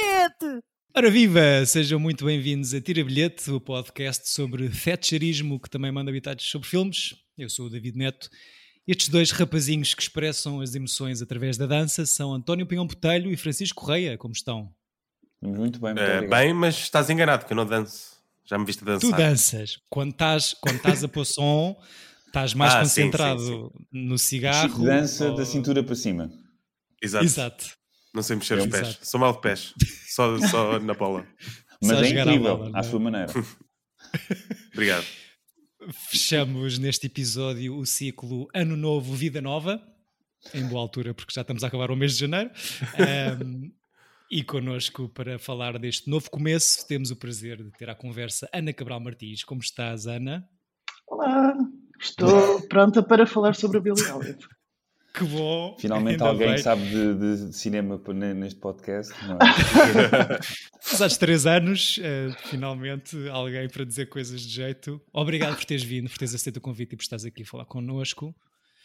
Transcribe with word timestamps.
bilhete! 0.00 0.64
Ora 0.96 1.10
viva! 1.10 1.64
Sejam 1.66 2.00
muito 2.00 2.24
bem-vindos 2.24 2.72
a 2.74 2.80
Tira 2.80 3.04
Bilhete, 3.04 3.50
o 3.50 3.60
podcast 3.60 4.28
sobre 4.28 4.68
Thatcherismo 4.68 5.60
que 5.60 5.68
também 5.68 5.92
manda 5.92 6.10
habitados 6.10 6.44
sobre 6.46 6.66
filmes. 6.66 7.14
Eu 7.36 7.50
sou 7.50 7.66
o 7.66 7.70
David 7.70 7.96
Neto. 7.96 8.30
Estes 8.86 9.08
dois 9.08 9.30
rapazinhos 9.30 9.94
que 9.94 10.02
expressam 10.02 10.60
as 10.60 10.74
emoções 10.74 11.20
através 11.22 11.56
da 11.56 11.66
dança 11.66 12.06
são 12.06 12.32
António 12.32 12.66
Pinhão 12.66 12.86
Botelho 12.86 13.30
e 13.30 13.36
Francisco 13.36 13.80
Correia. 13.80 14.16
Como 14.16 14.32
estão? 14.32 14.72
Muito 15.40 15.78
bem, 15.78 15.94
muito 15.94 16.26
uh, 16.26 16.28
Bem, 16.28 16.54
mas 16.54 16.76
estás 16.76 17.08
enganado, 17.10 17.44
que 17.46 17.52
eu 17.52 17.56
não 17.56 17.66
danço. 17.66 18.16
Já 18.44 18.58
me 18.58 18.64
viste 18.64 18.84
dançar. 18.84 19.10
Tu 19.10 19.16
danças. 19.16 19.78
Quando 19.88 20.12
estás, 20.12 20.54
quando 20.60 20.76
estás 20.76 21.04
a 21.04 21.08
pôr 21.08 21.24
som, 21.24 21.80
estás 22.26 22.54
mais 22.54 22.74
ah, 22.74 22.80
concentrado 22.80 23.40
sim, 23.40 23.46
sim, 23.46 23.78
sim. 23.78 24.06
no 24.08 24.18
cigarro. 24.18 24.84
Dança 24.84 25.30
ou... 25.30 25.36
da 25.36 25.44
cintura 25.44 25.84
para 25.84 25.94
cima. 25.94 26.30
Exato. 27.00 27.24
Exato. 27.24 27.79
Não 28.14 28.22
sei 28.22 28.36
mexer 28.36 28.58
os 28.58 28.66
pés. 28.66 28.88
Exato. 28.88 29.06
Sou 29.06 29.20
mal 29.20 29.32
de 29.32 29.40
pés. 29.40 29.74
Só, 30.08 30.38
só 30.38 30.78
na 30.80 30.94
bola. 30.94 31.26
Mas 31.82 31.98
só 31.98 32.04
é 32.04 32.08
incrível, 32.08 32.56
bola, 32.58 32.76
à 32.76 32.80
é? 32.80 32.82
sua 32.82 33.00
maneira. 33.00 33.32
Obrigado. 34.74 35.06
Fechamos 36.10 36.78
neste 36.78 37.06
episódio 37.06 37.76
o 37.76 37.86
ciclo 37.86 38.48
Ano 38.54 38.76
Novo, 38.76 39.14
Vida 39.14 39.40
Nova. 39.40 39.80
Em 40.52 40.66
boa 40.66 40.80
altura, 40.80 41.14
porque 41.14 41.32
já 41.32 41.42
estamos 41.42 41.62
a 41.62 41.68
acabar 41.68 41.90
o 41.90 41.96
mês 41.96 42.14
de 42.14 42.20
janeiro. 42.20 42.50
Um, 43.42 43.72
e 44.30 44.42
connosco 44.42 45.08
para 45.08 45.38
falar 45.38 45.78
deste 45.78 46.08
novo 46.08 46.30
começo, 46.30 46.86
temos 46.86 47.10
o 47.10 47.16
prazer 47.16 47.62
de 47.62 47.70
ter 47.72 47.90
à 47.90 47.94
conversa 47.94 48.48
Ana 48.52 48.72
Cabral 48.72 49.00
Martins. 49.00 49.42
Como 49.42 49.60
estás, 49.60 50.06
Ana? 50.06 50.48
Olá, 51.06 51.54
estou 52.00 52.60
pronta 52.68 53.02
para 53.02 53.26
falar 53.26 53.54
sobre 53.54 53.78
a 53.78 53.80
Billie 53.80 54.04
Elliot. 54.04 54.46
Que 55.12 55.24
bom! 55.24 55.76
Finalmente 55.78 56.22
alguém 56.22 56.50
bem. 56.50 56.58
sabe 56.58 56.82
de, 56.82 57.14
de, 57.14 57.56
cinema 57.56 58.00
neste 58.34 58.60
podcast. 58.60 59.12
Não 59.26 59.34
é? 59.34 60.38
Passados 60.88 61.16
três 61.16 61.46
anos, 61.46 61.98
uh, 61.98 62.48
finalmente 62.48 63.28
alguém 63.28 63.68
para 63.68 63.84
dizer 63.84 64.06
coisas 64.06 64.40
de 64.40 64.48
jeito. 64.48 65.00
Obrigado 65.12 65.56
por 65.56 65.64
teres 65.64 65.82
vindo, 65.82 66.08
por 66.08 66.16
teres 66.16 66.34
aceito 66.34 66.58
o 66.58 66.60
convite 66.60 66.94
e 66.94 66.96
por 66.96 67.02
estares 67.02 67.24
aqui 67.24 67.42
a 67.42 67.46
falar 67.46 67.64
connosco. 67.64 68.34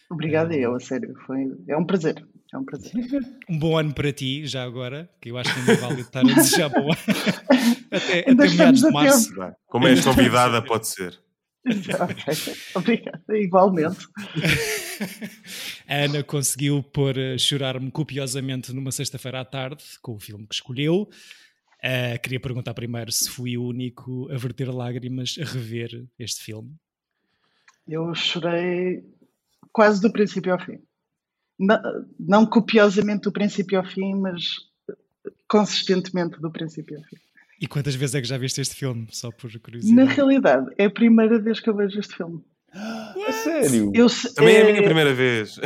Obrigado 0.10 0.52
uh, 0.52 0.56
eu, 0.56 0.76
a 0.76 0.80
sério. 0.80 1.14
Foi, 1.26 1.46
é 1.68 1.78
um 1.78 1.86
prazer. 1.86 2.26
É 2.54 2.58
um 2.58 2.66
prazer. 2.66 2.92
Um 3.48 3.60
bom 3.60 3.78
ano 3.78 3.94
para 3.94 4.12
ti, 4.12 4.48
já 4.48 4.64
agora, 4.64 5.08
que 5.22 5.30
eu 5.30 5.38
acho 5.38 5.54
que 5.54 5.60
ainda 5.60 5.76
vale 5.76 6.02
estar 6.02 6.22
a 6.22 6.24
desejar 6.24 6.70
bom 6.70 6.92
ano. 6.92 6.98
até, 7.92 8.20
até 8.32 8.50
meados 8.56 8.82
de 8.82 8.92
março. 8.92 9.34
Como 9.68 9.88
és 9.88 10.04
convidada, 10.04 10.62
pode 10.64 10.88
ser. 10.88 11.20
Obrigada, 12.76 13.38
igualmente. 13.38 14.08
A 15.88 15.96
Ana 16.06 16.24
conseguiu 16.24 16.84
pôr 16.84 17.18
a 17.18 17.38
chorar-me 17.38 17.92
copiosamente 17.92 18.74
numa 18.74 18.92
sexta-feira 18.92 19.42
à 19.42 19.46
tarde 19.46 19.84
com 20.02 20.16
o 20.16 20.20
filme 20.20 20.48
que 20.48 20.56
escolheu. 20.56 21.10
Uh, 21.84 22.20
queria 22.22 22.40
perguntar 22.40 22.74
primeiro 22.74 23.12
se 23.12 23.30
fui 23.30 23.58
o 23.58 23.64
único 23.64 24.32
a 24.32 24.38
verter 24.38 24.74
lágrimas 24.74 25.36
a 25.40 25.46
rever 25.46 26.08
este 26.18 26.42
filme. 26.42 26.74
Eu 27.88 28.14
chorei 28.16 29.04
quase 29.72 30.02
do 30.02 30.12
princípio 30.12 30.54
ao 30.54 30.60
fim. 30.60 30.80
Não, 31.60 31.80
não 32.20 32.46
copiosamente 32.46 33.24
do 33.24 33.32
princípio 33.32 33.78
ao 33.78 33.86
fim, 33.86 34.16
mas 34.16 34.44
consistentemente 35.48 36.40
do 36.40 36.52
princípio 36.52 36.98
ao 36.98 37.04
fim. 37.04 37.18
E 37.62 37.68
quantas 37.68 37.96
vezes 37.96 38.16
é 38.16 38.22
que 38.22 38.28
já 38.28 38.38
viste 38.38 38.60
este 38.60 38.76
filme? 38.76 39.08
Só 39.12 39.32
por 39.32 39.52
curiosidade. 39.60 39.96
Na 39.96 40.12
realidade, 40.12 40.74
é 40.78 40.86
a 40.86 40.90
primeira 40.90 41.40
vez 41.40 41.60
que 41.60 41.70
eu 41.70 41.76
vejo 41.76 42.00
este 42.00 42.16
filme. 42.16 42.44
Sério? 43.44 43.92
Eu, 43.94 44.08
Também 44.36 44.56
é... 44.56 44.60
é 44.60 44.62
a 44.62 44.66
minha 44.72 44.84
primeira 44.84 45.14
vez. 45.14 45.60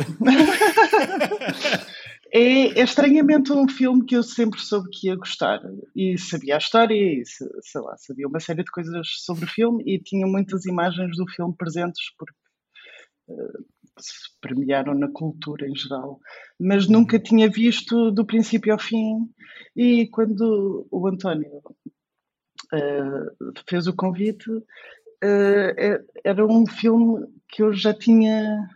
é, 2.32 2.78
é, 2.78 2.82
estranhamente 2.82 3.52
um 3.52 3.68
filme 3.68 4.04
que 4.04 4.16
eu 4.16 4.22
sempre 4.22 4.60
soube 4.60 4.88
que 4.90 5.08
ia 5.08 5.16
gostar. 5.16 5.60
E 5.94 6.18
sabia 6.18 6.56
a 6.56 6.58
história, 6.58 6.94
e 6.94 7.22
sei 7.24 7.80
lá, 7.80 7.96
sabia 7.96 8.28
uma 8.28 8.40
série 8.40 8.64
de 8.64 8.70
coisas 8.70 9.06
sobre 9.24 9.44
o 9.44 9.48
filme 9.48 9.82
e 9.86 9.98
tinha 9.98 10.26
muitas 10.26 10.64
imagens 10.66 11.16
do 11.16 11.26
filme 11.28 11.54
presentes 11.56 12.12
porque 12.18 12.34
uh, 13.28 13.64
se 13.98 14.30
premiaram 14.40 14.94
na 14.94 15.08
cultura 15.08 15.68
em 15.68 15.74
geral. 15.74 16.20
Mas 16.58 16.88
nunca 16.88 17.18
tinha 17.18 17.48
visto 17.48 18.10
do 18.10 18.24
princípio 18.24 18.72
ao 18.72 18.78
fim. 18.78 19.28
E 19.76 20.08
quando 20.08 20.86
o 20.90 21.06
António 21.06 21.62
uh, 22.72 23.52
fez 23.68 23.86
o 23.86 23.94
convite, 23.94 24.50
uh, 25.24 26.06
era 26.24 26.46
um 26.46 26.66
filme 26.66 27.26
que 27.48 27.62
eu 27.62 27.72
já 27.72 27.92
tinha 27.92 28.68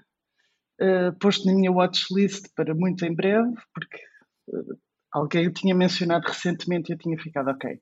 uh, 0.81 1.19
posto 1.19 1.47
na 1.47 1.55
minha 1.55 1.73
watchlist 1.73 2.47
para 2.55 2.75
muito 2.75 3.05
em 3.05 3.15
breve, 3.15 3.55
porque 3.73 4.03
alguém 5.13 5.51
tinha 5.53 5.75
mencionado 5.75 6.27
recentemente 6.27 6.91
e 6.91 6.95
eu 6.95 6.99
tinha 6.99 7.17
ficado, 7.19 7.49
ok, 7.51 7.81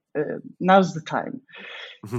now's 0.61 0.93
the 0.93 1.01
time. 1.01 1.43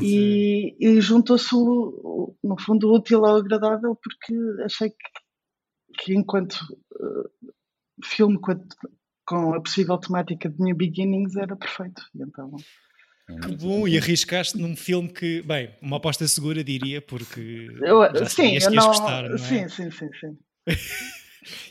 E, 0.02 0.76
e 0.80 1.00
juntou-se, 1.02 1.54
no 1.56 2.60
fundo, 2.60 2.90
o 2.90 2.96
útil 2.96 3.24
ao 3.26 3.38
agradável, 3.38 3.96
porque 3.96 4.36
achei 4.64 4.90
que, 4.90 6.04
que 6.04 6.16
enquanto 6.16 6.58
filme, 8.04 8.40
com 9.26 9.54
a 9.54 9.62
possível 9.62 9.98
temática 9.98 10.50
de 10.50 10.62
New 10.62 10.76
Beginnings, 10.76 11.36
era 11.36 11.56
perfeito. 11.56 12.02
E 12.16 12.24
então 12.24 12.52
que 13.26 13.56
bom, 13.56 13.88
e 13.88 13.98
arriscaste 13.98 14.58
num 14.58 14.76
filme 14.76 15.08
que, 15.08 15.42
bem, 15.44 15.70
uma 15.82 15.98
aposta 15.98 16.28
segura 16.28 16.64
diria, 16.64 17.02
porque 17.02 17.70
eu, 17.82 18.02
já 18.16 18.26
sim, 18.26 18.58
eu 18.58 18.72
não, 18.72 18.88
gostar, 18.88 19.30
não 19.30 19.36
é? 19.36 19.38
Sim, 19.38 19.70
sim, 19.70 19.90
sim, 19.92 20.10
sim. 20.20 20.38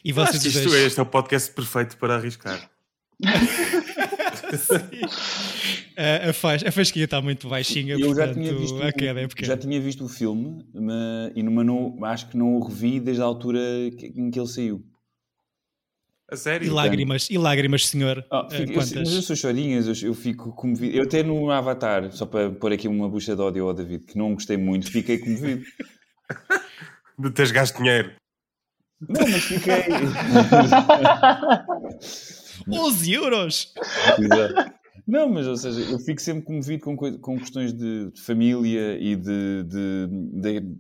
e 0.05 0.13
vocês 0.13 0.45
isto 0.45 0.69
dois... 0.69 0.75
este 0.75 0.99
é 0.99 1.03
o 1.03 1.07
podcast 1.07 1.53
perfeito 1.53 1.97
para 1.99 2.15
arriscar. 2.17 2.71
a, 5.97 6.31
a, 6.31 6.33
faz, 6.33 6.65
a 6.65 6.73
fasquinha 6.73 7.05
está 7.05 7.21
muito 7.21 7.49
baixinha, 7.49 7.95
eu 7.95 8.07
portanto, 8.07 8.29
já 8.29 8.35
tinha 8.35 8.55
visto, 8.55 8.83
a 8.83 8.91
queda 8.91 9.21
é 9.21 9.29
pequena. 9.29 9.49
Já 9.49 9.57
tinha 9.57 9.81
visto 9.81 10.05
o 10.05 10.09
filme 10.09 10.65
mas, 10.75 11.33
e 11.35 11.43
numa, 11.43 11.63
não, 11.63 12.03
acho 12.05 12.29
que 12.29 12.37
não 12.37 12.57
o 12.57 12.67
revi 12.67 12.99
desde 12.99 13.23
a 13.23 13.27
altura 13.27 13.61
em 13.61 14.31
que 14.31 14.39
ele 14.39 14.49
saiu. 14.49 14.83
A 16.33 16.37
sério? 16.37 16.67
E 16.67 16.71
lágrimas, 16.71 17.29
e 17.29 17.37
lágrimas, 17.37 17.87
senhor. 17.87 18.25
Oh, 18.33 18.49
fico, 18.49 18.73
Quantas? 18.73 18.93
Eu, 18.93 19.01
mas 19.01 19.13
eu 19.13 19.21
sou 19.21 19.37
chorinhas, 19.37 19.87
eu, 19.87 20.09
eu, 20.09 20.15
fico 20.15 20.51
comovido. 20.53 20.97
Eu 20.97 21.03
até 21.03 21.23
no 21.23 21.51
Avatar, 21.51 22.11
só 22.11 22.25
para 22.25 22.51
pôr 22.51 22.73
aqui 22.73 22.89
uma 22.89 23.07
bucha 23.07 23.37
de 23.37 23.43
ódio 23.43 23.69
ao 23.69 23.75
David, 23.75 24.07
que 24.07 24.17
não 24.17 24.33
gostei 24.33 24.57
muito, 24.57 24.91
fiquei 24.91 25.19
comovido. 25.19 25.63
de 27.19 27.31
teres 27.33 27.51
gasto 27.51 27.77
dinheiro. 27.77 28.13
Não, 29.07 29.29
mas 29.29 29.45
fiquei. 29.45 29.85
11 32.81 33.13
euros! 33.13 33.75
Não, 35.07 35.29
mas 35.29 35.47
ou 35.47 35.57
seja, 35.59 35.81
eu 35.83 35.99
fico 35.99 36.23
sempre 36.23 36.45
comovido 36.45 36.83
com, 36.83 36.97
com 36.97 37.39
questões 37.39 37.75
de, 37.75 38.11
de 38.11 38.23
família 38.23 38.97
e 38.99 39.17
de, 39.17 39.65
de, 39.65 40.09
de, 40.41 40.77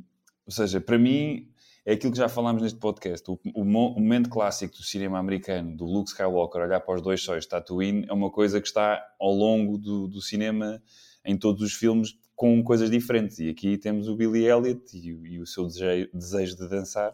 Ou 0.47 0.53
seja, 0.53 0.81
para 0.81 0.97
mim, 0.97 1.47
é 1.85 1.95
aquilo 1.95 2.13
que 2.13 2.19
já 2.19 2.29
falámos 2.29 2.63
neste 2.63 2.79
podcast. 2.79 3.29
O, 3.29 3.39
o, 3.55 3.65
momento 3.65 4.31
clássico 4.31 4.77
do 4.77 4.85
cinema 4.85 5.19
americano, 5.19 5.77
do 5.77 5.85
Luke 5.85 6.11
Skywalker 6.11 6.63
olhar 6.63 6.81
para 6.81 6.95
os 6.95 7.03
dois 7.03 7.23
sóis 7.23 7.45
de 7.45 7.49
Tatooine, 7.49 8.07
é 8.09 8.13
uma 8.13 8.31
coisa 8.31 8.61
que 8.61 8.67
está 8.67 9.05
ao 9.21 9.33
longo 9.33 9.77
do, 9.77 10.07
do, 10.07 10.21
cinema, 10.21 10.81
em 11.25 11.37
todos 11.37 11.63
os 11.63 11.75
filmes, 11.75 12.17
com 12.37 12.63
coisas 12.63 12.91
diferentes. 12.91 13.39
E 13.41 13.49
aqui 13.49 13.77
temos 13.77 14.09
o 14.09 14.17
Billy 14.17 14.47
Elliot 14.47 14.97
e, 14.97 15.09
e 15.09 15.41
o 15.41 15.47
seu 15.47 15.67
desejo, 15.67 16.09
desejo, 16.15 16.57
de 16.57 16.69
dançar. 16.69 17.13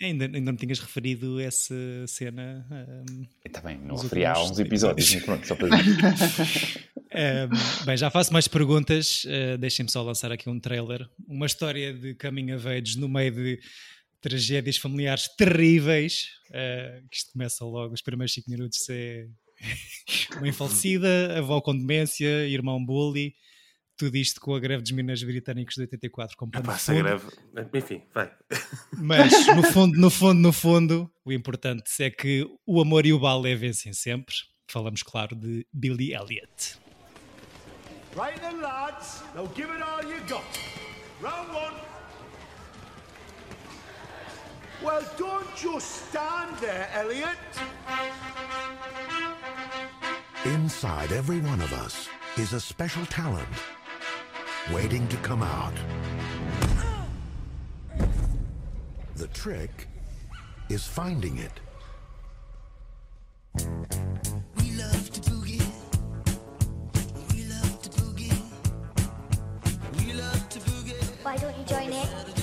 Ainda, 0.00 0.24
ainda 0.24 0.40
não 0.40 0.56
tinhas 0.56 0.80
referido 0.80 1.38
essa 1.40 1.74
cena. 2.06 2.66
Um, 2.70 3.26
Está 3.44 3.60
bem, 3.60 3.78
não 3.78 3.96
referi 3.96 4.24
há 4.24 4.40
uns 4.40 4.58
episódios, 4.58 5.14
mas 5.14 5.24
pronto, 5.24 5.46
só 5.46 5.54
para 5.54 5.68
um, 5.76 5.78
Bem, 7.84 7.96
já 7.96 8.10
faço 8.10 8.32
mais 8.32 8.48
perguntas. 8.48 9.24
Uh, 9.24 9.56
Deixem-me 9.58 9.90
só 9.90 10.02
lançar 10.02 10.32
aqui 10.32 10.50
um 10.50 10.58
trailer. 10.58 11.08
Uma 11.28 11.46
história 11.46 11.92
de 11.92 12.14
coming 12.14 12.52
of 12.52 12.66
age 12.68 12.98
no 12.98 13.08
meio 13.08 13.30
de 13.32 13.60
tragédias 14.24 14.78
familiares 14.78 15.28
terríveis, 15.36 16.30
uh, 16.48 17.06
que 17.10 17.16
isto 17.18 17.32
começa 17.32 17.62
logo, 17.62 17.92
os 17.92 18.00
primeiros 18.00 18.32
5 18.32 18.50
minutos 18.50 18.88
é 18.88 19.28
mãe 20.40 20.50
falecida, 20.50 21.38
avó 21.38 21.60
com 21.60 21.76
demência, 21.76 22.48
irmão 22.48 22.82
bully, 22.82 23.34
tudo 23.98 24.16
isto 24.16 24.40
com 24.40 24.54
a 24.54 24.58
greve 24.58 24.82
dos 24.82 24.92
mineiros 24.92 25.22
britânicos 25.22 25.74
de 25.74 25.82
84 25.82 26.38
como 26.38 26.50
pano 26.50 26.64
Passa 26.64 26.92
a 26.92 26.94
greve, 26.94 27.26
enfim, 27.74 28.02
vai. 28.14 28.32
Mas 28.96 29.46
no 29.54 29.62
fundo, 29.70 30.00
no 30.00 30.10
fundo, 30.10 30.40
no 30.40 30.52
fundo, 30.54 31.12
o 31.22 31.30
importante 31.30 32.02
é 32.02 32.10
que 32.10 32.48
o 32.66 32.80
amor 32.80 33.04
e 33.04 33.12
o 33.12 33.20
balé 33.20 33.54
vencem 33.54 33.92
sempre. 33.92 34.34
Falamos, 34.66 35.02
claro, 35.02 35.36
de 35.36 35.66
Billy 35.70 36.14
Elliot. 36.14 36.78
Right 38.16 38.40
then, 38.40 38.62
lads. 38.62 39.22
Now 39.34 39.46
give 39.54 39.68
it 39.70 39.82
all 39.82 40.02
you 40.02 40.18
got. 40.26 40.44
Round 41.20 41.54
one. 41.54 41.93
Well, 44.84 45.02
don't 45.16 45.56
just 45.56 46.08
stand 46.10 46.58
there, 46.58 46.90
Elliot. 46.92 47.38
Inside 50.44 51.10
every 51.10 51.40
one 51.40 51.62
of 51.62 51.72
us 51.72 52.10
is 52.36 52.52
a 52.52 52.60
special 52.60 53.06
talent 53.06 53.48
waiting 54.74 55.08
to 55.08 55.16
come 55.18 55.42
out. 55.42 55.72
The 59.16 59.28
trick 59.28 59.88
is 60.68 60.86
finding 60.86 61.38
it. 61.38 61.60
Why 71.22 71.38
don't 71.38 71.56
you 71.58 71.64
join 71.64 71.90
it? 71.90 72.33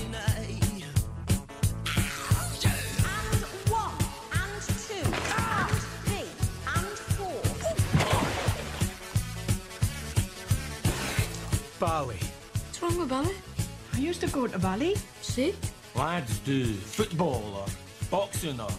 Bali. 11.81 12.13
What's 12.13 12.79
wrong 12.79 12.95
with 12.99 13.09
Bali? 13.09 13.33
I 13.95 13.97
used 13.97 14.21
to 14.21 14.27
go 14.27 14.45
to 14.45 14.59
Bali. 14.59 14.95
See? 15.23 15.55
Lads 15.95 16.37
do 16.45 16.63
football 16.75 17.41
or 17.55 17.65
boxing 18.11 18.59
or 18.61 18.69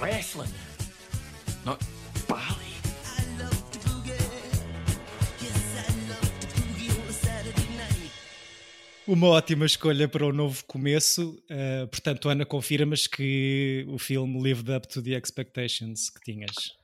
wrestling. 0.00 0.48
Not 1.66 1.84
Bali. 2.26 2.72
Uma 9.06 9.28
ótima 9.28 9.66
escolha 9.66 10.08
para 10.08 10.24
um 10.24 10.32
novo 10.32 10.64
começo. 10.64 11.38
Uh, 11.50 11.86
portanto, 11.88 12.30
Ana, 12.30 12.46
confirmas 12.46 13.06
que 13.06 13.84
o 13.86 13.98
filme 13.98 14.42
lived 14.42 14.72
up 14.74 14.88
to 14.88 15.02
the 15.02 15.14
expectations 15.14 16.08
que 16.08 16.32
tinhas? 16.32 16.74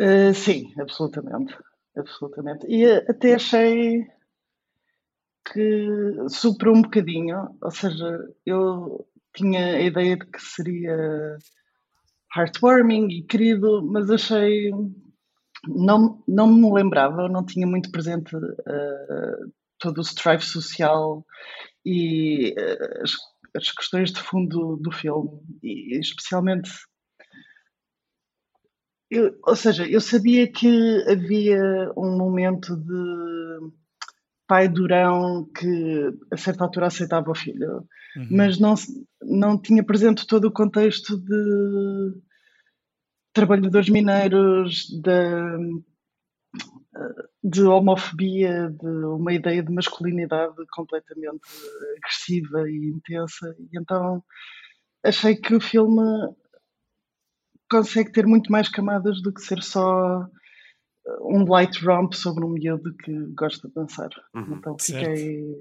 Uh, 0.00 0.32
sim, 0.34 0.72
absolutamente. 0.80 1.54
Absolutamente. 1.94 2.66
E 2.66 2.86
até 2.86 3.34
achei 3.34 4.06
que 5.52 5.88
superou 6.28 6.76
um 6.76 6.82
bocadinho. 6.82 7.48
Ou 7.62 7.70
seja, 7.70 8.18
eu 8.46 9.06
tinha 9.34 9.76
a 9.76 9.80
ideia 9.80 10.16
de 10.16 10.26
que 10.26 10.40
seria 10.40 11.38
heartwarming 12.36 13.08
e 13.10 13.22
querido, 13.22 13.82
mas 13.84 14.10
achei. 14.10 14.70
Não, 15.68 16.20
não 16.26 16.48
me 16.48 16.72
lembrava, 16.72 17.28
não 17.28 17.46
tinha 17.46 17.66
muito 17.66 17.92
presente 17.92 18.34
uh, 18.34 19.52
todo 19.78 19.98
o 19.98 20.02
strife 20.02 20.44
social 20.44 21.24
e 21.86 22.52
uh, 22.58 23.02
as, 23.02 23.12
as, 23.56 23.70
questões 23.70 24.10
de 24.10 24.20
fundo 24.20 24.76
do 24.78 24.90
filme, 24.90 25.30
e 25.62 26.00
especialmente. 26.00 26.68
Eu, 29.08 29.38
ou 29.46 29.54
seja, 29.54 29.86
eu 29.86 30.00
sabia 30.00 30.50
que 30.50 31.04
havia 31.08 31.92
um 31.96 32.16
momento 32.16 32.76
de 32.76 33.72
pai 34.52 34.68
durão 34.68 35.48
que 35.58 36.12
a 36.30 36.36
certa 36.36 36.64
altura 36.64 36.88
aceitava 36.88 37.30
o 37.30 37.34
filho, 37.34 37.88
uhum. 38.14 38.28
mas 38.30 38.58
não, 38.58 38.74
não 39.22 39.58
tinha 39.58 39.82
presente 39.82 40.26
todo 40.26 40.44
o 40.44 40.52
contexto 40.52 41.16
de 41.16 42.20
trabalhadores 43.32 43.88
mineiros, 43.88 44.88
de, 44.90 45.80
de 47.42 47.62
homofobia, 47.62 48.68
de 48.78 48.88
uma 49.06 49.32
ideia 49.32 49.62
de 49.62 49.72
masculinidade 49.72 50.54
completamente 50.70 51.40
agressiva 51.96 52.68
e 52.68 52.92
intensa. 52.94 53.56
E 53.58 53.78
então 53.78 54.22
achei 55.02 55.34
que 55.34 55.54
o 55.54 55.60
filme 55.62 56.02
consegue 57.70 58.12
ter 58.12 58.26
muito 58.26 58.52
mais 58.52 58.68
camadas 58.68 59.22
do 59.22 59.32
que 59.32 59.40
ser 59.40 59.62
só 59.62 60.28
um 61.20 61.44
light 61.44 61.84
romp 61.84 62.14
sobre 62.14 62.44
um 62.44 62.50
miúdo 62.50 62.94
que 62.96 63.12
gosta 63.34 63.68
de 63.68 63.74
dançar. 63.74 64.10
Uhum, 64.34 64.56
então 64.56 64.76
fiquei. 64.78 65.58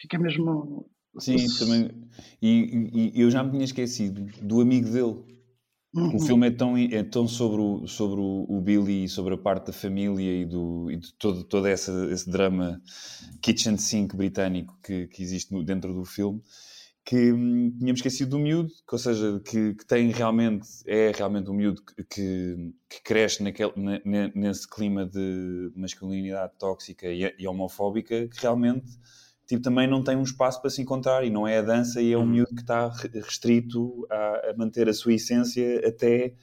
Fiquei 0.00 0.18
mesmo. 0.18 0.88
Sim, 1.18 1.46
também. 1.58 1.90
E, 2.42 3.12
e, 3.14 3.20
eu 3.20 3.30
já 3.30 3.42
me 3.42 3.50
tinha 3.50 3.64
esquecido 3.64 4.26
do 4.42 4.60
amigo 4.60 4.90
dele. 4.90 5.24
Uhum. 5.94 6.16
O 6.16 6.20
filme 6.20 6.48
é 6.48 6.50
tão, 6.50 6.76
é 6.76 7.02
tão 7.02 7.26
sobre, 7.26 7.58
o, 7.58 7.86
sobre 7.86 8.20
o, 8.20 8.44
o 8.48 8.60
Billy 8.60 9.04
e 9.04 9.08
sobre 9.08 9.32
a 9.32 9.38
parte 9.38 9.68
da 9.68 9.72
família 9.72 10.42
e, 10.42 10.44
do, 10.44 10.90
e 10.90 10.96
de 10.96 11.14
todo, 11.14 11.42
todo 11.42 11.66
essa, 11.66 11.90
esse 12.12 12.30
drama 12.30 12.82
kitchen 13.40 13.78
sink 13.78 14.14
britânico 14.14 14.78
que, 14.82 15.06
que 15.06 15.22
existe 15.22 15.54
no, 15.54 15.64
dentro 15.64 15.94
do 15.94 16.04
filme 16.04 16.42
que 17.06 17.32
hum, 17.32 17.72
tínhamos 17.78 18.00
esquecido 18.00 18.30
do 18.30 18.38
miúdo, 18.40 18.68
que, 18.68 18.92
ou 18.92 18.98
seja, 18.98 19.40
que, 19.44 19.74
que, 19.74 19.86
tem 19.86 20.10
realmente, 20.10 20.68
é 20.84 21.12
realmente 21.14 21.48
um 21.48 21.54
miúdo 21.54 21.80
que, 21.80 22.02
que, 22.02 22.74
que 22.88 23.02
cresce 23.02 23.44
naquele, 23.44 23.72
nesse 24.34 24.68
clima 24.68 25.06
de 25.06 25.70
masculinidade 25.76 26.54
tóxica 26.58 27.06
e, 27.06 27.32
e, 27.38 27.46
homofóbica, 27.46 28.26
que 28.26 28.42
realmente 28.42 28.90
tipo, 29.46 29.62
também 29.62 29.88
não 29.88 30.02
tem 30.02 30.16
um 30.16 30.24
espaço 30.24 30.60
para 30.60 30.68
se 30.68 30.82
encontrar 30.82 31.24
e 31.24 31.30
não 31.30 31.46
é 31.46 31.58
a 31.58 31.62
dança 31.62 32.02
e 32.02 32.12
é 32.12 32.18
um 32.18 32.22
uhum. 32.22 32.26
miúdo 32.26 32.54
que 32.56 32.62
está 32.62 32.88
restrito 32.88 34.04
a, 34.10 34.50
a 34.50 34.54
manter 34.56 34.88
a 34.88 34.92
sua 34.92 35.14
essência 35.14 35.86
até, 35.86 36.34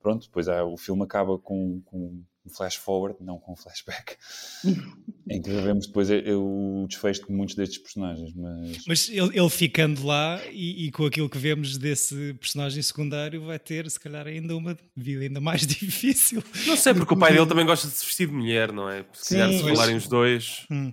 pronto, 0.00 0.26
depois 0.26 0.46
há, 0.46 0.64
o 0.64 0.76
filme 0.76 1.02
acaba 1.02 1.36
com, 1.36 1.82
com 1.84 2.22
um 2.46 2.50
flash 2.50 2.76
forward, 2.76 3.16
não 3.20 3.38
com 3.38 3.52
um 3.52 3.56
flashback, 3.56 4.16
em 5.28 5.42
que 5.42 5.50
vemos 5.50 5.86
depois 5.86 6.08
o 6.10 6.86
desfecho 6.88 7.26
de 7.26 7.32
muitos 7.32 7.56
destes 7.56 7.78
personagens. 7.78 8.32
Mas, 8.34 8.84
mas 8.86 9.08
ele, 9.08 9.38
ele 9.38 9.50
ficando 9.50 10.06
lá 10.06 10.40
e, 10.50 10.86
e, 10.86 10.90
com 10.92 11.04
aquilo 11.04 11.28
que 11.28 11.38
vemos 11.38 11.76
desse 11.76 12.34
personagem 12.34 12.80
secundário, 12.82 13.44
vai 13.44 13.58
ter, 13.58 13.90
se 13.90 13.98
calhar, 13.98 14.26
ainda 14.26 14.56
uma 14.56 14.76
vida 14.96 15.24
ainda 15.24 15.40
mais 15.40 15.66
difícil. 15.66 16.42
Não 16.66 16.76
sei, 16.76 16.94
porque 16.94 17.12
o 17.12 17.16
pai 17.16 17.32
dele 17.32 17.46
também 17.46 17.66
gosta 17.66 17.88
de 17.88 17.94
se 17.94 18.04
vestir 18.06 18.28
de 18.28 18.32
mulher, 18.32 18.72
não 18.72 18.88
é? 18.88 19.04
Se 19.12 19.34
calhar 19.34 19.52
se 19.52 19.62
falarem 19.62 19.96
os 19.96 20.06
dois. 20.06 20.66
Hum. 20.70 20.92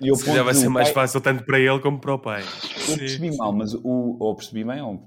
e 0.00 0.14
se 0.14 0.24
calhar 0.24 0.44
vai 0.44 0.54
ser 0.54 0.68
mais 0.68 0.88
pai... 0.88 0.94
fácil 1.04 1.20
tanto 1.20 1.44
para 1.44 1.58
ele 1.58 1.80
como 1.80 1.98
para 1.98 2.14
o 2.14 2.18
pai. 2.18 2.44
Eu 2.88 2.98
percebi 2.98 3.34
mal, 3.36 3.52
mas 3.52 3.72
o. 3.74 4.16
Ou 4.18 4.34
percebi 4.34 4.64
bem, 4.64 4.82
ou 4.82 4.98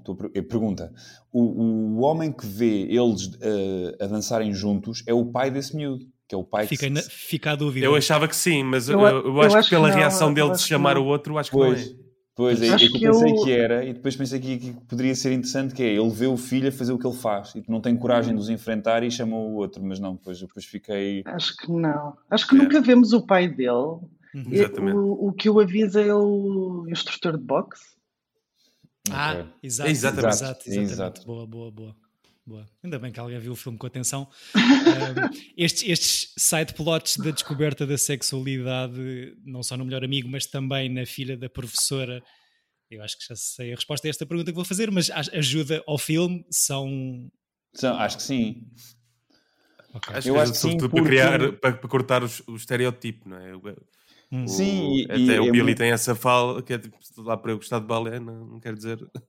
pergunta. 0.48 0.92
O, 1.32 1.40
o 1.40 2.00
homem 2.00 2.30
que 2.30 2.44
vê 2.44 2.82
eles 2.82 3.26
uh, 3.26 3.96
a 4.00 4.06
dançarem 4.06 4.52
juntos 4.52 5.02
é 5.06 5.14
o 5.14 5.26
pai 5.26 5.50
desse 5.50 5.74
miúdo. 5.74 6.04
Que 6.28 6.34
é 6.34 6.38
o 6.38 6.44
pai 6.44 6.66
fica, 6.66 6.86
que... 6.86 6.90
na, 6.90 7.00
fica 7.02 7.52
a 7.52 7.56
dúvida. 7.56 7.86
Eu 7.86 7.94
achava 7.94 8.28
que 8.28 8.36
sim, 8.36 8.62
mas 8.62 8.88
eu, 8.88 9.00
eu, 9.00 9.26
eu 9.26 9.40
acho, 9.40 9.56
acho, 9.56 9.68
que 9.68 9.74
pela 9.74 9.88
não, 9.88 9.96
reação 9.96 10.32
dele 10.32 10.52
de 10.52 10.62
chamar 10.62 10.98
o 10.98 11.04
outro, 11.04 11.38
acho 11.38 11.50
que 11.50 11.56
pois. 11.56 11.86
não 11.86 11.98
é. 11.98 12.02
Pois, 12.34 12.62
é, 12.62 12.68
é 12.68 12.76
que 12.78 13.04
eu 13.04 13.12
pensei 13.12 13.30
eu... 13.30 13.44
que 13.44 13.52
era, 13.52 13.84
e 13.84 13.92
depois 13.92 14.16
pensei 14.16 14.40
que, 14.40 14.58
que, 14.58 14.72
poderia 14.88 15.14
ser 15.14 15.32
interessante, 15.32 15.74
que 15.74 15.82
é, 15.82 15.94
ele 15.94 16.08
vê 16.08 16.26
o 16.26 16.36
filho 16.36 16.68
a 16.68 16.72
fazer 16.72 16.90
o 16.92 16.98
que 16.98 17.06
ele 17.06 17.16
faz, 17.16 17.54
e 17.54 17.62
não 17.68 17.78
tem 17.78 17.94
coragem 17.94 18.34
de 18.34 18.40
os 18.40 18.48
enfrentar 18.48 19.02
e 19.02 19.10
chama 19.10 19.36
o 19.36 19.56
outro, 19.56 19.84
mas 19.84 20.00
não, 20.00 20.14
depois, 20.14 20.40
depois 20.40 20.64
fiquei... 20.64 21.22
Acho 21.26 21.54
que 21.58 21.70
não. 21.70 22.16
Acho 22.30 22.48
que 22.48 22.56
é. 22.56 22.58
nunca 22.58 22.80
vemos 22.80 23.12
o 23.12 23.26
pai 23.26 23.48
dele. 23.48 24.00
Uhum. 24.34 24.46
Exatamente. 24.50 24.96
O, 24.96 25.28
o 25.28 25.32
que 25.32 25.50
o 25.50 25.60
avisa 25.60 26.00
é 26.00 26.14
o 26.14 26.86
instrutor 26.88 27.36
de 27.36 27.44
boxe. 27.44 27.82
Ah, 29.10 29.32
okay. 29.32 29.46
exato, 29.62 29.90
exatamente. 29.90 30.34
Exato, 30.34 30.62
exatamente. 30.68 30.92
Exato. 30.92 31.26
Boa, 31.26 31.46
boa, 31.46 31.70
boa. 31.70 31.96
Boa. 32.44 32.68
Ainda 32.82 32.98
bem 32.98 33.12
que 33.12 33.20
alguém 33.20 33.38
viu 33.38 33.52
o 33.52 33.56
filme 33.56 33.78
com 33.78 33.86
atenção. 33.86 34.28
um, 34.56 35.38
estes, 35.56 35.88
estes 35.88 36.34
side 36.36 36.74
plots 36.74 37.16
da 37.16 37.30
descoberta 37.30 37.86
da 37.86 37.96
sexualidade, 37.96 39.36
não 39.44 39.62
só 39.62 39.76
no 39.76 39.84
melhor 39.84 40.04
amigo, 40.04 40.28
mas 40.28 40.46
também 40.46 40.88
na 40.88 41.06
filha 41.06 41.36
da 41.36 41.48
professora. 41.48 42.22
Eu 42.90 43.02
acho 43.02 43.16
que 43.18 43.26
já 43.26 43.36
sei 43.36 43.72
a 43.72 43.76
resposta 43.76 44.06
a 44.06 44.10
esta 44.10 44.26
pergunta 44.26 44.50
que 44.50 44.56
vou 44.56 44.64
fazer, 44.64 44.90
mas 44.90 45.08
ajuda 45.32 45.82
ao 45.86 45.96
filme 45.96 46.44
são. 46.50 47.30
são 47.74 47.96
acho 47.96 48.16
que 48.16 48.22
sim. 48.24 48.66
Okay. 49.94 50.16
Acho 50.16 50.28
eu 50.28 50.34
que 50.34 50.40
acho 50.40 50.52
que 50.52 50.58
sim, 50.58 50.76
porque... 50.78 50.96
para, 50.96 51.04
criar, 51.04 51.52
para, 51.52 51.72
para 51.74 51.88
cortar 51.88 52.22
o 52.24 52.56
estereótipo, 52.56 53.28
não 53.28 53.36
é? 53.36 53.52
Hum. 54.32 54.44
O, 54.44 54.48
sim, 54.48 55.04
até 55.04 55.18
e, 55.18 55.40
o 55.40 55.48
é 55.48 55.50
Billy 55.50 55.72
é... 55.72 55.74
tem 55.74 55.90
essa 55.90 56.14
fala 56.14 56.62
que 56.62 56.72
é 56.72 56.78
tipo, 56.78 56.96
lá 57.18 57.36
para 57.36 57.52
eu 57.52 57.56
gostar 57.56 57.78
de 57.80 57.86
balé, 57.86 58.18
não, 58.18 58.46
não 58.46 58.60
quer 58.60 58.74
dizer. 58.74 58.98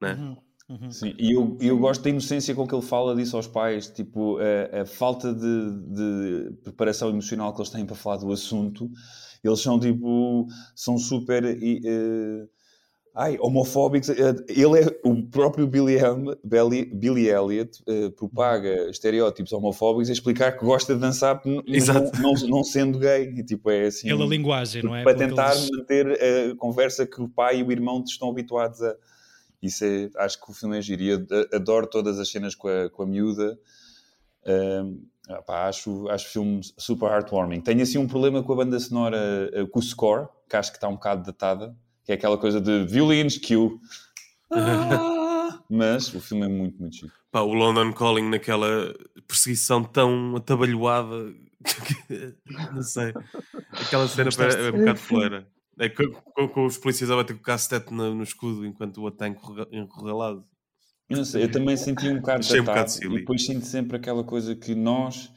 Não 0.00 0.08
é? 0.08 0.14
Uhum. 0.14 0.36
Uhum. 0.68 0.90
Sim, 0.90 1.14
e 1.18 1.32
eu, 1.32 1.58
eu 1.60 1.78
gosto 1.78 2.02
da 2.02 2.10
inocência 2.10 2.54
com 2.54 2.66
que 2.66 2.74
ele 2.74 2.82
fala 2.82 3.14
disso 3.14 3.36
aos 3.36 3.46
pais, 3.46 3.86
tipo, 3.88 4.38
a, 4.38 4.80
a 4.80 4.86
falta 4.86 5.32
de, 5.34 5.70
de, 5.94 6.56
preparação 6.62 7.10
emocional 7.10 7.52
que 7.54 7.60
eles 7.60 7.70
têm 7.70 7.84
para 7.84 7.94
falar 7.94 8.16
do 8.16 8.32
assunto. 8.32 8.90
Eles 9.42 9.60
são 9.60 9.78
tipo, 9.78 10.46
são 10.74 10.96
super 10.96 11.44
uh, 11.44 12.48
ai, 13.14 13.36
homofóbicos. 13.40 14.08
Ele 14.08 14.80
é 14.80 15.00
o 15.04 15.22
próprio 15.22 15.66
Billy, 15.66 15.98
Billy, 16.42 16.84
Billy 16.86 17.28
Elliot 17.28 17.82
uh, 17.88 18.10
propaga 18.10 18.90
estereótipos 18.90 19.52
homofóbicos 19.52 20.10
a 20.10 20.12
explicar 20.12 20.58
que 20.58 20.64
gosta 20.64 20.94
de 20.94 21.00
dançar 21.00 21.40
não, 21.44 21.62
não, 22.20 22.48
não, 22.48 22.64
sendo 22.64 22.98
gay. 22.98 23.32
E, 23.36 23.44
tipo, 23.44 23.70
é 23.70 23.86
assim, 23.86 24.08
Pela 24.08 24.26
linguagem, 24.26 24.82
não 24.82 24.96
é? 24.96 25.04
Para 25.04 25.16
tentar 25.16 25.52
eles... 25.52 25.70
manter 25.70 26.06
a 26.12 26.56
conversa 26.56 27.06
que 27.06 27.22
o 27.22 27.28
pai 27.28 27.60
e 27.60 27.62
o 27.62 27.70
irmão 27.70 28.02
estão 28.04 28.28
habituados 28.28 28.82
a 28.82 28.96
isso 29.64 29.82
é, 29.84 30.10
acho 30.18 30.38
que 30.38 30.50
o 30.50 30.54
filme 30.54 30.76
é 30.76 30.82
giro. 30.82 31.02
E 31.02 31.08
eu 31.08 31.26
adoro 31.52 31.86
todas 31.86 32.18
as 32.18 32.28
cenas 32.28 32.54
com 32.54 32.68
a, 32.68 32.90
com 32.90 33.02
a 33.02 33.06
miúda. 33.06 33.58
Um, 34.46 35.06
acho, 35.48 36.06
acho 36.10 36.26
o 36.26 36.30
filme 36.30 36.60
super 36.76 37.10
heartwarming. 37.10 37.62
Tenho 37.62 37.82
assim 37.82 37.96
um 37.96 38.06
problema 38.06 38.42
com 38.42 38.52
a 38.52 38.56
banda 38.56 38.78
sonora, 38.78 39.18
com 39.72 39.78
o 39.78 39.82
score, 39.82 40.28
que 40.48 40.56
acho 40.56 40.70
que 40.70 40.76
está 40.76 40.86
um 40.86 40.94
bocado 40.94 41.24
datada, 41.24 41.74
que 42.04 42.12
é 42.12 42.14
aquela 42.14 42.38
coisa 42.38 42.60
de 42.60 42.84
violins, 42.86 43.38
cue. 43.38 43.78
Ah! 44.52 45.58
Mas 45.68 46.12
o 46.14 46.20
filme 46.20 46.44
é 46.44 46.48
muito, 46.48 46.78
muito 46.78 46.96
chique. 46.96 47.12
Pá, 47.30 47.40
o 47.40 47.52
London 47.52 47.92
Calling 47.92 48.28
naquela 48.28 48.94
perseguição 49.26 49.82
tão 49.82 50.36
atabalhoada. 50.36 51.34
não 52.72 52.82
sei. 52.82 53.12
Aquela 53.72 54.06
cena 54.06 54.30
é 54.30 54.70
um 54.70 54.78
bocado 54.78 54.98
fleira. 54.98 55.48
É 55.78 55.88
com, 55.88 56.12
com, 56.12 56.48
com, 56.48 56.66
os 56.66 56.78
polícias 56.78 57.10
a 57.10 57.16
bater 57.16 57.34
com 57.34 57.40
o 57.40 57.44
cacetete 57.44 57.92
no, 57.92 58.14
no 58.14 58.22
escudo 58.22 58.64
enquanto 58.64 58.98
o 58.98 59.02
outro 59.02 59.26
está 59.26 59.66
enrolado. 59.72 60.44
Eu 61.08 61.18
não 61.18 61.24
sei, 61.24 61.42
eu 61.42 61.50
também 61.50 61.76
senti 61.76 62.08
um 62.08 62.16
bocado 62.16 62.40
Achei 62.40 62.60
um 62.60 62.64
bocado 62.64 62.90
e 63.02 63.08
depois 63.08 63.44
sinto 63.44 63.66
sempre 63.66 63.96
aquela 63.96 64.24
coisa 64.24 64.54
que 64.54 64.74
nós 64.74 65.30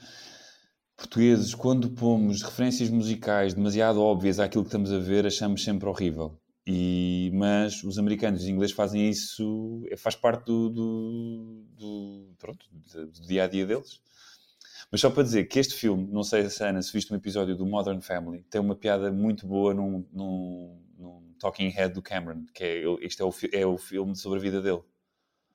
portugueses, 0.95 1.53
quando 1.53 1.89
pomos 1.89 2.41
referências 2.41 2.89
musicais 2.89 3.53
demasiado 3.53 4.01
óbvias 4.01 4.39
àquilo 4.39 4.63
que 4.63 4.69
estamos 4.69 4.91
a 4.91 4.99
ver, 4.99 5.25
achamos 5.25 5.63
sempre 5.63 5.87
horrível. 5.87 6.39
E, 6.69 7.31
mas 7.33 7.81
os 7.81 7.97
americanos 7.97 8.41
e 8.41 8.43
os 8.43 8.49
ingleses 8.49 8.75
fazem 8.75 9.09
isso, 9.09 9.85
é, 9.89 9.95
faz 9.95 10.17
parte 10.17 10.43
do, 10.43 10.69
do, 10.69 11.63
do, 11.77 12.35
pronto, 12.37 12.65
do 12.69 13.25
dia 13.25 13.45
a 13.45 13.47
dia 13.47 13.65
deles. 13.65 14.01
Mas 14.91 14.99
só 14.99 15.09
para 15.09 15.23
dizer 15.23 15.45
que 15.45 15.59
este 15.59 15.75
filme, 15.75 16.09
não 16.11 16.23
sei 16.23 16.49
se 16.49 16.61
Ana, 16.61 16.81
se 16.81 16.91
viste 16.91 17.13
um 17.13 17.15
episódio 17.15 17.55
do 17.55 17.65
Modern 17.65 18.01
Family, 18.01 18.43
tem 18.49 18.59
uma 18.59 18.75
piada 18.75 19.09
muito 19.09 19.47
boa 19.47 19.73
num, 19.73 20.05
num, 20.11 20.77
num 20.97 21.33
Talking 21.39 21.69
Head 21.69 21.93
do 21.93 22.01
Cameron, 22.01 22.43
que 22.53 22.65
é, 22.65 22.83
este 22.99 23.21
é 23.21 23.25
o, 23.25 23.33
é 23.53 23.65
o 23.65 23.77
filme 23.77 24.13
sobre 24.13 24.39
a 24.39 24.41
vida 24.41 24.61
dele. 24.61 24.81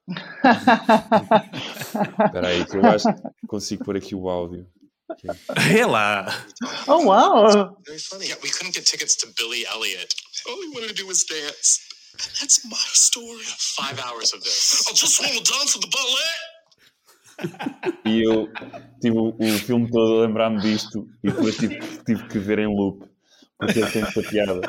Espera 2.25 2.49
aí, 2.49 2.65
que 2.65 2.77
eu 2.77 2.87
acho 2.87 3.13
que 3.13 3.47
consigo 3.47 3.85
pôr 3.85 3.99
aqui 3.99 4.15
o 4.15 4.31
áudio. 4.31 4.67
É 5.77 5.85
lá! 5.85 6.27
Oh, 6.89 7.05
wow! 7.05 7.77
Very 7.85 7.99
funny. 7.99 8.29
Yeah, 8.29 8.41
we 8.43 8.51
couldn't 8.51 8.73
get 8.73 8.87
tickets 8.87 9.15
to 9.17 9.27
Billy 9.37 9.67
Elliot. 9.67 10.09
All 10.49 10.61
he 10.63 10.69
wanted 10.71 10.89
to 10.89 10.95
do 10.95 11.07
was 11.07 11.25
dance. 11.25 11.81
And 12.13 12.31
that's 12.41 12.65
my 12.65 12.77
story. 12.93 13.45
Five 13.45 14.01
hours 14.01 14.33
of 14.33 14.43
this. 14.43 14.87
I 14.89 14.93
just 14.95 15.21
want 15.21 15.33
to 15.33 15.53
dance 15.53 15.75
with 15.75 15.85
the 15.85 15.91
ballet. 15.91 16.33
E 18.05 18.23
eu 18.23 18.49
tive 19.01 19.17
o, 19.17 19.35
o 19.37 19.59
filme 19.59 19.91
todo 19.91 20.19
a 20.19 20.27
lembrar-me 20.27 20.61
disto 20.61 21.09
e 21.25 21.31
depois 21.31 21.57
tive, 21.57 21.81
tive 22.05 22.29
que 22.29 22.39
ver 22.39 22.59
em 22.61 22.67
loop 22.67 23.12
porque 23.67 23.79
ele 23.81 23.91
tem 23.91 24.03
esta 24.03 24.23
piada. 24.23 24.61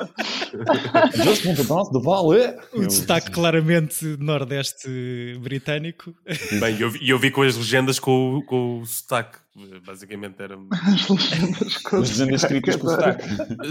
Just 1.24 1.46
want 1.46 1.58
to 1.58 1.64
dance 1.64 1.92
the 1.92 2.00
ballet. 2.00 2.58
O 2.74 2.82
destaque 2.86 3.32
claramente 3.32 4.06
nordeste 4.20 5.38
britânico. 5.42 6.14
Bem, 6.60 6.80
eu, 6.80 6.90
vi- 6.90 7.10
eu 7.10 7.20
vi 7.20 7.32
com 7.32 7.42
as 7.42 7.56
legendas 7.56 8.00
com, 8.00 8.36
o- 8.38 8.46
com 8.46 8.80
o 8.82 8.86
sotaque. 8.86 9.40
Basicamente 9.86 10.36
era. 10.42 10.58
As 10.72 11.10
legendas 11.10 11.78
com 11.78 11.98
As 11.98 12.10
legendas 12.10 12.44
escritas 12.44 12.76
com 12.76 12.88
sotaque. 12.90 13.24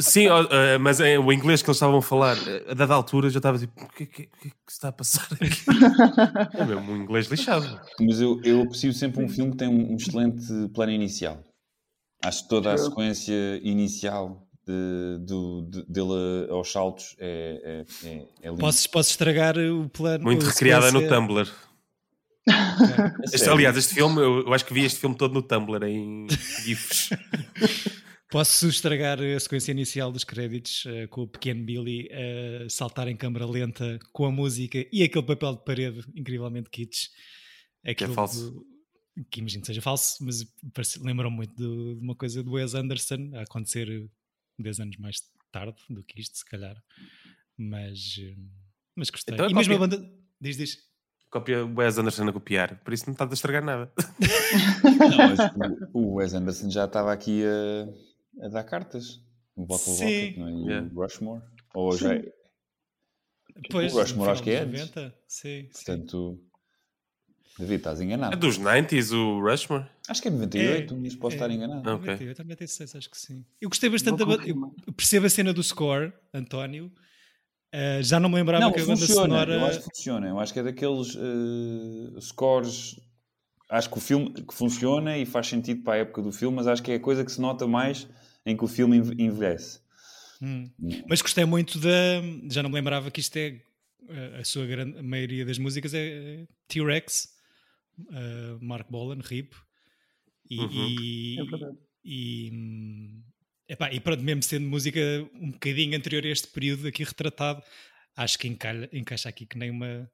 Sim, 0.02 0.26
eh, 0.50 0.78
mas 0.78 1.00
é 1.00 1.18
o 1.18 1.32
inglês 1.32 1.60
que 1.62 1.68
eles 1.70 1.76
estavam 1.76 1.98
a 1.98 2.02
falar, 2.02 2.36
eh, 2.46 2.64
a 2.70 2.74
dada 2.74 2.94
altura 2.94 3.28
já 3.30 3.38
estava 3.38 3.58
tipo, 3.58 3.82
o 3.82 3.88
que, 3.88 4.06
que, 4.06 4.22
que, 4.26 4.28
que 4.50 4.54
se 4.68 4.74
está 4.76 4.88
a 4.88 4.92
passar 4.92 5.26
aqui? 5.34 5.62
É 6.58 6.64
mesmo 6.64 6.92
um 6.92 6.96
inglês 6.96 7.26
lixado. 7.28 7.80
Mas 8.00 8.20
eu, 8.20 8.40
eu 8.44 8.62
aprecio 8.62 8.92
sempre 8.92 9.24
um 9.24 9.28
filme 9.28 9.52
que 9.52 9.56
tem 9.58 9.68
um, 9.68 9.96
excelente 9.96 10.46
plano 10.74 10.92
inicial. 10.92 11.42
Acho 12.24 12.44
que 12.44 12.48
toda 12.48 12.72
a 12.72 12.78
sequência 12.78 13.32
inicial 13.64 14.46
de, 14.66 15.18
do, 15.26 15.62
de- 15.70 15.84
dele 15.86 16.48
aos 16.50 16.70
saltos 16.70 17.16
é, 17.18 17.84
é, 18.04 18.08
é, 18.08 18.26
é 18.42 18.48
lindo. 18.48 18.58
Posso, 18.58 18.88
posso 18.90 19.10
estragar 19.10 19.56
o 19.58 19.88
plano? 19.88 20.24
Muito 20.24 20.44
recriada 20.46 20.90
no? 20.92 21.08
Tumblr. 21.08 21.48
A 22.48 23.12
Este, 23.32 23.48
aliás, 23.48 23.76
este 23.76 23.94
filme, 23.94 24.20
eu, 24.20 24.40
eu 24.46 24.52
acho 24.52 24.64
que 24.64 24.74
vi 24.74 24.84
este 24.84 24.98
filme 25.00 25.16
todo 25.16 25.32
no 25.34 25.42
Tumblr, 25.42 25.82
em 25.84 26.26
GIFs. 26.64 27.10
Posso 28.30 28.66
estragar 28.68 29.20
a 29.20 29.38
sequência 29.38 29.72
inicial 29.72 30.10
dos 30.10 30.24
créditos 30.24 30.84
eh, 30.86 31.06
com 31.06 31.20
o 31.22 31.28
pequeno 31.28 31.64
Billy 31.64 32.08
a 32.10 32.68
saltar 32.68 33.06
em 33.06 33.16
câmara 33.16 33.44
lenta 33.44 33.98
com 34.10 34.24
a 34.24 34.30
música 34.32 34.86
e 34.90 35.02
aquele 35.02 35.24
papel 35.26 35.54
de 35.56 35.64
parede 35.64 36.00
incrivelmente 36.16 36.70
kitsch. 36.70 37.08
Aquilo 37.86 38.14
falso. 38.14 38.50
do- 38.50 38.72
que 39.30 39.40
imagino 39.40 39.60
que 39.60 39.66
seja 39.66 39.82
falso, 39.82 40.16
mas 40.24 40.46
lembram 41.02 41.30
muito 41.30 41.54
do- 41.54 41.94
de 41.96 42.00
uma 42.02 42.14
coisa 42.16 42.42
do 42.42 42.52
Wes 42.52 42.74
Anderson 42.74 43.32
a 43.34 43.42
acontecer 43.42 44.08
10 44.62 44.80
anos 44.80 44.96
mais 44.98 45.16
tarde 45.50 45.76
do 45.90 46.02
que 46.04 46.20
isto, 46.20 46.38
se 46.38 46.44
calhar. 46.44 46.76
Mas, 47.56 48.16
eh, 48.18 48.34
mas 48.96 49.10
gostei. 49.10 49.34
Então 49.34 49.48
e 49.50 49.54
mesmo 49.54 49.74
a 49.74 49.78
banda. 49.78 50.10
Diz, 50.40 50.56
diz. 50.56 50.78
Cópia 51.30 51.64
Wes 51.64 51.96
Anderson 51.98 52.28
a 52.28 52.32
copiar, 52.32 52.78
por 52.84 52.92
isso 52.92 53.06
não 53.06 53.12
está 53.12 53.24
a 53.24 53.32
estragar 53.32 53.64
nada. 53.64 53.90
Não, 54.84 55.90
o, 55.94 55.98
o 56.10 56.14
Wes 56.16 56.34
Anderson 56.34 56.70
já 56.70 56.84
estava 56.84 57.12
aqui 57.12 57.42
a, 57.44 58.44
a 58.46 58.48
dar 58.48 58.64
cartas. 58.64 59.20
O 59.56 59.64
Bottle 59.66 59.94
Sim. 59.94 60.04
Rocket, 60.04 60.36
não 60.38 60.48
é? 60.48 60.52
E 60.52 60.66
Yeah. 60.66 60.90
o 60.94 61.00
Rushmore. 61.02 61.42
Ou 61.74 61.96
já, 61.96 62.14
é- 62.14 62.32
Pois, 63.70 63.94
o 63.94 64.00
Rushmore 64.00 64.30
acho 64.30 64.42
que 64.42 64.50
é 64.50 64.60
final 64.60 64.72
dos 64.72 64.80
antes. 64.82 64.94
90, 64.96 65.18
Sim, 65.28 65.68
sim. 65.72 65.84
David, 67.58 67.76
estás 67.76 68.00
enganado. 68.00 68.34
É 68.34 68.36
dos 68.36 68.58
90s, 68.58 69.12
o 69.12 69.40
Rushmore? 69.40 69.84
Acho 70.08 70.22
que 70.22 70.28
é 70.28 70.30
98, 70.30 70.94
É, 70.94 70.96
mas 70.96 71.14
posso 71.14 71.34
é. 71.34 71.36
estar 71.36 71.50
enganado. 71.50 71.88
Ah, 71.88 71.94
ok. 71.94 72.06
98, 72.06 72.38
96, 72.38 72.96
acho 72.96 73.10
que 73.10 73.18
sim. 73.18 73.44
Eu 73.60 73.68
gostei 73.68 73.90
bastante 73.90 74.24
da. 74.24 74.24
Eu 74.86 74.92
percebo 74.96 75.26
a 75.26 75.30
cena 75.30 75.52
do 75.52 75.62
score, 75.62 76.12
António. 76.32 76.90
Uh, 77.74 78.02
já 78.02 78.20
não 78.20 78.28
me 78.28 78.34
lembrava 78.36 78.64
Não, 78.64 78.72
que 78.72 78.80
a 78.80 78.84
banda 78.84 79.06
sonora. 79.06 79.54
Eu 79.54 79.64
acho 79.66 79.78
que 79.78 79.84
funciona. 79.84 80.28
Eu 80.28 80.38
acho 80.38 80.52
que 80.52 80.58
é 80.58 80.62
daqueles 80.62 81.16
eh, 81.16 82.20
scores. 82.20 83.00
Acho 83.70 83.88
que 83.90 83.96
o 83.96 84.00
filme 84.00 84.30
que 84.32 84.52
funciona 84.54 85.16
e 85.16 85.24
faz 85.24 85.46
sentido 85.46 85.82
para 85.82 85.94
a 85.94 85.96
época 85.98 86.20
do 86.20 86.30
filme, 86.30 86.56
mas 86.56 86.66
acho 86.66 86.82
que 86.82 86.92
é 86.92 86.96
a 86.96 87.00
coisa 87.00 87.24
que 87.24 87.32
se 87.32 87.40
nota 87.40 87.66
mais 87.66 88.06
em 88.44 88.54
que 88.56 88.62
o 88.64 88.68
filme 88.68 88.98
enve- 88.98 89.14
envelhece. 89.18 89.80
Hum. 90.42 90.68
Mas 91.08 91.22
gostei 91.22 91.44
muito 91.46 91.78
da. 91.78 91.88
Já 92.50 92.62
não 92.62 92.68
me 92.68 92.74
lembrava 92.74 93.10
que 93.10 93.20
isto 93.20 93.36
é. 93.36 93.60
uh, 94.02 94.40
A 94.40 94.44
sua 94.44 94.66
grande 94.66 94.98
a 94.98 95.02
maioria 95.02 95.46
das 95.46 95.56
músicas 95.58 95.94
é 95.94 96.44
T-Rex, 96.68 97.28
uh, 98.00 98.58
Mark 98.64 98.90
Bolan, 98.90 99.20
RIP. 99.20 99.54
E. 100.50 100.58
Uhum. 100.58 100.88
e- 101.00 101.36
É 101.40 101.44
verdade. 101.44 101.78
e, 102.04 102.50
hum, 102.52 103.22
epá, 103.68 103.92
e 103.92 104.00
pronto, 104.00 104.22
mesmo 104.22 104.42
sendo 104.42 104.66
música 104.68 105.00
um 105.34 105.50
bocadinho 105.52 105.96
anterior 105.96 106.24
a 106.24 106.28
este 106.28 106.48
período 106.48 106.86
aqui 106.88 107.04
retratado, 107.04 107.62
acho 108.16 108.38
que 108.38 108.48
encalha- 108.48 108.88
encaixa 108.92 109.28
aqui 109.28 109.46
que 109.46 109.56
nem 109.56 109.70
uma, 109.70 110.10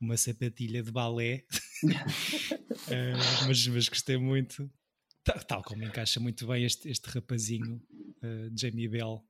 uma 0.00 0.16
sapatilha 0.16 0.82
de 0.82 0.90
balé. 0.92 1.44
Eh, 2.88 3.12
mas, 3.48 3.66
mas 3.66 3.88
gostei 3.88 4.16
muito. 4.16 4.70
Tal, 5.24 5.38
tal 5.44 5.62
como 5.64 5.82
encaixa 5.82 6.20
muito 6.20 6.46
bem 6.46 6.64
este, 6.64 6.88
este 6.88 7.06
rapazinho, 7.08 7.82
eh, 8.22 8.48
Jamie 8.56 8.86
Bell, 8.88 9.24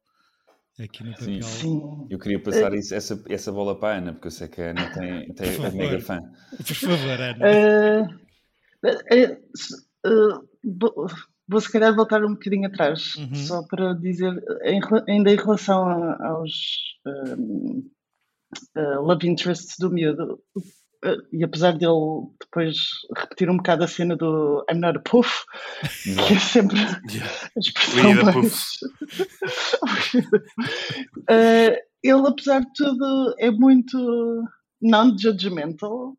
aqui 0.78 1.02
no 1.04 1.16
Sim. 1.16 1.24
papel. 1.40 1.42
Sim. 1.42 2.06
Eu 2.10 2.18
queria 2.18 2.42
passar 2.42 2.74
isso- 2.74 2.94
essa, 2.94 3.22
essa 3.28 3.52
bola 3.52 3.78
para 3.78 3.94
a 3.94 3.98
Ana, 3.98 4.12
porque 4.12 4.28
eu 4.28 4.30
sei 4.32 4.48
que 4.48 4.60
a 4.60 4.70
Ana 4.70 4.90
tem, 4.92 5.32
tem, 5.34 5.48
é 5.64 5.70
mega 5.70 6.00
fã. 6.00 6.20
Por 6.56 6.74
favor, 6.74 7.20
Ana. 7.20 7.46
Eh, 7.48 8.98
eh, 9.10 9.40
se- 9.54 9.86
eh, 10.04 10.38
vou- 10.64 11.06
vou 11.48 11.60
se 11.60 11.72
calhar 11.72 11.94
voltar 11.94 12.24
um 12.24 12.34
bocadinho 12.34 12.66
atrás, 12.68 13.14
Uhum. 13.16 13.34
só 13.34 13.62
para 13.66 13.94
dizer, 13.94 14.32
em 14.64 14.80
ainda 15.08 15.30
em 15.32 15.36
relação 15.36 15.88
a- 15.88 16.26
aos 16.28 16.52
ehm, 17.06 17.82
eh, 18.76 18.94
love 18.96 19.26
interests 19.28 19.76
do 19.78 19.90
miúdo, 19.90 20.40
eh, 20.56 20.60
e 21.32 21.44
apesar 21.44 21.72
dele 21.72 22.26
depois 22.40 22.76
repetir 23.16 23.50
um 23.50 23.56
bocado 23.56 23.84
a 23.84 23.88
cena 23.88 24.16
do 24.16 24.64
I'm 24.70 24.80
not 24.80 24.98
a 24.98 25.00
puff, 25.00 25.44
que 26.02 26.34
é 26.34 26.38
sempre 26.38 26.78
a 26.80 27.58
expressão 27.58 28.14
mais... 28.24 28.78
Eh, 31.28 31.82
ele, 32.02 32.26
apesar 32.28 32.60
de 32.60 32.72
tudo, 32.74 33.34
é 33.38 33.50
muito 33.50 34.44
non-judgmental 34.80 36.16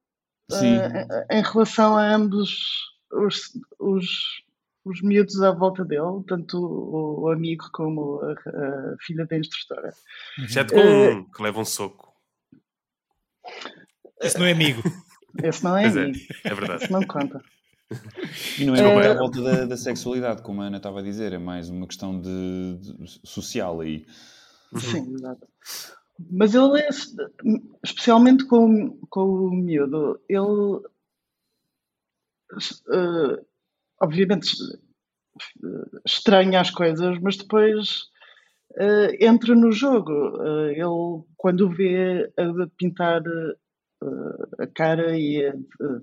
Sim. 0.52 0.78
eh, 0.78 1.28
em 1.32 1.42
relação 1.42 1.98
a 1.98 2.14
ambos 2.14 2.60
os, 3.12 3.52
os, 3.80 4.08
os 4.84 5.02
miúdos 5.02 5.42
à 5.42 5.52
volta 5.52 5.86
dele, 5.86 6.24
tanto 6.28 6.58
o, 6.58 7.22
o 7.22 7.32
amigo 7.32 7.70
como 7.72 8.20
a, 8.22 8.32
a 8.34 8.96
filha 9.02 9.26
da 9.26 9.38
instrutora. 9.38 9.94
Exceto 10.40 10.74
com 10.74 10.80
Eh, 10.80 11.14
um 11.14 11.24
que 11.24 11.42
leva 11.42 11.60
um 11.60 11.66
soco. 11.66 12.14
Isso 14.24 14.40
não 14.40 14.46
é 14.46 14.52
amigo. 14.52 14.82
Esse 15.44 15.64
não 15.64 15.78
é 15.78 15.84
Pois 15.84 15.96
é, 15.98 16.04
amigo, 16.06 16.20
é 16.44 16.56
verdade. 16.56 16.84
esse 16.84 16.92
não 16.92 17.04
conta. 17.04 17.42
E 18.60 18.66
não 18.66 18.76
é 18.76 18.82
muito 18.82 19.08
Eh, 19.08 19.12
à 19.12 19.14
volta 19.14 19.42
da, 19.42 19.66
da 19.66 19.78
sexualidade, 19.78 20.42
como 20.42 20.62
a 20.62 20.66
Ana 20.66 20.78
estava 20.78 21.00
a 21.00 21.04
dizer, 21.04 21.32
é 21.34 21.38
mais 21.38 21.70
uma 21.70 21.88
questão 21.88 22.20
de, 22.20 22.78
de- 22.80 23.20
social 23.24 23.80
aí. 23.82 24.06
Sim, 24.78 25.14
exato. 25.14 25.48
Mas 26.32 26.56
ele 26.56 26.82
é, 26.82 26.90
especialmente 27.84 28.46
com, 28.46 28.98
com 29.10 29.22
o 29.22 29.52
miúdo, 29.52 30.20
ele 30.28 30.82
eh, 32.92 33.44
obviamente 34.02 34.50
eh, 35.64 36.00
estranha 36.06 36.60
as 36.62 36.72
coisas, 36.72 37.20
mas 37.22 37.38
depois 37.38 38.06
eh, 38.78 39.26
entra 39.26 39.56
no 39.56 39.72
jogo. 39.72 40.12
Eh, 40.44 40.72
ele, 40.74 41.24
quando 41.38 41.70
vê 41.70 42.32
a 42.38 42.68
pintar 42.78 43.22
a 44.60 44.68
cara 44.68 45.18
e 45.18 45.42
eh, 45.42 45.54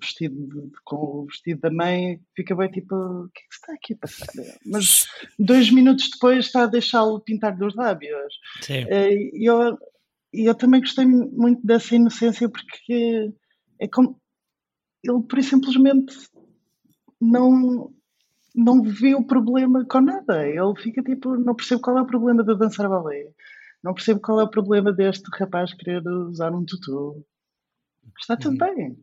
vestido 0.00 0.46
de- 0.48 0.70
com 0.84 0.96
o 0.96 1.26
vestido 1.26 1.60
da 1.60 1.70
mãe, 1.70 2.20
fica 2.36 2.54
bem 2.56 2.70
tipo: 2.70 2.94
o 2.94 3.28
que 3.28 3.40
é 3.40 3.46
que 3.48 3.54
se 3.54 3.60
está 3.60 3.72
aqui 3.74 3.94
a 3.94 3.96
passar? 3.98 4.58
Mas 4.66 5.06
dois 5.38 5.70
minutos 5.70 6.10
depois 6.10 6.46
está 6.46 6.64
a 6.64 6.66
deixá-lo 6.66 7.20
pintar 7.20 7.56
dos 7.56 7.74
lábios. 7.74 8.34
Sim. 8.62 8.84
Eh, 8.88 9.30
E 9.32 9.44
eu, 9.48 9.78
eu 10.32 10.54
também 10.54 10.80
gostei 10.80 11.06
muito 11.06 11.64
dessa 11.64 11.94
inocência 11.94 12.48
porque 12.48 13.32
é 13.80 13.86
como 13.88 14.20
ele 15.04 15.22
por 15.22 15.42
simplesmente 15.42 16.14
não 17.20 17.92
não 18.56 18.82
vê 18.82 19.14
o 19.14 19.24
problema 19.24 19.84
com 19.84 20.00
nada. 20.00 20.46
Ele 20.48 20.74
fica 20.80 21.02
tipo, 21.02 21.36
não 21.36 21.54
percebe 21.56 21.80
qual 21.82 21.98
é 21.98 22.02
o 22.02 22.06
problema 22.06 22.44
de 22.44 22.56
dançar 22.56 22.88
balé. 22.88 23.28
Não 23.82 23.92
percebe 23.92 24.20
qual 24.20 24.40
é 24.40 24.44
o 24.44 24.50
problema 24.50 24.92
deste 24.92 25.24
rapaz 25.38 25.74
querer 25.74 26.06
usar 26.06 26.52
um 26.52 26.64
tutu. 26.64 27.24
Está 28.20 28.36
tudo 28.36 28.56
bem. 28.58 28.96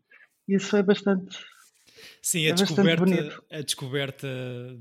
Isso 0.48 0.76
é 0.76 0.84
bastante. 0.84 1.38
Sim, 2.22 2.46
a 2.48 2.50
É 2.50 2.54
descoberta, 2.54 3.44
a 3.50 3.62
descoberta, 3.62 4.28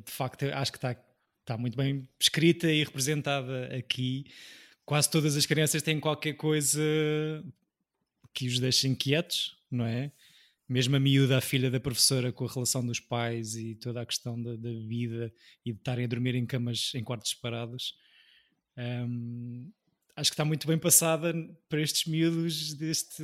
de 0.05 0.13
facto, 0.13 0.45
acho 0.45 0.73
que 0.73 0.79
está, 0.79 0.97
está 1.41 1.57
muito 1.57 1.77
bem 1.77 2.09
escrita 2.19 2.71
e 2.71 2.85
representada 2.85 3.75
aqui. 3.77 4.25
Quase 4.85 5.11
todas 5.11 5.37
as 5.37 5.47
crianças 5.47 5.83
têm 5.83 6.01
qualquer 6.01 6.35
coisa 6.35 6.83
que 8.33 8.47
os 8.47 8.59
deixa 8.59 8.89
inquietos, 8.89 9.57
não 9.71 9.85
é? 9.85 10.13
Mesmo 10.69 10.97
a 10.97 11.01
miúda, 11.01 11.39
a 11.39 11.41
filha 11.41 11.71
da 11.71 11.81
professora, 11.81 12.33
com 12.33 12.45
a 12.45 12.53
relação 12.53 12.85
dos 12.85 13.01
pais 13.01 13.57
e 13.57 13.75
toda 13.75 14.01
a 14.01 14.07
questão 14.07 14.41
da, 14.41 14.55
da 14.55 14.71
vida 14.71 15.33
e 15.65 15.73
de 15.73 15.79
estarem 15.79 16.05
a 16.05 16.09
dormir 16.09 16.35
em 16.35 16.47
camas, 16.47 16.93
em 16.95 17.03
quartos 17.03 17.31
separados. 17.31 17.95
Hum, 18.77 19.71
acho 20.21 20.31
que 20.31 20.35
está 20.35 20.45
muito 20.45 20.67
bem 20.67 20.79
passada 20.79 21.33
para 21.69 21.81
estes 21.81 22.05
miúdos 22.05 22.75
deste, 22.75 23.23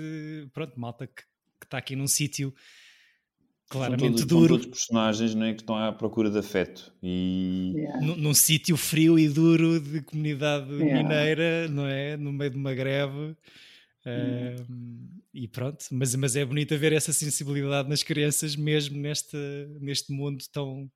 pronto, 0.53 0.79
malta 0.81 1.07
que, 1.07 1.23
que 1.61 1.67
está 1.67 1.79
aqui 1.79 1.95
num 1.95 2.07
sítio 2.09 2.55
São 3.71 3.79
claramente 3.81 4.01
todos, 4.15 4.21
são 4.21 4.29
duro. 4.29 4.55
todos 4.55 4.67
personagens 4.67 5.35
não 5.35 5.45
é, 5.47 5.55
que 5.55 5.61
estão 5.63 5.77
à 5.77 5.93
procura 5.93 6.31
de 6.31 6.39
afeto. 6.39 6.93
E 7.03 7.73
Yeah. 7.77 8.07
num, 8.07 8.17
num 8.17 8.35
sítio 8.35 8.77
frio 8.77 9.19
e 9.19 9.29
duro 9.29 9.79
de 9.81 10.01
comunidade 10.03 10.73
Yeah. 10.73 11.03
mineira, 11.03 11.69
não 11.69 11.87
é? 11.87 12.17
No 12.17 12.33
meio 12.33 12.51
de 12.51 12.57
uma 12.57 12.73
greve. 12.75 13.37
E 15.35 15.49
pronto, 15.49 15.85
mas, 15.91 16.15
mas 16.15 16.37
é 16.37 16.45
bonito 16.45 16.77
ver 16.79 16.93
essa 16.93 17.13
sensibilidade 17.13 17.89
nas 17.89 18.03
crianças, 18.03 18.57
mesmo 18.57 18.97
neste, 18.97 19.37
neste 19.81 20.13
mundo 20.13 20.45
tão, 20.53 20.91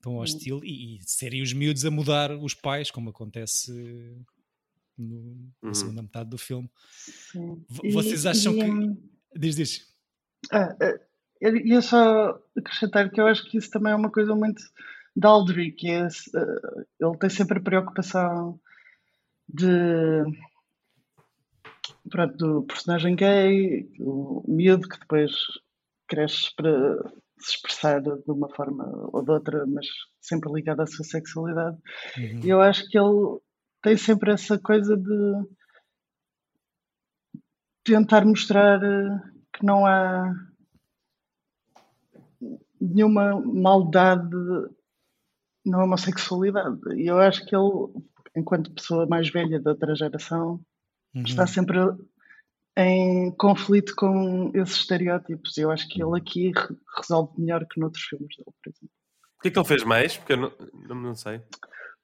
tão 0.00 0.16
hostil, 0.16 0.60
e, 0.64 0.96
e 0.96 1.00
serem 1.04 1.42
os 1.42 1.52
miúdos 1.52 1.84
a 1.84 1.90
mudar 1.90 2.32
os 2.32 2.54
pais, 2.54 2.90
como 2.90 3.10
acontece 3.10 3.70
no, 5.02 5.34
na 5.62 5.68
Uhum. 5.68 5.74
segunda 5.74 6.02
metade 6.02 6.30
do 6.30 6.38
filme. 6.38 6.70
Sim. 6.88 7.64
V- 7.68 7.80
E- 7.84 7.92
Vocês 7.92 8.26
acham 8.26 8.54
e, 8.54 8.60
que. 8.60 8.98
Diz, 9.38 9.56
diz. 9.56 9.94
Ah, 10.52 10.76
ah, 10.80 10.98
eu 11.40 11.56
ia 11.56 11.80
só 11.82 12.38
acrescentar 12.56 13.10
que 13.10 13.20
eu 13.20 13.26
acho 13.26 13.48
que 13.50 13.58
isso 13.58 13.70
também 13.70 13.92
é 13.92 13.96
uma 13.96 14.10
coisa 14.10 14.34
muito 14.34 14.62
de 15.16 15.26
Aldrich, 15.26 15.72
que 15.76 15.88
é, 15.90 16.02
ah, 16.06 16.84
ele 17.00 17.18
tem 17.18 17.30
sempre 17.30 17.58
a 17.58 17.62
preocupação 17.62 18.60
de 19.48 20.24
pronto, 22.10 22.36
do 22.36 22.62
personagem 22.64 23.14
gay, 23.16 23.88
o 24.00 24.42
miúdo 24.48 24.88
que 24.88 24.98
depois 24.98 25.32
cresce 26.06 26.54
para 26.56 26.96
se 27.40 27.50
expressar 27.54 28.00
de 28.00 28.10
uma 28.26 28.48
forma 28.54 28.84
ou 29.12 29.22
de 29.22 29.30
outra, 29.30 29.66
mas 29.66 29.86
sempre 30.20 30.50
ligado 30.52 30.80
à 30.80 30.86
sua 30.86 31.04
sexualidade. 31.04 31.76
Uhum. 32.16 32.40
E 32.44 32.48
eu 32.48 32.60
acho 32.60 32.88
que 32.88 32.98
ele 32.98 33.38
tem 33.82 33.96
sempre 33.96 34.32
essa 34.32 34.58
coisa 34.58 34.96
de 34.96 35.48
tentar 37.84 38.24
mostrar 38.24 38.82
eh, 38.82 39.20
que 39.52 39.64
não 39.64 39.86
há 39.86 40.32
nenhuma 42.80 43.40
maldade 43.40 44.36
na 45.64 45.82
homossexualidade. 45.84 46.78
E 46.96 47.06
eu 47.06 47.18
acho 47.18 47.44
que 47.46 47.54
ele, 47.54 47.92
enquanto 48.36 48.72
pessoa 48.72 49.06
mais 49.06 49.30
velha 49.30 49.60
da 49.60 49.70
outra 49.72 49.94
geração, 49.94 50.60
Uhum. 51.14 51.22
está 51.22 51.46
sempre 51.46 51.78
em 52.76 53.30
conflito 53.36 53.94
com 53.96 54.50
esses 54.54 54.76
estereótipos. 54.76 55.56
Eu 55.56 55.70
acho 55.70 55.88
que 55.88 56.02
ele 56.02 56.16
aqui 56.18 56.52
re- 56.54 56.76
resolve 56.98 57.32
melhor 57.40 57.66
que 57.66 57.80
noutros 57.80 58.04
filmes 58.04 58.36
dele, 58.36 58.54
por 58.62 58.70
exemplo. 58.70 58.90
O 59.38 59.40
que 59.40 59.48
é 59.48 59.50
que 59.50 59.58
ele 59.58 59.66
fez 59.68 59.84
mais? 59.84 60.16
Porque 60.16 60.32
eu 60.34 60.36
não, 60.36 60.52
não, 60.86 60.96
não 60.96 61.14
sei. 61.14 61.40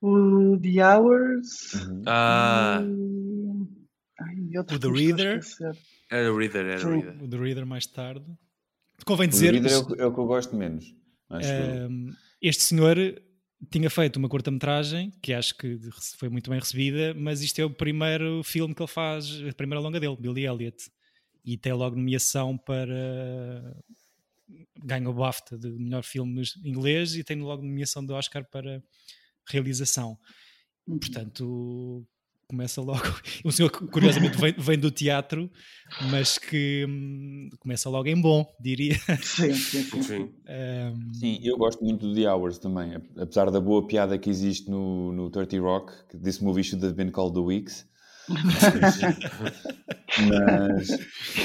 O 0.06 0.58
The 0.60 0.84
Hours. 0.84 1.72
Uhum. 1.74 2.02
Ah, 2.06 2.82
e... 2.84 3.84
Ai, 4.20 4.58
outro 4.58 4.76
O 4.76 4.78
The 4.78 4.88
Reader. 4.88 5.40
era 6.10 6.32
o 6.32 6.36
Reader, 6.38 6.66
era 6.66 6.86
o. 6.86 6.90
Reader. 7.00 7.22
O 7.24 7.28
The 7.28 7.36
Reader 7.38 7.66
mais 7.66 7.86
tarde. 7.86 8.26
Convém 9.06 9.26
O 9.28 9.30
dizer. 9.30 9.52
Reader 9.54 9.72
é 9.72 9.76
o, 9.78 9.86
que- 9.86 10.00
é 10.02 10.06
o 10.06 10.12
que 10.12 10.20
eu 10.20 10.26
gosto 10.26 10.54
menos. 10.56 10.94
Um, 11.30 12.12
este 12.40 12.62
senhor 12.62 12.96
tinha 13.70 13.88
feito 13.88 14.16
uma 14.18 14.28
curta-metragem 14.28 15.10
que 15.22 15.32
acho 15.32 15.56
que 15.56 15.80
foi 16.18 16.28
muito 16.28 16.50
bem 16.50 16.60
recebida, 16.60 17.14
mas 17.14 17.40
isto 17.40 17.58
é 17.60 17.64
o 17.64 17.70
primeiro 17.70 18.42
filme 18.44 18.74
que 18.74 18.82
ele 18.82 18.90
faz, 18.90 19.26
a 19.48 19.52
primeira 19.54 19.80
longa 19.80 19.98
dele, 19.98 20.16
Billy 20.20 20.44
Elliot, 20.46 20.76
e 21.44 21.56
tem 21.56 21.72
logo 21.72 21.96
nomeação 21.96 22.58
para 22.58 23.74
ganha 24.84 25.08
o 25.08 25.14
BAFTA 25.14 25.56
de 25.58 25.70
melhor 25.70 26.04
filme 26.04 26.42
inglês 26.62 27.16
e 27.16 27.24
tem 27.24 27.40
logo 27.40 27.62
nomeação 27.62 28.04
do 28.04 28.12
Oscar 28.14 28.44
para 28.50 28.82
realização. 29.46 30.18
Portanto, 30.86 32.06
começa 32.46 32.80
logo. 32.80 33.00
Um 33.44 33.50
senhor 33.50 33.70
que 33.70 33.86
curiosamente 33.88 34.38
vem, 34.38 34.54
vem 34.56 34.78
do 34.78 34.90
teatro, 34.90 35.50
mas 36.10 36.38
que 36.38 36.86
hum, 36.88 37.48
começa 37.58 37.88
logo 37.90 38.08
em 38.08 38.20
bom, 38.20 38.46
diria. 38.60 38.94
Sim, 39.22 39.52
sim, 39.54 39.82
sim. 39.82 40.02
Sim. 40.02 40.34
Um, 40.48 41.14
Sim, 41.14 41.38
eu 41.42 41.56
gosto 41.56 41.82
muito 41.84 42.08
do 42.08 42.14
The 42.14 42.30
Hours 42.30 42.58
também, 42.58 42.94
ap- 42.94 43.18
apesar 43.18 43.50
da 43.50 43.60
boa 43.60 43.86
piada 43.86 44.18
que 44.18 44.30
existe 44.30 44.70
no, 44.70 45.12
no 45.12 45.30
30 45.30 45.60
Rock, 45.60 45.92
que 46.08 46.18
this 46.18 46.38
movie 46.40 46.62
should 46.64 46.84
have 46.84 46.94
been 46.94 47.10
called 47.10 47.34
The 47.34 47.40
Weeks. 47.40 47.86
mas, 50.28 50.88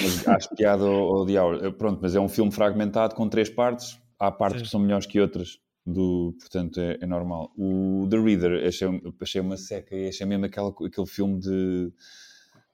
mas 0.01 0.27
acho 0.27 0.55
piada 0.55 0.83
ao, 0.83 1.17
ao 1.17 1.25
The 1.25 1.41
Hours. 1.41 1.75
Pronto, 1.77 1.99
mas 2.01 2.15
é 2.15 2.19
um 2.19 2.29
filme 2.29 2.51
fragmentado 2.51 3.15
com 3.15 3.27
três 3.27 3.49
partes. 3.49 3.99
Há 4.17 4.31
partes 4.31 4.59
Sim. 4.59 4.65
que 4.65 4.71
são 4.71 4.79
melhores 4.79 5.05
que 5.05 5.19
outras, 5.19 5.59
do, 5.89 6.36
portanto 6.39 6.80
é, 6.80 6.97
é 7.02 7.06
normal. 7.06 7.52
O 7.58 8.08
The 8.10 8.17
Reader 8.19 8.67
achei, 8.67 8.88
achei 9.21 9.41
uma 9.41 9.58
seca 9.58 9.95
e 9.95 10.08
achei 10.10 10.25
mesmo 10.25 10.45
aquela, 10.45 10.69
aquele 10.69 11.08
filme 11.08 11.39
de 11.39 11.91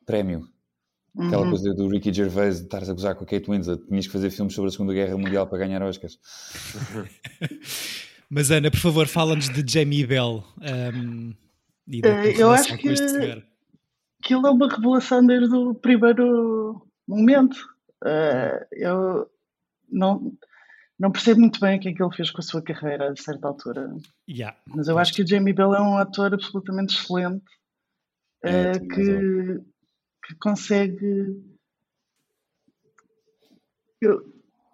prémio. 0.05 0.47
Aquela 1.17 1.43
Uhum. 1.43 1.49
coisa 1.49 1.73
do 1.73 1.87
Ricky 1.87 2.13
Gervais 2.13 2.57
de 2.57 2.63
estares 2.63 2.89
a 2.89 2.93
gozar 2.93 3.15
com 3.15 3.23
a 3.23 3.27
Kate 3.27 3.49
Winslet. 3.49 3.81
Tinhas 3.87 4.05
que 4.05 4.11
fazer 4.11 4.29
filmes 4.29 4.53
sobre 4.53 4.67
a 4.67 4.71
Segunda 4.71 4.93
Guerra 4.93 5.17
Mundial 5.17 5.47
para 5.47 5.59
ganhar 5.59 5.81
Oscars. 5.81 6.19
Mas 8.29 8.51
Ana, 8.51 8.69
por 8.71 8.79
favor, 8.79 9.07
fala-nos 9.07 9.49
de 9.49 9.63
Jamie 9.71 10.05
Bell. 10.05 10.43
um, 10.93 11.33
e 11.87 12.01
da 12.01 12.25
Eh, 12.25 12.33
eu 12.41 12.51
acho 12.51 12.75
que-. 12.77 13.43
Aquilo 14.21 14.47
é 14.47 14.51
uma 14.51 14.67
revelação 14.67 15.25
desde 15.25 15.55
o 15.55 15.73
primeiro 15.75 16.81
momento. 17.07 17.55
Eh, 18.03 18.67
eu 18.73 19.29
não, 19.89 20.33
não 20.99 21.11
percebo 21.11 21.41
muito 21.41 21.59
bem 21.59 21.77
o 21.77 21.79
que 21.81 21.89
é 21.89 21.93
que 21.93 22.01
ele 22.01 22.15
fez 22.15 22.31
com 22.31 22.39
a 22.39 22.43
sua 22.43 22.61
carreira 22.61 23.11
a 23.11 23.15
certa 23.15 23.47
altura. 23.47 23.95
Yeah. 24.29 24.57
Mas 24.67 24.87
eu 24.87 24.97
acho 24.97 25.13
que 25.13 25.21
o 25.21 25.27
Jamie 25.27 25.53
Bell 25.53 25.75
é 25.75 25.81
um 25.81 25.97
ator 25.97 26.33
absolutamente 26.33 26.95
excelente 26.95 27.43
É, 28.43 28.71
tem 28.73 28.87
que, 28.87 29.59
que 30.27 30.35
consegue. 30.39 31.43
eu- 34.01 34.21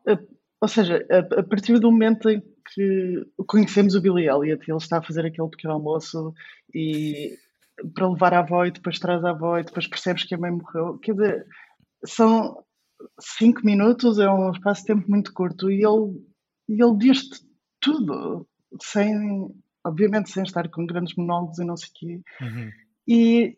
a- 0.07 0.19
ou 0.61 0.67
seja, 0.67 1.05
a, 1.09 1.39
a 1.39 1.43
partir 1.43 1.79
do 1.79 1.91
momento 1.91 2.29
em 2.29 2.41
que 2.73 3.25
conhecemos 3.47 3.95
o 3.95 4.01
Billy 4.01 4.27
Elliot, 4.27 4.63
ele 4.69 4.77
está 4.77 4.99
a 4.99 5.01
fazer 5.01 5.25
aquele 5.25 5.49
pequeno 5.49 5.73
almoço 5.73 6.33
e 6.73 7.35
para 7.95 8.07
levar 8.09 8.33
a 8.33 8.39
avó 8.39 8.65
e 8.65 8.71
depois 8.71 8.99
traz 8.99 9.23
a 9.23 9.31
avó 9.31 9.57
e 9.57 9.63
depois 9.63 9.87
percebes 9.87 10.23
que 10.23 10.35
a 10.35 10.37
mãe 10.37 10.51
morreu. 10.51 10.99
Quer 10.99 11.13
dizer, 11.13 11.47
são 12.05 12.63
cinco 13.19 13.65
minutos, 13.65 14.19
é 14.19 14.29
um 14.29 14.51
espaço 14.51 14.81
de 14.81 14.87
tempo 14.87 15.09
muito 15.09 15.33
curto 15.33 15.69
e 15.69 15.83
ele, 15.83 16.25
ele 16.67 16.97
diz-te 16.97 17.39
tudo, 17.79 18.47
sem, 18.81 19.49
obviamente 19.83 20.29
sem 20.31 20.43
estar 20.43 20.69
com 20.69 20.85
grandes 20.85 21.15
monólogos 21.15 21.59
e 21.59 21.65
não 21.65 21.77
sei 21.77 21.89
o 21.89 21.93
quê. 21.93 22.21
Uhum. 22.41 22.71
E 23.07 23.57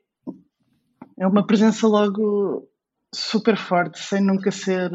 é 1.17 1.27
uma 1.27 1.45
presença 1.45 1.87
logo 1.87 2.67
super 3.13 3.57
forte, 3.57 3.99
sem 3.99 4.21
nunca 4.21 4.51
ser. 4.51 4.89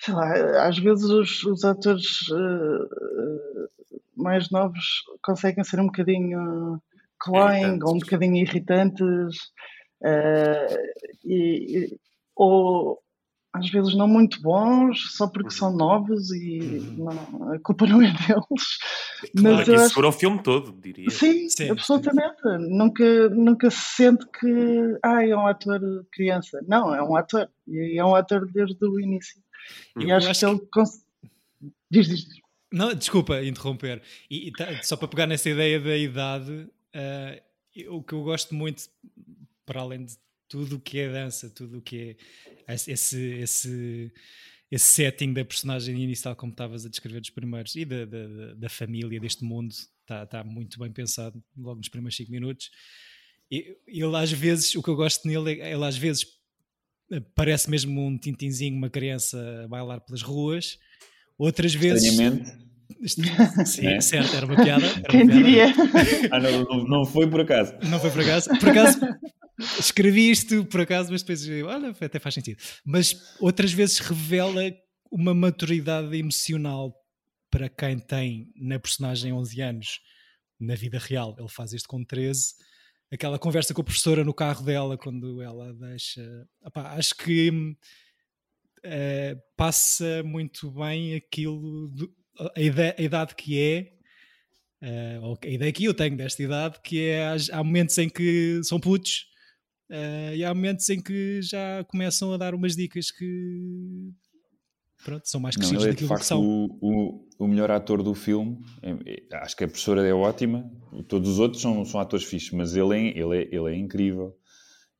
Sei 0.00 0.14
lá, 0.14 0.66
às 0.66 0.78
vezes 0.78 1.04
os, 1.04 1.44
os 1.44 1.64
atores 1.64 2.26
eh, 2.32 3.68
mais 4.16 4.50
novos 4.50 5.02
conseguem 5.22 5.62
ser 5.62 5.78
um 5.80 5.86
bocadinho 5.86 6.80
cloying 7.20 7.78
ou 7.82 7.94
um 7.94 7.98
bocadinho 7.98 8.36
irritantes, 8.36 9.52
e, 11.24 11.78
e- 11.78 12.00
ou 12.34 13.00
às 13.52 13.68
vezes 13.70 13.94
não 13.94 14.08
muito 14.08 14.40
bons, 14.40 15.14
só 15.14 15.28
porque 15.28 15.50
são 15.50 15.76
novos 15.76 16.30
e 16.32 16.82
não- 16.96 17.52
a 17.52 17.58
culpa 17.60 17.86
não 17.86 18.00
é 18.00 18.06
deles. 18.06 18.78
Claro 19.36 19.56
Mas 19.56 19.64
que 19.64 19.70
isso 19.72 19.80
acho 19.80 19.88
segura 19.90 20.08
o 20.08 20.12
filme 20.12 20.42
todo, 20.42 20.72
diria. 20.80 21.10
Sim, 21.10 21.48
Sim, 21.48 21.70
absolutamente. 21.70 22.40
Nunca, 22.70 23.28
nunca 23.28 23.70
se 23.70 23.96
sente 23.96 24.24
que 24.40 24.98
ah, 25.04 25.24
é 25.26 25.36
um 25.36 25.46
ator 25.46 25.80
criança. 26.12 26.60
Não, 26.66 26.94
é 26.94 27.02
um 27.02 27.14
ator. 27.14 27.48
E 27.68 27.98
é 27.98 28.04
um 28.04 28.14
ator 28.14 28.50
desde 28.50 28.84
o 28.86 28.98
início. 28.98 29.40
E 30.00 30.10
acho, 30.10 30.28
acho 30.30 30.40
que 30.40 30.46
ele. 30.46 30.60
Cons... 30.72 30.90
Diz, 31.90 32.08
diz, 32.08 32.24
diz. 32.24 32.40
Não, 32.72 32.94
desculpa 32.94 33.42
interromper. 33.44 34.00
E, 34.30 34.48
e 34.48 34.52
tá- 34.52 34.82
só 34.82 34.96
para 34.96 35.08
pegar 35.08 35.26
nessa 35.26 35.50
ideia 35.50 35.78
da 35.78 35.94
idade, 35.96 36.68
eu- 37.76 37.96
o 37.96 38.02
que 38.02 38.14
eu 38.14 38.22
gosto 38.22 38.54
muito, 38.54 38.84
para 39.66 39.82
além 39.82 40.04
de 40.06 40.14
tudo 40.52 40.76
o 40.76 40.80
que 40.80 40.98
é 40.98 41.10
dança, 41.10 41.48
tudo 41.48 41.78
o 41.78 41.82
que 41.82 42.14
é 42.68 42.74
esse, 42.74 42.92
esse, 42.92 44.12
esse, 44.70 44.78
setting 44.78 45.32
da 45.32 45.44
personagem 45.44 46.00
inicial, 46.02 46.36
como 46.36 46.52
estavas 46.52 46.84
a 46.84 46.90
descrever 46.90 47.20
dos 47.20 47.30
primeiros, 47.30 47.74
e 47.74 47.84
da, 47.86 48.04
da, 48.04 48.54
da- 48.54 48.68
família, 48.68 49.18
deste 49.18 49.44
mundo, 49.44 49.72
está 49.72 50.26
tá 50.26 50.44
muito 50.44 50.78
bem 50.78 50.92
pensado 50.92 51.42
logo 51.56 51.78
nos 51.78 51.88
primeiros 51.88 52.16
5 52.16 52.30
minutos. 52.30 52.70
E 53.50 53.76
ele 53.86 54.16
às 54.16 54.30
vezes, 54.30 54.74
o 54.74 54.82
que 54.82 54.88
eu 54.90 54.96
gosto 54.96 55.26
nele 55.26 55.60
é 55.60 55.72
ele 55.72 55.84
às 55.84 55.96
vezes 55.96 56.26
parece 57.34 57.68
mesmo 57.70 58.06
um 58.06 58.16
tintinzinho, 58.18 58.76
uma 58.76 58.90
criança 58.90 59.62
a 59.64 59.68
bailar 59.68 60.00
pelas 60.00 60.20
ruas, 60.22 60.78
Outras 61.38 61.74
vezes. 61.74 62.14
Sim, 63.66 63.82
Né? 63.82 64.00
certo, 64.00 64.36
era 64.36 64.46
uma 64.46 64.62
piada. 64.62 64.86
era 64.86 64.96
uma 65.00 65.08
Quem 65.08 65.26
piada. 65.26 65.42
diria? 65.42 65.66
Ah, 66.30 66.38
não, 66.38 66.62
não, 66.64 66.84
não 66.84 67.04
foi 67.04 67.28
por 67.28 67.40
acaso. 67.40 67.74
Não 67.90 67.98
foi 67.98 68.10
por 68.10 68.20
acaso. 68.20 68.48
Por 68.60 68.68
acaso, 68.68 69.00
escrevi 69.78 70.30
isto 70.30 70.64
por 70.66 70.80
acaso, 70.80 71.10
mas 71.12 71.22
depois, 71.22 71.48
olha, 71.64 71.90
até 72.00 72.18
faz 72.18 72.34
sentido. 72.34 72.60
Mas 72.84 73.36
outras 73.40 73.72
vezes 73.72 73.98
revela 73.98 74.62
uma 75.10 75.34
maturidade 75.34 76.16
emocional 76.16 76.94
para 77.50 77.68
quem 77.68 77.98
tem 77.98 78.50
na 78.56 78.78
personagem 78.78 79.32
11 79.32 79.60
anos, 79.60 80.00
na 80.58 80.74
vida 80.74 80.98
real. 80.98 81.36
Ele 81.38 81.48
faz 81.48 81.72
isto 81.72 81.88
com 81.88 82.02
13. 82.04 82.54
Aquela 83.12 83.38
conversa 83.38 83.74
com 83.74 83.82
a 83.82 83.84
professora 83.84 84.24
no 84.24 84.32
carro 84.32 84.64
dela, 84.64 84.96
quando 84.96 85.42
ela 85.42 85.74
deixa. 85.74 86.22
Epá, 86.64 86.94
acho 86.94 87.14
que 87.14 87.50
eh, 88.84 89.36
passa 89.56 90.22
muito 90.24 90.70
bem 90.70 91.14
aquilo, 91.14 91.88
do- 91.88 92.12
a, 92.56 92.60
ide- 92.60 92.94
a 92.98 93.02
idade 93.02 93.34
que 93.34 93.58
é 93.60 93.92
ou 95.20 95.38
a 95.40 95.46
ideia 95.46 95.70
que 95.72 95.84
eu 95.84 95.94
tenho 95.94 96.16
desta 96.16 96.42
idade, 96.42 96.80
que 96.82 97.02
é 97.02 97.36
há 97.52 97.62
momentos 97.62 97.96
em 97.98 98.08
que 98.08 98.60
são 98.64 98.80
putos 98.80 99.26
eh, 99.92 100.36
e 100.36 100.44
há 100.44 100.54
momentos 100.54 100.88
em 100.90 101.00
que 101.00 101.40
já 101.42 101.84
começam 101.84 102.32
a 102.32 102.36
dar 102.36 102.54
umas 102.54 102.74
dicas 102.74 103.10
que 103.10 104.10
pronto, 105.04 105.28
são 105.28 105.40
mais 105.40 105.56
Não, 105.56 105.62
crescidos 105.68 105.84
ele 105.84 105.90
é 105.92 105.94
daquilo 105.94 106.08
que 106.08 106.08
facto 106.08 106.26
são. 106.26 106.40
o, 106.40 106.78
o, 106.80 107.28
o 107.44 107.46
melhor 107.48 107.70
ator 107.70 108.02
do 108.02 108.14
filme. 108.14 108.58
É- 108.82 108.90
é- 109.32 109.36
acho 109.36 109.56
que 109.56 109.64
a 109.64 109.68
professora 109.68 110.06
é 110.06 110.12
ótima. 110.14 110.70
Todos 111.08 111.28
os 111.28 111.38
outros 111.38 111.60
são, 111.60 111.84
são 111.84 112.00
atores 112.00 112.24
fixos, 112.24 112.52
mas 112.52 112.74
ele 112.76 112.94
é, 112.96 113.18
ele 113.18 113.36
é, 113.44 113.48
ele 113.54 113.70
é 113.70 113.76
incrível. 113.76 114.36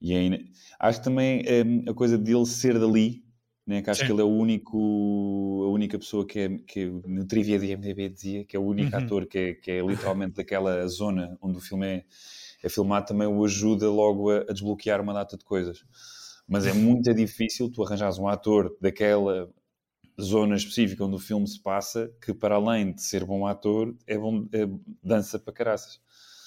E 0.01 0.15
é 0.15 0.23
in- 0.25 0.51
Acho 0.81 0.99
que 0.99 1.05
também 1.05 1.43
hum, 1.65 1.85
a 1.89 1.95
coisa 1.95 2.19
dele 2.19 2.45
ser 2.47 2.79
dali, 2.79 3.25
né, 3.67 3.81
que 3.83 3.91
acho 3.91 4.01
Sim. 4.01 4.07
que 4.07 4.13
ele 4.13 4.21
é 4.23 4.25
o 4.25 4.29
único, 4.29 5.65
a 5.67 5.71
única 5.71 5.99
pessoa 5.99 6.27
que, 6.27 6.39
é, 6.41 6.49
que 6.67 6.87
no 7.07 7.25
trivia 7.27 7.59
de 7.59 7.67
IMDb 7.67 8.09
dizia 8.09 8.45
que 8.45 8.57
é 8.57 8.59
o 8.61 8.65
único 8.65 8.95
Uhum. 8.97 9.03
ator 9.05 9.27
que 9.27 9.39
é, 9.39 9.55
que 9.55 9.71
é 9.71 9.81
literalmente 9.81 10.35
daquela 10.35 10.87
zona 10.89 11.39
onde 11.41 11.59
o 11.59 11.61
filme 11.61 11.87
é, 11.87 12.05
é 12.63 12.69
filmado, 12.69 13.07
também 13.07 13.27
o 13.27 13.45
ajuda 13.45 13.91
logo 13.91 14.31
a, 14.31 14.39
a 14.49 14.53
desbloquear 14.53 15.01
uma 15.01 15.13
data 15.13 15.37
de 15.37 15.45
coisas. 15.45 15.85
Mas 16.47 16.67
é 16.67 16.73
muito 16.73 17.13
difícil 17.15 17.71
tu 17.71 17.85
arranjares 17.85 18.19
um 18.19 18.29
ator 18.29 18.77
daquela 18.81 19.49
zona 20.21 20.57
específica 20.57 21.05
onde 21.05 21.17
o 21.17 21.19
filme 21.19 21.49
se 21.49 21.61
passa, 21.61 22.11
que 22.21 22.35
para 22.35 22.57
além 22.57 22.93
de 22.93 23.03
ser 23.03 23.25
bom 23.25 23.47
ator, 23.47 23.95
é 24.07 24.19
bom, 24.19 24.47
é 24.53 24.69
dança 25.03 25.39
para 25.39 25.53
caraças. 25.53 26.01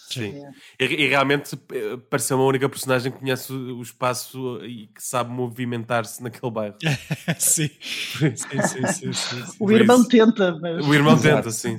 Sim. 0.09 0.43
E, 0.79 0.83
e 0.85 1.07
realmente 1.07 1.57
eh, 1.71 1.97
pareceu 2.09 2.37
uma 2.37 2.45
única 2.45 2.67
personagem 2.69 3.11
que 3.11 3.19
conhece 3.19 3.51
o, 3.51 3.77
o 3.77 3.81
espaço 3.81 4.59
e 4.65 4.87
que 4.87 5.01
sabe 5.03 5.31
movimentar-se 5.31 6.21
naquele 6.21 6.51
bairro. 6.51 6.75
sim. 7.39 7.69
sim, 7.79 8.35
sim, 8.35 8.61
sim, 8.61 8.87
sim, 8.87 9.13
sim. 9.13 9.43
O 9.59 9.71
irmão 9.71 9.99
isso- 10.01 10.09
tenta, 10.09 10.57
mas. 10.61 10.85
O 10.85 10.93
irmão 10.93 11.13
Exato. 11.13 11.35
tenta, 11.35 11.51
sim. 11.51 11.77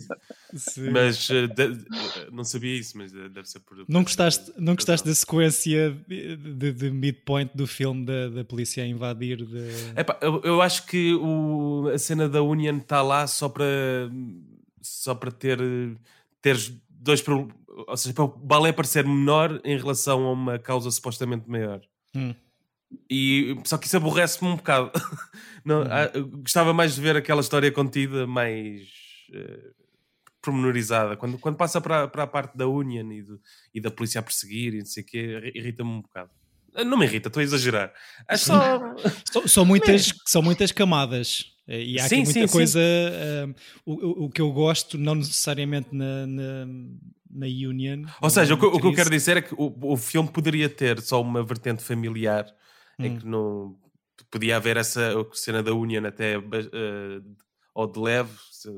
Sim. 0.55 0.91
Mas 0.91 1.29
eh, 1.31 1.47
de- 1.49 1.63
eh, 1.65 2.29
não 2.33 2.45
sabia 2.45 2.75
isso, 2.79 2.97
mas 2.97 3.13
deve 3.13 3.45
ser 3.45 3.61
por. 3.61 3.85
Não 3.89 4.03
gostaste, 4.03 4.53
não 4.57 4.75
gostaste 4.75 5.07
da 5.07 5.15
sequência 5.15 5.91
de, 6.09 6.37
de- 6.37 6.73
de 6.73 6.91
midpoint 6.91 7.51
do 7.55 7.67
filme 7.67 8.07
da, 8.07 8.29
da 8.29 8.45
polícia 8.45 8.83
a 8.83 8.87
invadir? 8.87 9.45
De... 9.45 9.69
Epá, 9.97 10.17
eu, 10.23 10.41
eu 10.45 10.63
acho 10.63 10.87
que 10.87 11.15
o- 11.15 11.91
a 11.93 11.99
cena 11.99 12.29
da 12.29 12.43
Union 12.43 12.79
está 12.79 13.03
lá 13.03 13.27
só 13.27 13.49
para 13.49 13.65
só 14.81 15.15
para 15.15 15.31
ter 15.33 15.59
teres 16.41 16.73
dois 16.89 17.21
pro- 17.21 17.49
ou 17.87 17.97
seja, 17.97 18.15
para 18.15 18.25
o 18.25 18.29
balé 18.29 18.73
parecer 18.73 19.05
menor 19.05 19.61
em 19.65 19.77
relação 19.77 20.25
a 20.27 20.33
uma 20.33 20.59
causa 20.59 20.91
supostamente 20.91 21.49
maior. 21.49 21.81
Hum. 22.15 22.35
E 23.11 23.57
só 23.65 23.77
que 23.77 23.87
isso 23.87 23.97
aborrece-me 23.97 24.49
um 24.51 24.57
bocado. 24.57 24.91
Não, 25.65 25.83
eu 26.15 26.27
gostava 26.29 26.73
mais 26.73 26.95
de 26.95 27.01
ver 27.01 27.17
aquela 27.17 27.41
história 27.41 27.71
contida, 27.73 28.27
mais 28.27 28.83
eh, 29.35 29.71
pormenorizada. 30.41 31.17
Quando, 31.17 31.39
quando 31.39 31.57
passa 31.57 31.81
para, 31.81 32.07
para 32.09 32.23
a 32.23 32.27
parte 32.27 32.57
da 32.57 32.67
Union 32.69 33.11
e, 33.11 33.23
do- 33.23 33.41
e 33.75 33.81
da 33.81 33.91
polícia 33.91 34.21
a 34.21 34.23
perseguir 34.23 34.75
e 34.75 34.79
não 34.79 34.87
sei 34.87 35.03
o 35.03 35.07
quê, 35.07 35.53
irrita-me 35.55 35.91
um 35.91 36.03
bocado. 36.03 36.31
Ah, 36.75 36.85
Não 36.85 36.97
me 36.97 37.05
irrita, 37.07 37.29
estou 37.29 37.41
a 37.41 37.45
exagerar. 37.45 37.93
É 38.29 38.37
só. 38.37 38.81
São, 39.33 39.49
são 39.49 39.65
muitas, 39.65 40.13
são 40.25 40.41
muitas 40.43 40.71
camadas. 40.73 41.47
eh, 41.67 41.83
E 41.83 41.99
há 42.01 42.09
Sim, 42.09 42.17
aqui 42.17 42.25
muita 42.25 42.41
sim, 42.41 42.47
sim. 42.47 42.53
coisa. 42.53 42.81
eh, 42.81 43.47
o, 43.85 43.93
o- 43.95 44.25
o 44.27 44.31
que 44.31 44.41
eu 44.41 44.53
gosto, 44.53 44.97
não 44.97 45.15
necessariamente 45.17 45.89
na, 45.93 46.27
na, 46.27 46.67
na 47.31 47.47
Union. 47.47 48.03
Ou 48.21 48.31
seja, 48.31 48.55
o 48.55 48.59
que, 48.59 48.67
o 48.67 48.81
que 48.81 48.87
eu 48.87 48.95
quero 48.95 49.11
dizer 49.11 49.37
é 49.39 49.43
que 49.43 49.55
o, 49.55 49.75
o 49.93 49.97
filme 49.97 50.31
poderia 50.31 50.69
ter 50.69 51.01
só 51.01 51.21
uma 51.21 51.43
vertente 51.43 51.83
familiar 51.83 52.47
em 52.99 53.13
Hum. 53.13 53.19
que 53.19 53.27
não 53.27 53.77
podia 54.31 54.57
haver 54.57 54.77
essa 54.79 55.13
cena 55.33 55.63
da 55.63 55.75
Union 55.75 56.05
até 56.07 56.37
eh, 56.37 57.21
ou 57.75 57.87
de 57.87 57.99
leve, 58.01 58.31
se- 58.51 58.71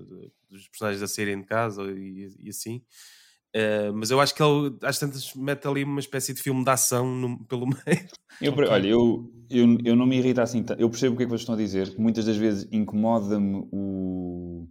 dos 0.51 0.67
personagens 0.69 1.03
a 1.03 1.07
saírem 1.07 1.41
de 1.41 1.47
casa 1.47 1.83
e, 1.93 2.29
e 2.41 2.49
assim. 2.49 2.83
Eh, 3.55 3.91
mas 3.93 4.11
eu 4.11 4.21
acho 4.21 4.35
que 4.35 4.43
ele 4.43 4.77
às 4.83 4.99
tantas 4.99 5.33
mete 5.35 5.67
ali 5.69 5.85
uma 5.85 6.01
espécie 6.01 6.35
de 6.35 6.43
filme 6.43 6.65
de 6.65 6.71
ação 6.71 7.07
no- 7.15 7.45
pelo 7.45 7.67
meio. 7.87 8.09
Eu, 8.41 8.53
Olha, 8.55 8.87
eu, 8.89 9.33
eu, 9.51 9.79
eu 9.85 9.97
não 9.97 10.07
me 10.07 10.17
irrita 10.19 10.43
assim 10.43 10.63
tanto. 10.63 10.81
Eu 10.81 10.91
percebo 10.91 11.15
o 11.15 11.17
que 11.17 11.23
é 11.23 11.27
que 11.27 11.31
vocês 11.31 11.41
estão 11.43 11.55
a 11.55 11.59
dizer. 11.59 11.95
que 11.95 12.01
Muitas 12.01 12.25
das 12.27 12.37
vezes 12.37 12.69
incomoda-me 12.73 13.67
o, 13.73 14.69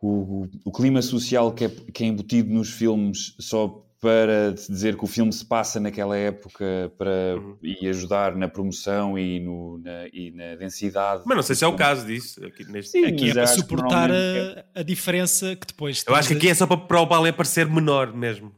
o, 0.00 0.46
o 0.64 0.72
clima 0.72 1.02
social 1.02 1.52
que 1.52 1.64
é, 1.64 1.68
que 1.68 2.04
é 2.04 2.06
embutido 2.06 2.52
nos 2.52 2.70
filmes 2.70 3.34
só 3.38 3.86
para 4.00 4.52
dizer 4.54 4.96
que 4.96 5.04
o 5.04 5.06
filme 5.06 5.30
se 5.30 5.44
passa 5.44 5.78
naquela 5.78 6.16
época 6.16 6.90
para, 6.96 7.36
Uhum. 7.36 7.58
e 7.62 7.86
ajudar 7.86 8.34
na 8.34 8.48
promoção 8.48 9.18
e, 9.18 9.38
no, 9.40 9.76
na, 9.78 10.06
e 10.10 10.30
na 10.30 10.54
densidade. 10.56 11.22
Mas 11.26 11.36
não 11.36 11.42
sei 11.42 11.54
se 11.54 11.64
é 11.64 11.66
o 11.66 11.76
caso 11.76 12.06
disso. 12.06 12.42
Aqui 12.42 12.64
neste... 12.64 12.92
Sim, 12.92 13.04
Aqui 13.04 13.28
é 13.30 13.34
para 13.34 13.46
suportar 13.48 14.08
normalmente 14.08 14.64
a, 14.74 14.80
a 14.80 14.82
diferença 14.82 15.54
que 15.54 15.66
depois. 15.66 16.02
Eu 16.06 16.14
acho 16.14 16.28
que 16.28 16.34
aqui 16.34 16.48
é 16.48 16.54
só 16.54 16.66
para, 16.66 16.78
para 16.78 16.98
o 17.00 17.04
balé 17.04 17.30
parecer 17.30 17.68
menor 17.68 18.14
mesmo. 18.14 18.54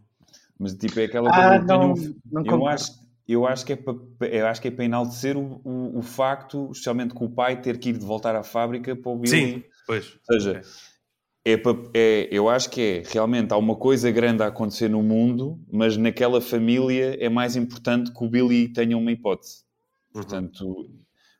Mas 0.56 0.74
tipo, 0.74 1.00
é 1.00 1.04
aquela 1.06 1.28
Ah, 1.30 1.58
coisa. 1.58 1.64
não, 1.66 1.94
tenho- 1.94 2.16
não 2.30 2.44
eu, 2.46 2.66
acho, 2.68 2.92
eu, 3.26 3.44
acho 3.44 3.66
que 3.66 3.72
é 3.72 3.76
para, 3.76 3.94
eu 4.28 4.46
acho 4.46 4.62
que 4.62 4.68
é 4.68 4.70
para 4.70 4.84
enaltecer 4.84 5.36
o, 5.36 5.60
o, 5.64 5.98
o 5.98 6.02
facto, 6.02 6.68
especialmente 6.70 7.14
com 7.14 7.24
o 7.24 7.30
pai 7.30 7.60
ter 7.60 7.78
que 7.80 7.88
ir 7.88 7.98
de 7.98 8.04
voltar 8.04 8.36
à 8.36 8.44
fábrica 8.44 8.94
para 8.94 9.10
o 9.10 9.16
Billy. 9.18 9.54
Sim, 9.54 9.64
pois. 9.88 10.06
Ou 10.28 10.34
seja, 10.36 10.50
Ok. 10.60 10.62
É 11.44 11.60
é, 11.94 12.28
eu 12.30 12.48
acho 12.48 12.70
que 12.70 12.80
é 12.80 13.02
realmente 13.10 13.52
há 13.52 13.56
uma 13.56 13.74
coisa 13.74 14.10
grande 14.10 14.42
a 14.42 14.46
acontecer 14.46 14.88
no 14.88 15.02
mundo, 15.02 15.58
mas 15.70 15.96
naquela 15.96 16.40
família 16.40 17.16
é 17.20 17.28
mais 17.28 17.56
importante 17.56 18.12
que 18.12 18.24
o 18.24 18.28
Billy 18.28 18.68
tenha 18.68 18.96
uma 18.96 19.10
hipótese. 19.10 19.62
Uhum. 20.14 20.22
Portanto, 20.22 20.90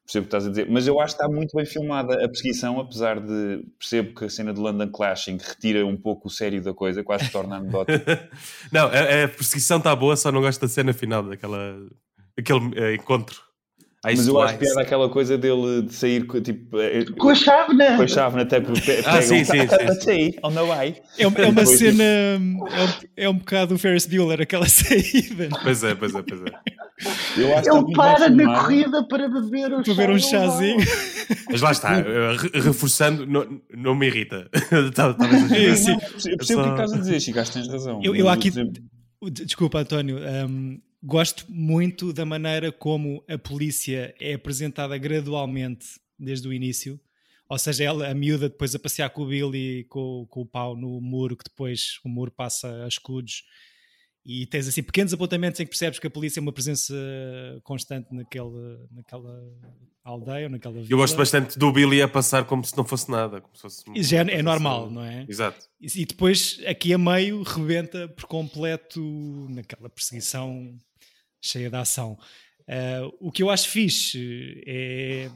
percebo 0.04 0.26
o 0.26 0.28
que 0.28 0.36
estás 0.36 0.46
a 0.46 0.50
dizer. 0.50 0.68
Mas 0.68 0.86
eu 0.86 1.00
acho 1.00 1.16
que 1.16 1.22
está 1.22 1.32
muito 1.32 1.56
bem 1.56 1.64
filmada 1.64 2.14
a 2.14 2.28
perseguição, 2.28 2.80
apesar 2.80 3.20
de 3.20 3.64
percebo 3.78 4.14
que 4.14 4.24
a 4.24 4.28
cena 4.28 4.52
de 4.52 4.60
London 4.60 4.90
Clashing 4.90 5.38
retira 5.38 5.86
um 5.86 5.96
pouco 5.96 6.28
o 6.28 6.30
sério 6.30 6.62
da 6.62 6.74
coisa, 6.74 7.04
quase 7.04 7.26
se 7.26 7.32
torna 7.32 7.56
anedótica. 7.56 8.30
não, 8.72 8.86
a, 8.86 9.24
a 9.24 9.28
perseguição 9.28 9.78
está 9.78 9.94
boa, 9.94 10.16
só 10.16 10.32
não 10.32 10.40
gosto 10.40 10.60
da 10.60 10.68
cena 10.68 10.92
final 10.92 11.22
daquela 11.22 11.78
aquele 12.36 12.72
eh, 12.76 12.94
encontro. 12.94 13.51
Ice 14.04 14.16
Mas 14.16 14.26
eu 14.26 14.40
acho 14.40 14.54
Ice. 14.54 14.58
piada 14.64 14.80
aquela 14.82 15.08
coisa 15.08 15.38
dele 15.38 15.82
de 15.82 15.94
sair 15.94 16.26
com, 16.26 16.40
tipo, 16.40 16.76
eh, 16.80 17.04
Com 17.18 17.28
a 17.28 17.34
chávena! 17.36 17.96
com 17.96 18.02
a 18.02 18.08
chave 18.08 18.44
tecla. 18.46 18.74
pe- 18.74 18.98
Ah, 19.06 19.12
pega 19.12 19.22
sim, 19.22 19.42
um- 19.42 19.44
sim, 19.44 20.00
sim, 20.00 20.34
on 20.42 20.50
the 20.52 20.62
way. 20.62 20.96
É, 21.18 21.26
uma- 21.28 21.38
é 21.38 21.46
uma 21.46 21.64
cena. 21.66 22.02
É 22.02 22.36
um, 22.38 22.58
é 23.16 23.28
um 23.28 23.34
bocado 23.38 23.76
o 23.76 23.78
Ferris 23.78 24.04
Bueller, 24.06 24.40
aquela 24.40 24.66
saída. 24.68 25.48
Pois 25.62 25.84
é, 25.84 25.94
pois 25.94 26.12
é, 26.16 26.20
pois 26.22 26.40
é. 26.40 26.44
Eu 27.36 27.56
acho 27.56 27.62
que 27.62 27.68
está 27.68 27.78
Ele 27.78 27.94
para 27.94 28.28
na 28.30 28.60
corrida 28.60 29.06
para 29.06 29.28
beber 29.28 29.72
um 29.72 29.82
Para 29.84 29.94
ver 29.94 30.10
um 30.10 30.18
chazinho. 30.18 30.78
Mas 31.50 31.60
lá 31.60 31.70
está, 31.70 31.94
re- 31.96 32.60
reforçando, 32.60 33.24
não, 33.24 33.60
não 33.72 33.94
me 33.94 34.06
irrita. 34.08 34.48
Talvez 34.96 35.42
seja 35.42 35.56
É, 35.56 35.68
isso. 35.70 35.84
sim. 36.18 36.30
Eu 36.32 36.36
percebo 36.38 36.60
o 36.60 36.64
que 36.64 36.70
é 36.70 36.74
que 36.74 36.80
estás 36.82 36.92
a 36.92 36.96
dizer, 36.98 37.20
Chico, 37.20 37.38
acho 37.38 37.52
que 37.52 37.58
tens 37.60 37.68
razão. 37.72 38.00
Eu- 38.02 38.16
eu 38.16 38.28
aqui- 38.28 38.50
Desculpa, 39.30 39.78
António. 39.80 40.18
hum, 40.48 40.78
gosto 41.02 41.44
muito 41.48 42.12
da 42.12 42.24
maneira 42.24 42.70
como 42.70 43.24
a 43.28 43.36
polícia 43.36 44.14
é 44.20 44.34
apresentada 44.34 44.96
gradualmente 44.96 46.00
desde 46.18 46.46
o 46.46 46.52
início. 46.52 47.00
Ou 47.48 47.58
seja, 47.58 47.84
ela, 47.84 48.08
a 48.08 48.14
miúda 48.14 48.48
depois 48.48 48.74
a 48.74 48.78
passear 48.78 49.10
com 49.10 49.22
o 49.22 49.26
Billy 49.26 49.84
com, 49.84 50.26
com 50.30 50.40
o 50.40 50.46
pau 50.46 50.76
no 50.76 51.00
muro, 51.00 51.36
que 51.36 51.44
depois 51.44 51.98
o 52.04 52.08
muro 52.08 52.30
passa 52.30 52.84
a 52.84 52.88
escudos. 52.88 53.44
E 54.24 54.46
tens 54.46 54.68
assim 54.68 54.82
pequenos 54.82 55.12
apontamentos 55.12 55.58
em 55.58 55.64
que 55.64 55.70
percebes 55.70 55.98
que 55.98 56.06
a 56.06 56.10
polícia 56.10 56.38
é 56.38 56.42
uma 56.42 56.52
presença 56.52 56.94
constante 57.64 58.14
naquele, 58.14 58.78
naquela 58.92 59.42
aldeia 60.04 60.46
ou 60.46 60.50
naquela 60.50 60.74
vila. 60.74 60.86
Eu 60.88 60.96
gosto 60.96 61.16
bastante 61.16 61.58
do 61.58 61.72
Billy 61.72 62.00
a 62.00 62.06
passar 62.06 62.44
como 62.44 62.64
se 62.64 62.76
não 62.76 62.84
fosse 62.84 63.10
nada. 63.10 63.40
Como 63.40 63.54
se 63.56 63.62
fosse 63.62 63.84
já 63.96 64.18
é, 64.18 64.38
é 64.38 64.42
normal, 64.42 64.82
coisa 64.82 64.94
não 64.94 65.04
é? 65.04 65.26
Exato. 65.28 65.66
E 65.80 66.06
depois, 66.06 66.60
aqui 66.66 66.94
a 66.94 66.98
meio, 66.98 67.42
rebenta 67.42 68.06
por 68.08 68.26
completo 68.26 69.00
naquela 69.50 69.90
perseguição 69.90 70.78
cheia 71.42 71.68
de 71.68 71.76
ação. 71.76 72.18
Ah, 72.68 73.00
o 73.20 73.31
que 73.33 73.42
eu 73.42 73.50
acho 73.50 73.68
fixe 73.68 74.62
é 74.66 75.31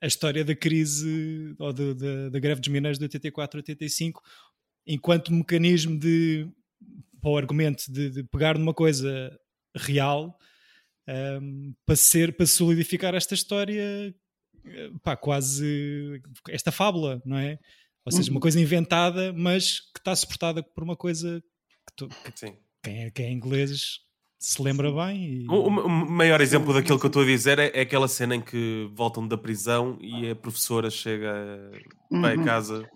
a 0.00 0.06
história 0.06 0.44
da 0.44 0.54
crise 0.54 1.54
ou 1.58 1.72
de- 1.72 1.94
de- 1.94 2.30
da 2.30 2.38
greve 2.38 2.60
dos 2.60 2.68
mineiros 2.68 2.98
de 2.98 3.04
84 3.04 3.58
a 3.58 3.60
85 3.60 4.22
enquanto 4.86 5.32
mecanismo 5.32 5.98
de 5.98 6.46
para 7.20 7.30
o 7.30 7.36
argumento 7.36 7.90
de, 7.90 8.10
de 8.10 8.22
pegar 8.22 8.56
numa 8.56 8.72
coisa 8.72 9.36
real 9.76 10.38
ahm, 11.06 11.72
para 11.84 11.96
ser 11.96 12.36
para 12.36 12.46
solidificar 12.46 13.14
esta 13.14 13.34
história 13.34 14.14
eh, 14.64 14.90
pá, 15.02 15.16
quase 15.16 16.22
esta 16.48 16.70
fábula, 16.70 17.20
não 17.24 17.36
é? 17.36 17.58
Ou 18.04 18.12
seja, 18.12 18.30
Uhum. 18.30 18.36
uma 18.36 18.40
coisa 18.40 18.60
inventada, 18.60 19.32
mas 19.32 19.80
que 19.80 19.98
está 19.98 20.14
suportada 20.14 20.62
por 20.62 20.84
uma 20.84 20.96
coisa 20.96 21.42
que, 21.88 21.92
tu- 21.96 22.08
que 22.08 22.32
Sim. 22.38 22.56
quem, 22.82 23.04
é, 23.04 23.10
quem 23.10 23.26
é 23.26 23.30
inglês 23.32 23.98
se 24.38 24.62
lembra 24.62 24.90
bem. 24.92 25.42
E... 25.42 25.46
O, 25.48 25.54
o- 25.54 25.86
o 25.86 26.10
maior 26.10 26.40
exemplo 26.40 26.72
daquilo 26.72 26.98
que 26.98 27.06
eu 27.06 27.08
estou 27.08 27.22
a 27.22 27.26
dizer 27.26 27.58
é, 27.58 27.70
é 27.74 27.80
aquela 27.80 28.06
cena 28.08 28.34
em 28.36 28.40
que 28.40 28.88
voltam 28.94 29.26
da 29.26 29.36
prisão 29.36 29.98
e 30.00 30.30
a 30.30 30.36
professora 30.36 30.88
chega, 30.90 31.32
vai 32.10 32.34
a 32.34 32.38
Uhum. 32.38 32.44
casa 32.44 32.88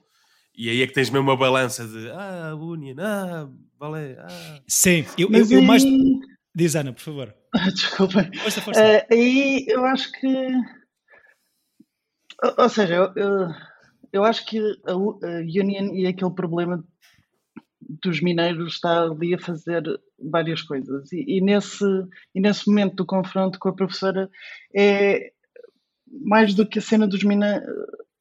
e 0.57 0.68
aí 0.68 0.83
é 0.83 0.87
que 0.87 0.92
tens 0.92 1.09
mesmo 1.11 1.28
uma 1.28 1.37
balança 1.37 1.87
de 1.87 2.11
ah, 2.11 2.55
Union, 2.55 2.94
ah, 3.00 3.48
balé, 3.78 4.16
ah. 4.20 4.61
Sim, 4.68 5.05
eu, 5.18 5.28
eu, 5.33 5.50
eu 5.50 5.62
mais. 5.62 5.83
Diz 6.55 6.76
Ana, 6.76 6.92
por 6.92 7.00
favor. 7.00 7.35
Desculpa. 7.74 8.28
Força, 8.42 8.61
força. 8.61 8.81
Eh, 8.83 9.07
aí 9.11 9.64
eu 9.68 9.85
acho 9.87 10.12
que. 10.12 10.26
Ou- 12.44 12.55
Ou 12.59 12.68
seja, 12.68 12.94
eu, 12.94 13.12
eu, 13.16 13.48
eu 14.12 14.24
acho 14.24 14.44
que 14.46 14.59
a, 14.87 14.92
a 14.92 14.96
Union 14.96 15.94
e 15.94 16.07
aquele 16.07 16.31
problema 16.33 16.85
dos 18.02 18.20
mineiros 18.20 18.74
está 18.74 19.02
ali 19.02 19.35
a 19.35 19.38
fazer 19.38 19.83
várias 20.18 20.62
coisas. 20.62 21.12
E, 21.12 21.38
e 21.38 21.40
nesse, 21.40 21.85
e 22.35 22.40
nesse 22.40 22.68
momento 22.68 22.96
do 22.96 23.07
confronto 23.07 23.59
com 23.59 23.68
a 23.68 23.74
professora 23.74 24.31
é 24.74 25.33
mais 26.09 26.55
do 26.55 26.66
que 26.66 26.78
a 26.78 26.83
cena 26.83 27.07
dos 27.07 27.24
mineiros. 27.24 27.66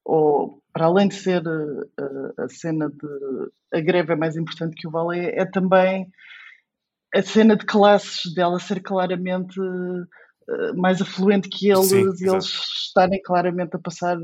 Ou, 0.04 0.62
para 0.74 0.86
além 0.86 1.08
de 1.08 1.16
ser 1.16 1.44
eh, 1.46 2.02
a, 2.38 2.44
a 2.44 2.50
cena 2.50 2.90
de. 2.90 3.52
A 3.74 3.80
greve 3.80 4.14
é 4.14 4.16
mais 4.16 4.36
importante 4.36 4.76
que 4.76 4.88
o 4.88 4.92
balé, 4.92 5.34
é 5.34 5.46
também 5.46 6.12
a 7.14 7.22
cena 7.22 7.56
de 7.56 7.66
classes 7.66 8.34
dela 8.34 8.60
ser 8.60 8.82
claramente 8.82 9.60
eh, 10.50 10.74
mais 10.74 11.02
afluente 11.02 11.50
que 11.50 11.70
eles 11.70 11.88
Sim, 11.88 12.04
e 12.20 12.30
eles 12.30 12.46
estarem 12.88 13.22
claramente 13.22 13.76
a 13.76 13.80
passar 13.80 14.18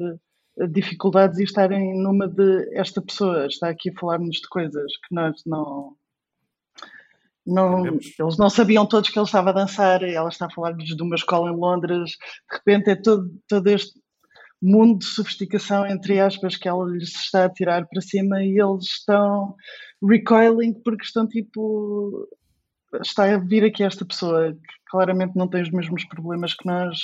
dificuldades 0.66 1.40
e 1.40 1.44
estarem 1.44 2.00
numa 2.02 2.28
de 2.28 2.70
esta 2.74 3.02
pessoa 3.02 3.46
está 3.46 3.70
aqui 3.70 3.90
a 3.90 4.00
falar-nos 4.00 4.38
de 4.38 4.48
coisas 4.50 4.92
que 5.08 5.14
nós 5.14 5.42
não 5.46 5.96
não, 7.46 7.80
Entendemos. 7.80 8.20
eles 8.20 8.38
não 8.38 8.50
sabiam 8.50 8.86
todos 8.86 9.10
que 9.10 9.18
ele 9.18 9.26
estava 9.26 9.52
a 9.52 9.54
dançar, 9.54 10.04
ela 10.04 10.28
está 10.28 10.48
a 10.48 10.50
falar-nos 10.50 10.84
de 10.84 11.02
uma 11.02 11.16
escola 11.16 11.50
em 11.50 11.56
Londres, 11.56 12.12
de 12.12 12.58
repente 12.58 12.90
é 12.90 12.96
todo, 12.96 13.32
todo 13.48 13.68
este 13.68 13.98
mundo 14.62 15.00
de 15.00 15.06
sofisticação, 15.06 15.88
entre 15.88 16.20
aspas, 16.20 16.58
que 16.58 16.68
ela 16.68 16.84
lhes 16.90 17.16
está 17.16 17.46
a 17.46 17.50
tirar 17.50 17.88
para 17.88 18.02
cima 18.02 18.44
e 18.44 18.60
eles 18.60 18.86
estão 18.86 19.56
recoiling 20.04 20.74
porque 20.74 21.06
estão 21.06 21.26
tipo 21.26 22.28
está 23.02 23.34
a 23.34 23.38
vir 23.38 23.64
aqui 23.64 23.84
esta 23.84 24.06
pessoa 24.06 24.52
que 24.52 24.74
claramente 24.90 25.36
não 25.36 25.48
tem 25.48 25.62
os 25.62 25.72
mesmos 25.72 26.04
problemas 26.06 26.54
que 26.54 26.66
nós 26.66 27.00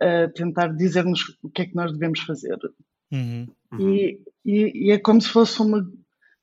a 0.00 0.28
tentar 0.34 0.68
dizer-nos 0.68 1.20
o 1.42 1.48
que 1.50 1.62
é 1.62 1.66
que 1.66 1.74
nós 1.74 1.92
devemos 1.92 2.20
fazer. 2.20 2.58
Uhum. 3.12 3.46
E, 3.78 4.20
e- 4.44 4.86
e 4.88 4.90
é 4.92 4.98
como 4.98 5.20
se 5.20 5.28
fosse 5.28 5.60
uma, 5.60 5.86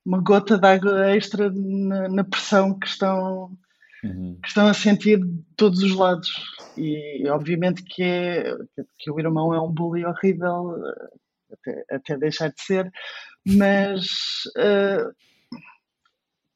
uma 0.06 0.22
gota 0.22 0.58
de 0.58 0.68
água 0.68 1.16
extra 1.16 1.50
na, 1.52 2.08
na 2.10 2.24
pressão 2.24 2.78
que 2.78 2.88
estão, 2.88 3.56
Uhum. 4.04 4.38
que 4.42 4.48
estão 4.50 4.68
a 4.68 4.74
sentir 4.74 5.18
de 5.20 5.44
todos 5.56 5.82
os 5.82 5.96
lados. 5.96 6.30
E 6.78 7.26
obviamente 7.30 7.84
que, 7.84 8.04
é, 8.04 8.54
que 8.98 9.10
o 9.10 9.18
irmão 9.20 9.54
é 9.54 9.62
um 9.62 9.72
bully 9.72 10.04
horrível, 10.04 10.76
até, 11.52 11.86
até 11.90 12.18
deixar 12.18 12.50
de 12.50 12.62
ser, 12.62 12.92
mas 13.46 14.08
eh, 14.58 15.06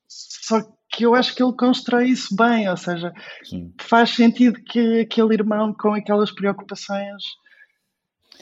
só 0.08 0.62
que 0.62 0.77
eu 1.04 1.16
acho 1.16 1.36
que 1.36 1.44
ele 1.44 1.54
constrói 1.54 2.10
isso 2.10 2.36
bem, 2.36 2.70
ou 2.70 2.78
seja, 2.78 3.14
Sim. 3.44 3.74
faz 3.80 4.12
sentido 4.12 4.60
que 4.64 5.02
aquele 5.02 5.34
irmão 5.34 5.74
com 5.74 5.94
aquelas 5.94 6.32
preocupações, 6.32 7.24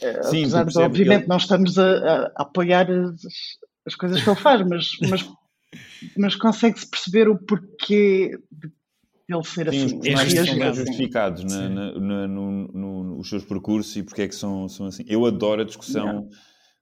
eh, 0.02 0.24
Sim, 0.24 0.42
apesar 0.44 0.66
de 0.66 0.78
obviamente 0.80 1.22
ele- 1.22 1.28
não 1.30 1.38
estamos 1.38 1.78
a, 1.78 1.98
a- 1.98 2.32
apoiar 2.38 2.90
as, 2.90 3.22
as 3.86 3.96
coisas 3.96 4.22
que 4.22 4.30
ele 4.30 4.40
faz, 4.40 4.66
mas, 4.68 4.88
mas, 5.10 5.30
mas 6.18 6.36
consegue-se 6.36 6.90
perceber 6.90 7.28
o 7.30 7.38
porquê 7.38 8.38
de 8.52 8.72
ele 9.28 9.44
ser 9.44 9.72
Sim, 9.74 9.86
os 9.86 9.94
assim. 9.94 10.38
É 10.38 10.46
são 10.46 10.60
bem 10.60 10.68
assim. 10.68 10.86
justificados 10.86 11.44
na- 11.46 11.70
na- 11.70 11.92
na- 12.00 12.28
no- 12.28 12.68
no- 12.68 13.04
nos 13.18 13.28
seus 13.30 13.44
percursos 13.44 13.96
e 13.96 14.04
porque 14.04 14.22
é 14.22 14.28
que 14.28 14.36
são, 14.36 14.70
são 14.70 14.86
assim. 14.86 15.04
Eu 15.08 15.26
adoro 15.26 15.62
a 15.62 15.66
discussão 15.66 16.30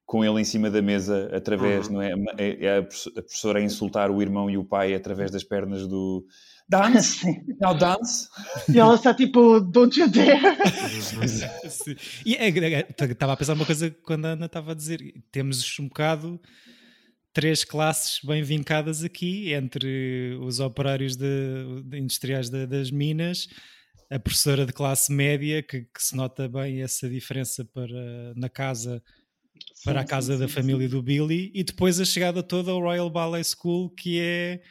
com 0.05 0.23
ele 0.23 0.41
em 0.41 0.43
cima 0.43 0.69
da 0.69 0.81
mesa, 0.81 1.29
através, 1.33 1.87
Uhum. 1.87 1.93
não 1.93 2.01
é? 2.01 2.13
É- 2.37 2.65
é 2.65 2.77
a 2.77 2.79
a 2.79 2.83
professora 2.83 3.59
a 3.59 3.63
insultar 3.63 4.11
o 4.11 4.21
irmão 4.21 4.49
e 4.49 4.57
o 4.57 4.63
pai 4.65 4.93
através 4.93 5.31
das 5.31 5.43
pernas 5.43 5.87
do 5.87 6.25
dance, 6.67 7.19
Sim. 7.25 7.41
now 7.61 7.73
dance. 7.73 8.27
E 8.73 8.79
ela 8.79 8.95
está 8.95 9.13
tipo, 9.13 9.59
don't 9.61 9.97
you 9.99 10.07
dare! 10.09 10.39
E 12.25 12.33
estava 12.35 13.33
a 13.33 13.37
pensar 13.37 13.53
uma 13.53 13.65
coisa 13.65 13.89
quando 14.03 14.25
a 14.25 14.29
Ana 14.29 14.45
estava 14.45 14.71
a 14.71 14.75
dizer. 14.75 14.99
Temos 15.31 15.77
um 15.79 15.87
bocado 15.87 16.39
três 17.33 17.63
classes 17.63 18.19
bem 18.23 18.43
vincadas 18.43 19.03
aqui, 19.03 19.53
entre 19.53 20.37
os 20.41 20.59
operários 20.59 21.15
de, 21.15 21.81
de 21.85 21.97
industriais 21.97 22.49
da- 22.49 22.65
das 22.65 22.91
minas, 22.91 23.47
a 24.11 24.19
professora 24.19 24.65
de 24.65 24.73
classe 24.73 25.11
média, 25.11 25.63
que, 25.63 25.81
que 25.81 26.03
se 26.03 26.15
nota 26.15 26.47
bem 26.47 26.81
essa 26.81 27.09
diferença 27.09 27.65
para, 27.65 28.33
na 28.35 28.49
casa 28.49 29.01
para 29.83 30.01
a 30.01 30.05
casa 30.05 30.33
sim, 30.33 30.39
da 30.39 30.47
sim, 30.47 30.53
família 30.53 30.87
do 30.87 31.01
Billy 31.01 31.51
e 31.53 31.63
depois 31.63 31.99
a 31.99 32.05
chegada 32.05 32.41
toda 32.41 32.71
ao 32.71 32.79
Royal 32.79 33.09
Ballet 33.09 33.43
School 33.43 33.89
que 33.89 34.19
é 34.19 34.61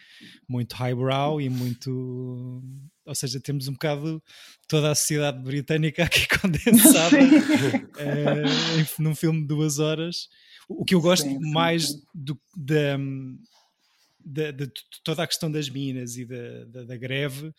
muito 0.49 0.75
highbrow 0.75 1.41
e 1.41 1.49
muito 1.51 2.63
ou 3.05 3.15
seja, 3.17 3.41
temos 3.41 3.67
um 3.69 3.73
bocado 3.73 4.23
toda 4.69 4.91
a 4.91 4.95
sociedade 4.95 5.43
britânica 5.43 6.05
aqui 6.05 6.27
condensada 6.29 7.19
em- 7.21 9.03
num 9.03 9.15
filme 9.15 9.41
de 9.41 9.47
duas 9.49 9.79
horas. 9.79 10.29
O 10.69 10.85
que 10.85 10.95
eu 10.95 11.01
gosto 11.01 11.29
mais 11.41 11.93
do, 12.15 12.41
da, 12.57 12.97
da- 14.25 14.51
de 14.53 14.71
toda 15.05 15.23
a 15.23 15.27
questão 15.27 15.51
das 15.51 15.69
minas 15.69 16.17
e 16.17 16.25
da, 16.25 16.65
da- 16.67 16.85
da 16.85 16.97
greve 16.97 17.53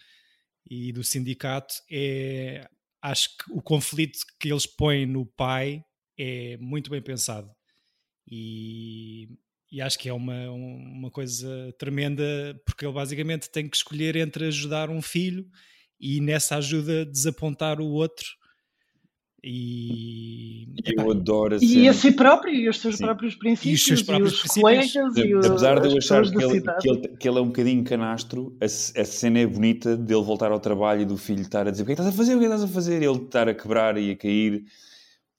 e 0.69 0.91
do 0.93 1.03
sindicato 1.03 1.75
é 1.91 2.65
acho 3.01 3.29
que 3.37 3.51
o 3.51 3.61
conflito 3.61 4.19
que 4.39 4.49
eles 4.49 4.65
põem 4.65 5.05
no 5.05 5.25
pai 5.25 5.83
é 6.17 6.57
muito 6.57 6.89
bem 6.89 7.01
pensado 7.01 7.49
e, 8.29 9.29
e 9.71 9.81
acho 9.81 9.97
que 9.99 10.09
é 10.09 10.13
uma, 10.13 10.49
uma 10.51 11.11
coisa 11.11 11.73
tremenda 11.77 12.23
porque 12.65 12.85
ele 12.85 12.93
basicamente 12.93 13.49
tem 13.49 13.67
que 13.67 13.75
escolher 13.75 14.15
entre 14.15 14.47
ajudar 14.47 14.89
um 14.89 15.01
filho 15.01 15.45
e 15.99 16.19
nessa 16.21 16.57
ajuda 16.57 17.05
desapontar 17.05 17.79
o 17.81 17.87
outro 17.87 18.27
e, 19.45 20.69
epá, 20.85 21.03
Eu 21.03 21.11
adoro 21.11 21.55
a 21.55 21.59
E 21.61 21.85
a 21.89 21.93
si 21.93 22.13
próprio, 22.13 22.53
e 22.53 22.69
os 22.69 22.79
seus 22.79 22.95
Sim. 22.95 23.03
próprios 23.03 23.35
princípios, 23.35 23.85
e 23.87 23.93
os, 23.93 24.01
próprios 24.01 24.39
princípios. 24.39 24.93
colegas, 24.93 25.17
e 25.17 25.35
os, 25.35 25.45
Apesar 25.45 25.79
de 25.81 25.89
eu 25.89 25.97
achar 25.97 26.23
que 26.23 26.31
da 26.31 26.43
ele, 26.43 26.53
cidade. 26.53 26.81
que, 26.81 26.89
ele, 26.89 27.07
que 27.17 27.27
ele 27.27 27.37
é 27.37 27.41
um 27.41 27.47
bocadinho 27.47 27.83
canastro, 27.83 28.57
a, 28.61 28.65
a 28.65 29.05
cena 29.05 29.39
é 29.39 29.45
bonita 29.45 29.97
dele 29.97 30.23
voltar 30.23 30.49
ao 30.53 30.61
trabalho 30.61 31.01
e 31.01 31.05
do 31.05 31.17
filho 31.17 31.41
estar 31.41 31.67
a 31.67 31.71
dizer 31.71 31.83
o 31.83 31.85
que 31.85 31.91
é 31.91 31.95
que 31.95 32.01
estás 32.01 32.15
a 32.15 32.17
fazer, 32.17 32.35
o 32.35 32.39
que 32.39 32.45
é 32.45 32.47
que 32.47 32.53
estás 32.53 32.71
a 32.71 32.73
fazer, 32.73 33.01
e 33.01 33.05
ele 33.05 33.17
estar 33.17 33.49
a 33.49 33.53
quebrar 33.53 33.97
e 33.97 34.11
a 34.11 34.15
cair 34.15 34.63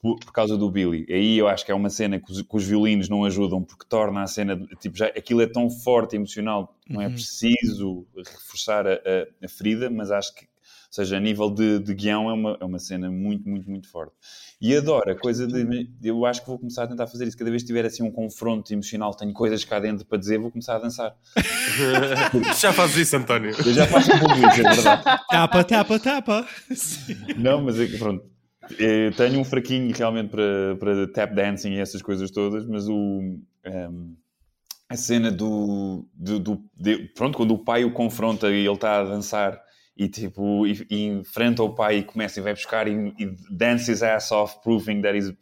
por, 0.04 0.18
por 0.20 0.32
causa 0.32 0.54
do 0.58 0.70
Billy. 0.70 1.06
Aí 1.08 1.38
eu 1.38 1.48
acho 1.48 1.64
que 1.64 1.72
é 1.72 1.74
uma 1.74 1.88
cena 1.88 2.20
que 2.20 2.30
os, 2.30 2.42
que 2.42 2.56
os 2.56 2.64
violinos 2.66 3.08
não 3.08 3.24
ajudam 3.24 3.62
porque 3.62 3.86
torna 3.88 4.22
a 4.22 4.26
cena, 4.26 4.54
tipo, 4.78 4.96
já, 4.98 5.06
aquilo 5.06 5.40
é 5.40 5.46
tão 5.46 5.70
forte 5.70 6.12
e 6.12 6.16
emocional, 6.16 6.76
não 6.90 7.00
é 7.00 7.06
Uhum. 7.06 7.12
preciso 7.14 8.06
reforçar 8.16 8.86
a, 8.86 8.92
a- 8.92 9.26
a 9.44 9.48
ferida, 9.48 9.88
mas 9.88 10.10
acho 10.10 10.34
que, 10.34 10.42
ou 10.44 10.48
seja, 10.90 11.16
a 11.16 11.20
nível 11.20 11.48
de, 11.50 11.78
de 11.78 11.94
guião 11.94 12.28
é 12.28 12.34
uma, 12.34 12.58
é 12.60 12.64
uma 12.66 12.78
cena 12.78 13.10
muito, 13.10 13.48
muito, 13.48 13.68
muito 13.70 13.88
forte. 13.88 14.12
E 14.60 14.76
adoro 14.76 15.10
a 15.10 15.14
coisa 15.16 15.46
de. 15.46 15.88
Eu 16.02 16.24
acho 16.24 16.40
que 16.42 16.46
vou 16.46 16.58
começar 16.58 16.84
a 16.84 16.86
tentar 16.86 17.06
fazer 17.06 17.26
isso. 17.26 17.36
Cada 17.36 17.50
vez 17.50 17.62
que 17.62 17.66
tiver 17.66 17.84
assim 17.84 18.02
um 18.02 18.10
confronto 18.10 18.72
emocional, 18.72 19.12
tenho 19.14 19.32
coisas 19.32 19.64
cá 19.64 19.78
dentro 19.80 20.06
para 20.06 20.16
dizer, 20.18 20.38
vou 20.38 20.50
começar 20.50 20.76
a 20.76 20.78
dançar. 20.78 21.14
Já 22.60 22.72
fazes 22.72 22.96
isso, 22.96 23.16
António. 23.16 23.50
Eu 23.50 23.72
já 23.74 23.86
faço 23.86 24.12
um 24.14 24.18
pouco 24.18 24.34
isso, 24.36 24.60
é 24.60 24.74
verdade. 24.74 25.04
tapa, 25.28 25.64
tapa, 25.64 25.98
tapa 25.98 26.46
Sim. 26.74 27.16
Não, 27.36 27.62
mas 27.62 27.78
é 27.80 27.86
que 27.86 27.98
pronto. 27.98 28.24
Eh, 28.78 29.10
tenho 29.16 29.40
um 29.40 29.44
fraquinho 29.44 29.92
realmente 29.94 30.30
para, 30.30 30.76
para 30.78 31.06
tap 31.12 31.34
dancing 31.34 31.72
e 31.72 31.80
essas 31.80 32.02
coisas 32.02 32.30
todas, 32.30 32.66
mas 32.66 32.88
o. 32.88 33.38
ehm, 33.64 34.14
a 34.88 34.96
cena 34.96 35.30
do. 35.30 36.06
do, 36.14 36.38
do- 36.38 36.64
de- 36.76 37.08
pronto, 37.14 37.36
quando 37.36 37.52
o 37.54 37.58
pai 37.58 37.84
o 37.84 37.92
confronta 37.92 38.50
e 38.50 38.66
ele 38.66 38.74
está 38.74 39.00
a 39.00 39.04
dançar 39.04 39.60
e 39.96 40.08
tipo 40.08 40.66
e, 40.66 40.86
e 40.90 41.04
enfrenta 41.06 41.62
o 41.62 41.74
pai 41.74 41.98
e 41.98 42.02
começa 42.04 42.40
e 42.40 42.42
vai 42.42 42.52
buscar 42.52 42.88
e, 42.88 42.92
e 43.18 43.36
dance 43.50 43.90
his 43.90 44.02
ass 44.02 44.30
off, 44.32 44.56
proving 44.62 45.00
that 45.02 45.16
is, 45.16 45.32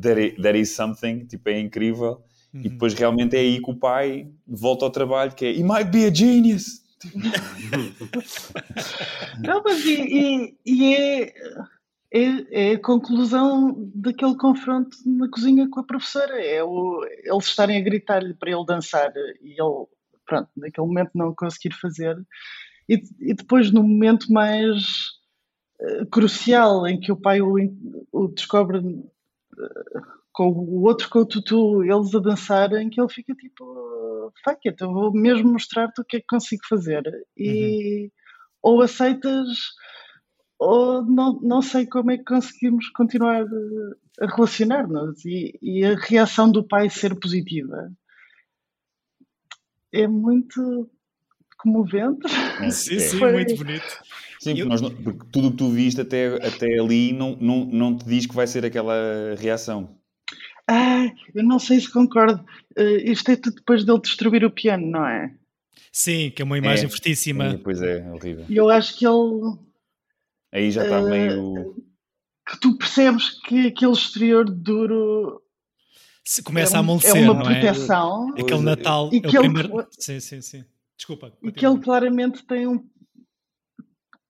that 0.00 0.20
is, 0.20 0.42
that 0.42 0.58
is 0.58 0.70
something, 0.74 1.24
tipo, 1.26 1.48
é 1.48 1.58
incrível. 1.60 2.22
E 2.54 2.56
Uhum. 2.56 2.62
depois 2.72 2.94
realmente 2.94 3.36
é 3.36 3.40
aí 3.40 3.60
que 3.62 3.70
o 3.70 3.74
pai 3.76 4.26
volta 4.46 4.84
ao 4.84 4.90
trabalho, 4.90 5.34
que 5.34 5.44
é 5.44 5.50
He 5.52 5.62
might 5.62 5.90
be 5.90 6.06
a 6.06 6.14
genius. 6.14 6.82
Não, 9.38 9.62
mas 9.62 9.84
e, 9.84 10.02
e- 10.02 10.54
e 10.66 10.94
é, 10.96 11.32
é, 12.12 12.70
é 12.70 12.74
a 12.74 12.80
conclusão 12.80 13.90
daquele 13.94 14.36
confronto 14.36 14.96
na 15.04 15.28
cozinha 15.28 15.68
com 15.68 15.80
a 15.80 15.84
professora. 15.84 16.42
É 16.42 16.62
o, 16.62 17.04
eles 17.24 17.46
estarem 17.46 17.78
a 17.78 17.84
gritar-lhe 17.84 18.34
para 18.34 18.50
ele 18.50 18.64
dançar 18.66 19.12
e 19.42 19.52
ele, 19.52 19.86
pronto, 20.26 20.48
naquele 20.56 20.86
momento 20.86 21.10
não 21.14 21.34
conseguir 21.34 21.74
fazer. 21.74 22.16
E, 22.88 23.02
e 23.20 23.34
depois, 23.34 23.70
no 23.70 23.82
momento 23.82 24.32
mais 24.32 24.82
eh, 25.80 26.06
crucial 26.10 26.86
em 26.86 26.98
que 26.98 27.12
o 27.12 27.20
pai 27.20 27.40
o, 27.42 27.56
o 28.12 28.28
descobre 28.28 28.80
com 30.32 30.48
o 30.50 30.82
outro 30.84 31.10
com 31.10 31.18
o 31.18 31.26
tutu, 31.26 31.82
eles 31.82 32.14
a 32.14 32.20
dançarem, 32.20 32.88
que 32.88 33.00
ele 33.00 33.08
fica 33.08 33.34
tipo, 33.34 34.32
fuck 34.44 34.68
it, 34.68 34.80
eu 34.80 34.92
vou 34.92 35.12
mesmo 35.12 35.52
mostrar-te 35.52 36.00
o 36.00 36.04
que 36.04 36.18
é 36.18 36.20
que 36.20 36.26
consigo 36.26 36.62
fazer. 36.68 37.02
E 37.36 38.10
ou 38.62 38.80
aceitas, 38.82 39.48
ou 40.58 41.04
não, 41.04 41.38
não 41.40 41.62
sei 41.62 41.86
como 41.86 42.10
é 42.10 42.18
que 42.18 42.24
conseguimos 42.24 42.88
continuar 42.90 43.44
a 44.20 44.26
relacionar-nos. 44.26 45.24
E, 45.24 45.58
e 45.62 45.84
a 45.84 45.94
reação 45.96 46.50
do 46.50 46.64
pai 46.66 46.90
ser 46.90 47.14
positiva 47.14 47.92
é 49.92 50.06
muito 50.06 50.90
comovente. 51.58 52.26
É, 52.60 52.70
Sim, 52.70 52.96
é. 52.96 53.00
sim, 53.00 53.18
Foi- 53.18 53.32
muito 53.32 53.56
bonito. 53.56 53.98
Sim, 54.40 54.54
porque, 54.54 54.68
nós 54.68 54.80
porque 54.80 55.26
tudo 55.32 55.48
o 55.48 55.50
que 55.50 55.56
tu 55.56 55.68
viste 55.70 56.00
até, 56.00 56.34
até 56.46 56.78
ali 56.78 57.12
não, 57.12 57.36
não, 57.40 57.64
não 57.64 57.96
te 57.96 58.04
diz 58.04 58.24
que 58.26 58.34
vai 58.36 58.46
ser 58.46 58.64
aquela 58.64 58.94
reação. 59.36 59.96
Ah, 60.68 61.06
eu 61.34 61.42
não 61.42 61.58
sei 61.58 61.80
se 61.80 61.90
concordo. 61.90 62.44
Eh, 62.76 63.10
isto 63.10 63.30
é 63.30 63.36
tudo 63.36 63.56
depois 63.56 63.84
dele 63.84 64.00
destruir 64.00 64.44
o 64.44 64.50
piano, 64.50 64.86
não 64.86 65.04
é? 65.06 65.34
Sim, 65.90 66.30
que 66.30 66.40
é 66.42 66.44
uma 66.44 66.58
imagem 66.58 66.86
É, 66.86 66.88
fortíssima. 66.88 67.54
E, 67.54 67.58
pois 67.58 67.82
é, 67.82 68.08
horrível. 68.12 68.44
E 68.48 68.56
eu 68.56 68.68
acho 68.68 68.96
que 68.96 69.06
ele. 69.06 69.58
Aí 70.52 70.70
já 70.70 70.84
está 70.84 70.98
Eh, 71.00 71.02
meio. 71.10 71.74
que 72.46 72.58
tu 72.60 72.76
percebes 72.78 73.30
que 73.42 73.66
aquele 73.68 73.92
exterior 73.92 74.44
duro 74.48 75.42
Se 76.24 76.42
começa 76.42 76.74
é, 76.74 76.78
a 76.78 76.80
um- 76.80 76.84
amolecer, 76.84 77.16
é 77.16 77.20
uma 77.30 77.34
não 77.34 77.50
é? 77.50 77.60
proteção 77.60 78.28
Aquele 78.38 78.62
Natal 78.62 79.10
e 79.12 79.16
é 79.18 79.20
que 79.20 79.26
o 79.38 79.42
ele- 79.42 79.52
primeiro. 79.52 79.86
Sim, 79.98 80.20
sim, 80.20 80.40
sim. 80.40 80.64
Desculpa. 80.96 81.32
e 81.42 81.52
que 81.52 81.64
ele 81.64 81.78
claramente 81.78 82.44
tem 82.44 82.66
um. 82.66 82.84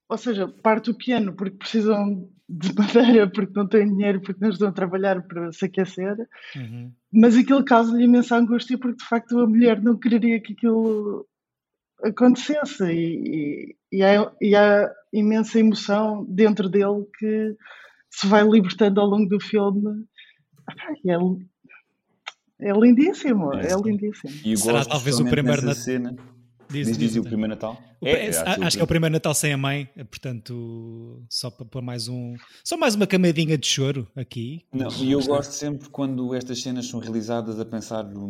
Ou 0.08 0.18
seja, 0.18 0.48
parte 0.48 0.90
o 0.90 0.94
piano 0.94 1.34
porque 1.34 1.56
precisam 1.56 2.28
de 2.48 2.72
madeira, 3.20 3.30
porque 3.30 3.52
não 3.54 3.66
têm 3.68 3.86
dinheiro, 3.94 4.20
porque 4.22 4.40
não 4.42 4.50
estão 4.50 4.68
a 4.68 4.72
trabalhar 4.72 5.22
para 5.26 5.52
se 5.52 5.66
aquecer, 5.66 6.16
Uhum. 6.56 6.90
mas 7.12 7.36
aquilo 7.36 7.62
causa-lhe 7.64 8.04
imensa 8.04 8.36
angústia 8.36 8.78
porque 8.78 8.96
de 9.02 9.04
facto 9.08 9.38
a 9.38 9.46
mulher 9.46 9.82
não 9.82 9.98
quereria 9.98 10.40
que 10.40 10.54
aquilo 10.54 11.26
acontecesse 12.02 12.84
e, 12.84 13.74
e, 13.92 13.98
e 13.98 14.02
há, 14.04 14.30
e 14.40 14.54
há 14.56 14.90
imensa 15.12 15.58
emoção 15.58 16.24
dentro 16.28 16.68
dele 16.68 17.04
que 17.18 17.56
se 18.10 18.26
vai 18.26 18.42
libertando 18.46 19.00
ao 19.00 19.06
longo 19.06 19.28
do 19.28 19.40
filme. 19.40 20.04
E 21.04 21.10
É, 21.10 21.16
é 22.60 22.72
lindíssimo, 22.72 23.54
É, 23.54 23.66
é, 23.66 23.70
sim. 23.70 23.82
lindíssimo. 23.84 24.32
E 24.44 24.56
Será 24.56 24.84
talvez 24.84 25.18
o 25.20 25.24
primeiro 25.24 25.62
Nat- 25.62 25.76
cena. 25.76 26.16
Diz, 26.70 26.86
Diz, 26.88 26.98
diz, 26.98 27.16
o 27.16 27.22
primeiro 27.22 27.48
Natal? 27.54 27.82
O- 28.00 28.06
É, 28.06 28.26
esse- 28.26 28.38
acho 28.40 28.62
acho 28.62 28.76
que 28.76 28.80
é 28.80 28.84
o 28.84 28.86
primeiro 28.86 29.12
Natal 29.12 29.32
sem 29.34 29.52
a 29.52 29.56
mãe, 29.56 29.88
portanto, 30.10 31.24
só 31.28 31.50
para 31.50 31.64
pôr 31.64 31.82
mais 31.82 32.08
um. 32.08 32.34
Só 32.62 32.76
mais 32.76 32.94
uma 32.94 33.06
camadinha 33.06 33.56
de 33.56 33.66
choro 33.66 34.06
aqui. 34.14 34.62
Não, 34.72 34.88
e 35.02 35.12
eu 35.12 35.20
gosto 35.24 35.52
sempre 35.52 35.88
quando 35.88 36.34
estas 36.34 36.60
cenas 36.62 36.86
são 36.86 37.00
realizadas 37.00 37.58
a 37.58 37.64
pensar 37.64 38.04
no, 38.04 38.26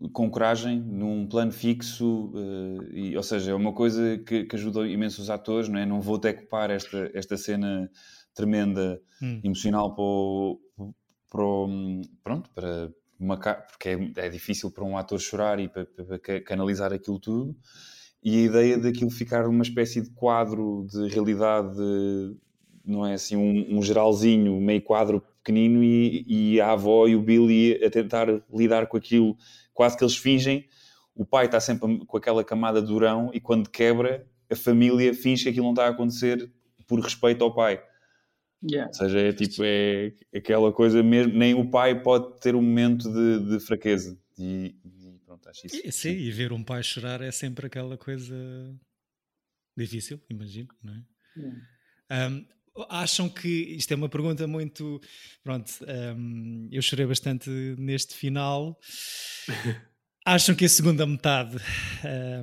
no- 0.00 0.10
com 0.10 0.28
coragem, 0.30 0.80
num 0.80 1.26
plano 1.26 1.52
fixo, 1.52 2.32
eh, 2.34 2.88
e, 2.98 3.16
ou 3.16 3.22
seja, 3.22 3.52
é 3.52 3.54
uma 3.54 3.72
coisa 3.72 4.18
que, 4.18 4.44
que 4.44 4.56
ajuda 4.56 4.86
imenso 4.86 5.22
os 5.22 5.30
atores, 5.30 5.68
não 5.68 5.78
é? 5.78 5.86
Não 5.86 6.00
vou 6.00 6.18
decupar 6.18 6.70
esta, 6.70 7.10
esta 7.14 7.36
cena 7.36 7.90
tremenda, 8.34 9.00
Hum. 9.22 9.40
emocional 9.44 9.94
para 9.94 10.02
o, 10.04 10.60
para 11.30 11.44
o- 11.44 12.00
pronto, 12.24 12.50
para 12.54 12.90
uma, 13.20 13.36
porque 13.38 13.88
é, 13.90 14.26
é 14.26 14.28
difícil 14.28 14.70
para 14.70 14.84
um 14.84 14.96
ator 14.96 15.18
chorar 15.20 15.60
e 15.60 15.68
para, 15.68 15.84
para- 15.86 16.04
para 16.04 16.18
ca- 16.18 16.40
canalizar 16.40 16.92
aquilo 16.92 17.18
tudo, 17.18 17.56
e 18.22 18.36
a 18.36 18.42
ideia 18.42 18.78
daquilo 18.78 19.10
ficar 19.10 19.46
uma 19.48 19.62
espécie 19.62 20.00
de 20.02 20.10
quadro 20.10 20.86
de 20.90 21.08
realidade 21.08 21.76
não 22.84 23.06
é 23.06 23.14
assim 23.14 23.36
um, 23.36 23.78
um 23.78 23.82
geralzinho, 23.82 24.60
meio 24.60 24.82
quadro 24.82 25.20
pequenino 25.42 25.82
e, 25.82 26.24
e 26.54 26.60
a 26.60 26.72
avó 26.72 27.06
e 27.06 27.14
o 27.14 27.22
Billy 27.22 27.82
a 27.84 27.90
tentar 27.90 28.26
lidar 28.52 28.86
com 28.86 28.96
aquilo, 28.96 29.36
quase 29.72 29.96
que 29.96 30.04
eles 30.04 30.16
fingem. 30.16 30.66
O 31.14 31.24
pai 31.24 31.46
está 31.46 31.60
sempre 31.60 32.04
com 32.06 32.16
aquela 32.16 32.42
camada 32.42 32.80
de 32.80 32.88
durão 32.88 33.30
e 33.32 33.40
quando 33.40 33.68
quebra, 33.68 34.26
a 34.50 34.56
família 34.56 35.14
finge 35.14 35.44
que 35.44 35.48
aquilo 35.50 35.64
não 35.64 35.72
está 35.72 35.86
a 35.86 35.90
acontecer 35.90 36.50
por 36.86 36.98
respeito 37.00 37.44
ao 37.44 37.54
pai. 37.54 37.80
Yeah. 38.62 38.88
Ou 38.88 38.94
seja, 38.94 39.20
é 39.20 39.32
tipo, 39.32 39.62
é 39.64 40.12
aquela 40.34 40.72
coisa 40.72 41.02
mesmo, 41.02 41.32
nem 41.32 41.54
o 41.54 41.70
pai 41.70 42.00
pode 42.02 42.38
ter 42.40 42.54
um 42.54 42.62
momento 42.62 43.10
de, 43.10 43.50
de 43.50 43.64
fraqueza. 43.64 44.18
E, 44.38 44.76
e 44.84 45.18
pronto, 45.24 45.48
acho 45.48 45.66
isso. 45.66 45.80
E, 45.82 45.92
sim, 45.92 46.10
e 46.10 46.30
ver 46.30 46.52
um 46.52 46.62
pai 46.62 46.82
chorar 46.82 47.22
é 47.22 47.30
sempre 47.30 47.66
aquela 47.66 47.96
coisa 47.96 48.34
difícil, 49.76 50.20
imagino, 50.28 50.68
não 50.82 50.94
é? 50.94 52.28
Um, 52.28 52.46
acham 52.88 53.28
que 53.28 53.48
isto 53.48 53.92
é 53.92 53.96
uma 53.96 54.08
pergunta 54.08 54.46
muito. 54.46 55.00
Pronto, 55.42 55.72
um, 56.16 56.68
eu 56.70 56.82
chorei 56.82 57.06
bastante 57.06 57.48
neste 57.78 58.14
final. 58.14 58.78
Acham 60.22 60.54
que 60.54 60.66
a 60.66 60.68
segunda 60.68 61.06
metade, 61.06 61.56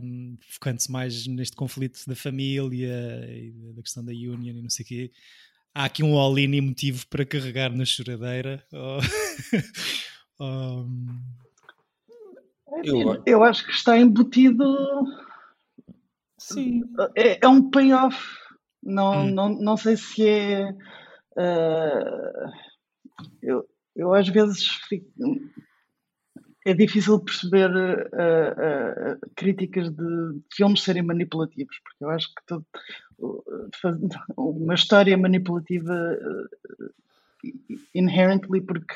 um, 0.02 0.36
focando-se 0.50 0.92
mais 0.92 1.28
neste 1.28 1.56
conflito 1.56 2.02
da 2.08 2.16
família 2.16 3.24
e 3.30 3.52
da 3.76 3.84
questão 3.84 4.04
da 4.04 4.12
Union 4.12 4.58
e 4.58 4.62
não 4.64 4.70
sei 4.70 4.84
o 4.84 4.88
quê, 4.88 5.12
há 5.78 5.86
aqui 5.86 6.04
um 6.04 6.18
all-in 6.18 6.56
emotivo 6.56 7.06
para 7.08 7.26
carregar 7.26 7.72
na 7.72 7.86
choradeira? 7.86 8.64
Ou- 8.74 9.00
ou- 10.40 10.88
Eu- 12.84 13.24
Eu 13.26 13.44
acho 13.44 13.66
que 13.66 13.72
está 13.72 13.98
embutido. 13.98 14.66
Sim. 16.40 16.84
É, 17.16 17.44
é 17.46 17.48
um 17.48 17.70
payoff. 17.70 18.18
Não, 18.84 19.26
Hum. 19.26 19.32
não, 19.34 19.50
não 19.50 19.78
sei 19.78 19.98
se 19.98 20.28
é. 20.28 20.70
ah, 21.38 22.52
eu, 23.42 23.68
eu 23.96 24.14
às 24.14 24.28
vezes 24.30 24.66
fico. 24.88 25.08
É 26.66 26.74
difícil 26.74 27.20
perceber 27.20 27.70
ah, 28.14 28.56
ah, 28.58 29.18
críticas 29.36 29.90
de 29.90 30.04
filmes 30.54 30.84
serem 30.84 31.02
manipulativos, 31.04 31.78
porque 31.84 32.04
eu 32.04 32.10
acho 32.10 32.28
que 32.28 32.46
todo- 32.46 32.66
uma 34.38 34.76
história 34.76 35.18
manipulativa 35.18 35.94
ah, 35.94 36.48
inherently 37.94 38.62
porque 38.62 38.94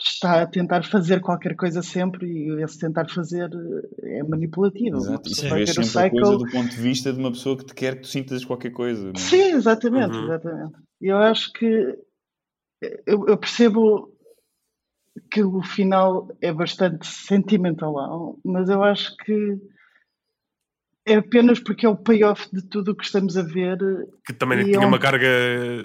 está 0.00 0.42
a 0.42 0.46
tentar 0.46 0.82
fazer 0.84 1.20
qualquer 1.20 1.54
coisa 1.54 1.82
sempre 1.82 2.26
e 2.26 2.62
esse 2.62 2.78
tentar 2.78 3.08
fazer 3.08 3.50
é 4.02 4.22
manipulativo. 4.22 4.96
Exato. 4.96 5.28
O 5.30 5.34
sempre 5.34 5.62
a 5.62 6.10
coisa 6.10 6.38
do 6.38 6.50
ponto 6.50 6.68
de 6.68 6.80
vista 6.80 7.12
de 7.12 7.18
uma 7.18 7.30
pessoa 7.30 7.56
que 7.56 7.66
te 7.66 7.74
quer 7.74 7.96
que 7.96 8.02
tu 8.02 8.08
sintas 8.08 8.44
qualquer 8.44 8.70
coisa. 8.70 9.04
não 9.04 9.10
é? 9.10 9.18
Sim, 9.18 9.52
exatamente, 9.52 10.16
Uhum. 10.16 10.24
exatamente. 10.24 10.78
E 11.00 11.06
Eu 11.08 11.18
acho 11.18 11.52
que 11.52 11.98
eu, 13.06 13.26
eu 13.28 13.36
percebo 13.36 14.10
que 15.30 15.42
o 15.42 15.62
final 15.62 16.28
é 16.40 16.52
bastante 16.52 17.06
sentimentalão, 17.06 18.38
mas 18.44 18.68
eu 18.68 18.82
acho 18.82 19.14
que 19.18 19.60
é 21.06 21.14
apenas 21.16 21.58
porque 21.60 21.86
é 21.86 21.88
o 21.88 21.96
payoff 21.96 22.48
de 22.52 22.62
tudo 22.62 22.92
o 22.92 22.94
que 22.96 23.04
estamos 23.04 23.36
a 23.36 23.42
ver. 23.42 23.78
Que 24.26 24.32
também 24.32 24.64
tinha 24.64 24.76
é 24.76 24.80
um- 24.80 24.88
uma 24.88 24.98
carga 24.98 25.26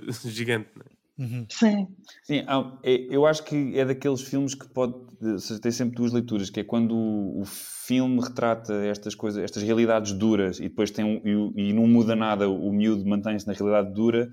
gigante. 0.25 0.69
né? 0.75 0.83
Uhum. 1.17 1.45
Sim, 1.49 1.87
Sim, 2.23 2.43
é- 2.83 3.07
eu 3.09 3.25
acho 3.25 3.41
que 3.45 3.79
é 3.79 3.85
daqueles 3.85 4.21
filmes 4.21 4.53
que 4.53 4.67
pode 4.67 4.93
ou 5.21 5.39
seja, 5.39 5.61
tem 5.61 5.71
sempre 5.71 5.95
duas 5.95 6.11
leituras, 6.11 6.49
que 6.49 6.59
é 6.59 6.63
quando 6.63 6.93
o, 6.93 7.39
o 7.41 7.45
filme 7.45 8.19
retrata 8.21 8.73
estas 8.85 9.15
coisas, 9.15 9.41
estas 9.41 9.63
realidades 9.63 10.11
duras 10.11 10.59
e 10.59 10.63
depois 10.63 10.91
tem 10.91 11.05
um, 11.05 11.53
e, 11.55 11.69
e 11.69 11.73
não 11.73 11.87
muda 11.87 12.17
nada, 12.17 12.49
o 12.49 12.69
miúdo 12.73 13.05
mantém-se 13.07 13.47
na 13.47 13.53
realidade 13.53 13.93
dura, 13.93 14.29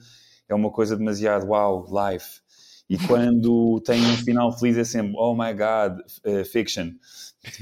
é 0.48 0.54
uma 0.54 0.72
coisa 0.72 0.96
demasiado 0.96 1.46
wow, 1.46 1.86
life. 1.86 2.40
E 2.92 2.98
quando 3.06 3.80
tem 3.80 4.02
um 4.02 4.16
final 4.18 4.52
feliz 4.58 4.76
é 4.76 4.84
sempre 4.84 5.14
oh 5.16 5.34
my 5.34 5.54
god, 5.54 5.98
uh, 6.26 6.44
fiction. 6.44 6.90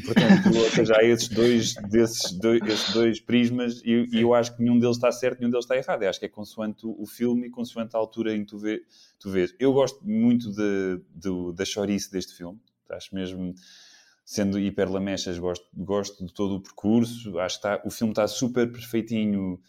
Portanto, 0.05 0.59
ou 0.59 0.69
seja, 0.71 0.97
há 0.97 1.05
esses 1.05 1.29
dois, 1.29 1.75
desses 1.89 2.33
dois, 2.33 2.61
esses 2.67 2.93
dois 2.93 3.21
prismas 3.21 3.81
e, 3.85 4.09
e 4.13 4.23
eu 4.23 4.35
acho 4.35 4.57
que 4.57 4.61
nenhum 4.61 4.77
deles 4.81 4.97
está 4.97 5.13
certo, 5.13 5.39
nenhum 5.39 5.53
deles 5.53 5.65
está 5.67 5.77
errado. 5.77 6.03
Eu 6.03 6.11
acho 6.11 6.19
que 6.19 6.27
é 6.27 6.29
consoante 6.29 6.85
o, 6.85 7.07
filme 7.07 7.47
e 7.47 7.51
consoante 7.51 7.95
a 7.95 7.99
altura 8.01 8.35
em 8.35 8.41
que 8.41 8.47
tu, 8.47 8.59
vê, 8.59 8.83
tu 9.21 9.31
vês. 9.31 9.55
Eu 9.61 9.73
gosto 9.73 10.05
muito 10.05 10.51
de, 10.51 11.01
do- 11.15 11.53
da 11.53 11.65
chorice 11.65 12.11
deste 12.11 12.35
filme. 12.35 12.59
Acho 12.91 13.15
mesmo, 13.15 13.55
sendo 14.25 14.59
hiper 14.59 14.91
lamechas, 14.91 15.39
gosto, 15.39 15.65
gosto 15.73 16.27
de 16.27 16.35
todo 16.35 16.57
o 16.57 16.61
percurso. 16.61 17.39
Acho 17.39 17.61
que 17.61 17.69
está, 17.69 17.81
o 17.87 17.91
filme 17.91 18.11
está 18.11 18.27
super 18.27 18.71
perfeitinho 18.71 19.61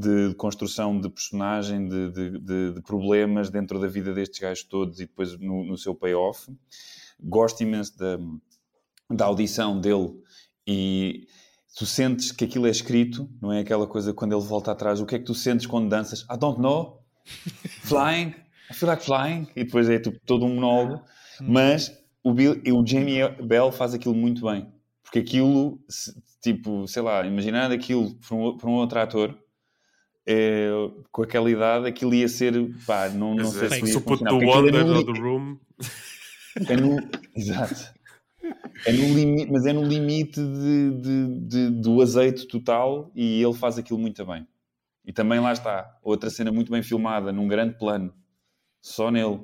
de, 0.00 0.28
de 0.30 0.34
construção 0.34 1.00
de 1.00 1.08
personagem, 1.08 1.88
de, 1.88 2.10
de- 2.10 2.72
de- 2.74 2.82
problemas 2.82 3.48
dentro 3.50 3.80
da 3.80 3.86
vida 3.86 4.12
destes 4.12 4.38
gajos 4.38 4.64
todos 4.64 5.00
e 5.00 5.06
depois 5.06 5.38
no, 5.38 5.64
no 5.64 5.76
seu 5.78 5.94
payoff. 5.94 6.50
Gosto 7.20 7.62
imenso 7.62 7.96
da, 7.96 8.18
da 9.10 9.24
audição 9.24 9.80
dele 9.80 10.12
e 10.66 11.26
tu 11.76 11.86
sentes 11.86 12.32
que 12.32 12.44
aquilo 12.44 12.66
é 12.66 12.70
escrito, 12.70 13.28
não 13.40 13.52
é 13.52 13.60
aquela 13.60 13.86
coisa 13.86 14.12
quando 14.12 14.34
ele 14.34 14.44
volta 14.44 14.72
atrás, 14.72 15.00
o 15.00 15.06
que 15.06 15.14
é 15.14 15.18
que 15.18 15.24
tu 15.24 15.34
sentes 15.34 15.66
quando 15.66 15.88
danças? 15.88 16.20
I 16.30 16.36
don't 16.38 16.60
know. 16.60 17.02
Flying. 17.82 18.34
I 18.70 18.74
feel 18.74 18.90
like 18.90 19.04
flying. 19.04 19.46
E 19.54 19.64
depois 19.64 19.88
é 19.88 19.98
tipo, 19.98 20.18
todo 20.26 20.44
um 20.44 20.54
monólogo. 20.54 21.02
Mas 21.40 21.92
o, 22.22 22.32
Bill, 22.32 22.60
o 22.74 22.86
Jamie 22.86 23.28
Bell 23.42 23.70
faz 23.72 23.94
aquilo 23.94 24.14
muito 24.14 24.44
bem. 24.44 24.66
Porque 25.02 25.20
aquilo, 25.20 25.78
tipo, 26.42 26.86
sei 26.88 27.02
lá, 27.02 27.24
imaginando 27.24 27.72
aquilo 27.74 28.14
por 28.16 28.34
um, 28.34 28.56
por 28.56 28.68
um 28.68 28.72
outro 28.74 28.98
ator, 28.98 29.38
é, 30.26 30.68
com 31.12 31.22
aquela 31.22 31.50
idade, 31.50 31.86
aquilo 31.86 32.14
ia 32.14 32.28
ser, 32.28 32.52
pá, 32.86 33.08
não, 33.08 33.34
não 33.34 33.50
sei 33.50 33.68
se 33.70 33.86
se 33.86 33.96
o 33.96 34.00
puto 34.00 34.24
do 34.24 34.38
Wonder 34.38 34.86
ou 34.86 35.04
do 35.04 35.12
Room. 35.12 35.56
é 36.68 36.76
no, 36.76 36.98
exato. 37.34 37.94
É 38.84 38.92
no 38.92 39.14
limite, 39.14 39.50
mas 39.50 39.66
é 39.66 39.72
no 39.72 39.84
limite 39.84 40.40
de, 40.40 40.90
de- 41.00 41.40
de- 41.40 41.70
do 41.80 42.00
azeite 42.02 42.46
total 42.46 43.10
e 43.14 43.42
ele 43.42 43.54
faz 43.54 43.78
aquilo 43.78 43.98
muito 43.98 44.24
bem. 44.24 44.46
E 45.04 45.12
também 45.12 45.38
lá 45.40 45.52
está, 45.52 45.98
outra 46.02 46.28
cena 46.30 46.50
muito 46.52 46.70
bem 46.70 46.82
filmada, 46.82 47.32
num 47.32 47.46
grande 47.46 47.78
plano, 47.78 48.12
só 48.80 49.10
nele, 49.10 49.40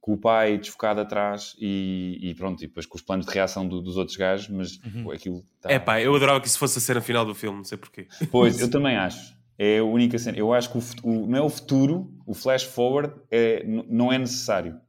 com 0.00 0.12
o 0.14 0.18
pai 0.18 0.56
desfocado 0.58 1.00
atrás 1.00 1.54
e, 1.58 2.18
e 2.22 2.34
pronto, 2.34 2.62
e 2.62 2.66
depois 2.66 2.86
com 2.86 2.96
os 2.96 3.02
planos 3.02 3.26
de 3.26 3.32
reação 3.32 3.66
do- 3.66 3.80
dos 3.82 3.96
outros 3.96 4.16
gajos, 4.16 4.48
mas 4.48 4.76
pô, 5.02 5.10
aquilo 5.12 5.42
tá- 5.60 5.70
É 5.70 5.78
pá, 5.78 6.00
eu 6.00 6.14
adorava 6.14 6.40
que 6.40 6.46
isso 6.48 6.58
fosse 6.58 6.78
a 6.78 6.80
cena 6.80 7.00
final 7.00 7.24
do 7.26 7.34
filme, 7.34 7.56
não 7.58 7.64
sei 7.64 7.76
porquê. 7.78 8.06
Pois, 8.30 8.60
eu 8.60 8.70
também 8.70 8.96
acho. 8.96 9.36
É 9.58 9.78
a 9.78 9.84
única 9.84 10.18
cena. 10.18 10.38
Eu 10.38 10.52
acho 10.52 10.70
que 10.70 10.78
o, 10.78 10.82
o- 11.10 11.26
não 11.26 11.38
é 11.38 11.42
o 11.42 11.48
futuro, 11.50 12.12
o 12.26 12.32
flash 12.34 12.62
forward 12.62 13.12
é, 13.30 13.64
não 13.66 14.12
é 14.12 14.18
necessário. 14.18 14.80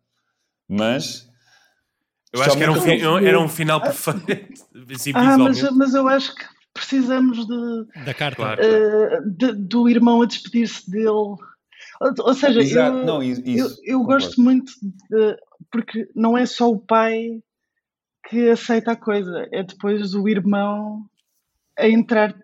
Mas 0.68 1.28
Eu 2.32 2.42
acho 2.44 2.56
que 2.56 2.62
era 2.64 2.72
um, 2.72 2.80
fi- 2.82 3.02
era 3.28 3.40
um 3.40 3.50
final 3.50 3.82
perfeito. 3.82 4.64
Ah, 5.16 5.38
mas, 5.38 5.62
mas 5.72 5.94
eu 5.96 6.08
acho 6.08 6.36
que 6.36 6.46
precisamos 6.74 7.46
de, 7.48 8.04
Da 8.06 8.14
carta. 8.14 8.36
Claro. 8.36 8.62
eh, 8.64 9.22
de- 9.26 9.54
do 9.54 9.90
irmão 9.90 10.22
a 10.22 10.26
despedir-se 10.26 10.90
dele. 10.90 11.08
Ou, 11.10 11.38
ou 12.20 12.34
seja, 12.36 12.62
Exato, 12.62 12.98
eu, 12.98 13.06
não, 13.06 13.24
isso, 13.24 13.42
eu, 13.46 13.68
eu 13.84 14.04
gosto 14.04 14.40
muito 14.42 14.72
de, 15.10 15.36
porque 15.72 16.08
não 16.16 16.38
é 16.38 16.46
só 16.46 16.70
o 16.70 16.80
pai 16.80 17.42
que 18.30 18.50
aceita 18.52 18.92
a 18.92 18.96
coisa, 18.96 19.48
é 19.52 19.64
depois 19.64 20.14
o 20.14 20.28
irmão 20.30 21.04
a 21.78 21.88
entrar 21.90 22.36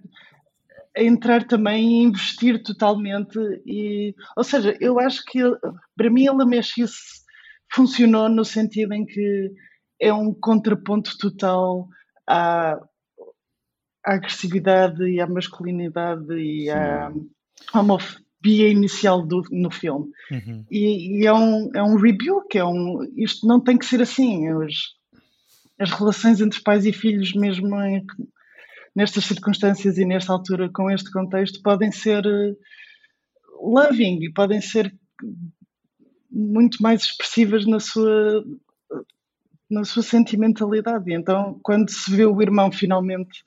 a 0.96 1.04
entrar 1.04 1.46
também 1.46 2.02
e 2.02 2.04
investir 2.04 2.62
totalmente 2.64 3.38
e 3.66 4.14
ou 4.36 4.44
seja, 4.44 4.78
eu 4.80 5.00
acho 5.00 5.24
que 5.26 5.40
ele- 5.40 5.58
para 5.96 6.10
mim 6.10 6.26
ele 6.28 6.46
mexe-se 6.46 7.26
funcionou 7.74 8.30
no 8.30 8.46
sentido 8.46 8.94
em 8.94 9.06
que 9.06 9.52
é 10.00 10.14
um 10.14 10.34
contraponto 10.34 11.18
total 11.18 11.88
à, 12.28 12.74
à 14.06 14.14
agressividade 14.16 15.04
e 15.04 15.20
à 15.20 15.28
masculinidade 15.28 16.34
e 16.34 16.70
à 16.70 17.12
homofobia 17.74 18.70
inicial 18.70 19.26
do, 19.26 19.42
no 19.52 19.72
filme. 19.72 20.08
Uhum. 20.32 20.66
E, 20.70 21.22
e 21.22 21.26
é, 21.26 21.34
um, 21.34 21.70
é 21.74 21.84
um 21.84 21.96
rebuke, 21.96 22.58
é 22.58 22.66
um, 22.66 23.04
isto 23.18 23.48
não 23.48 23.60
tem 23.60 23.78
que 23.78 23.86
ser 23.86 24.02
assim. 24.02 24.48
As, 24.50 24.74
as 25.80 25.92
relações 25.92 26.40
entre 26.40 26.62
pais 26.62 26.86
e 26.86 26.94
filhos, 26.94 27.34
mesmo 27.34 27.76
em- 27.82 28.06
nestas 28.96 29.26
circunstâncias 29.26 29.98
e 29.98 30.06
nesta 30.06 30.32
altura, 30.32 30.70
com 30.74 30.90
este 30.90 31.12
contexto, 31.12 31.62
podem 31.62 31.92
ser 31.92 32.26
eh, 32.26 32.54
loving 33.62 34.24
e 34.24 34.32
podem 34.34 34.62
ser 34.62 34.94
muito 36.32 36.82
mais 36.82 37.04
expressivas 37.04 37.66
na 37.66 37.80
sua 37.80 38.44
na 39.70 39.84
sua 39.84 40.04
sentimentalidade. 40.04 41.12
Então, 41.12 41.60
quando 41.64 41.90
se 41.90 42.12
vê 42.16 42.24
o 42.26 42.40
irmão 42.42 42.72
finalmente, 42.72 43.44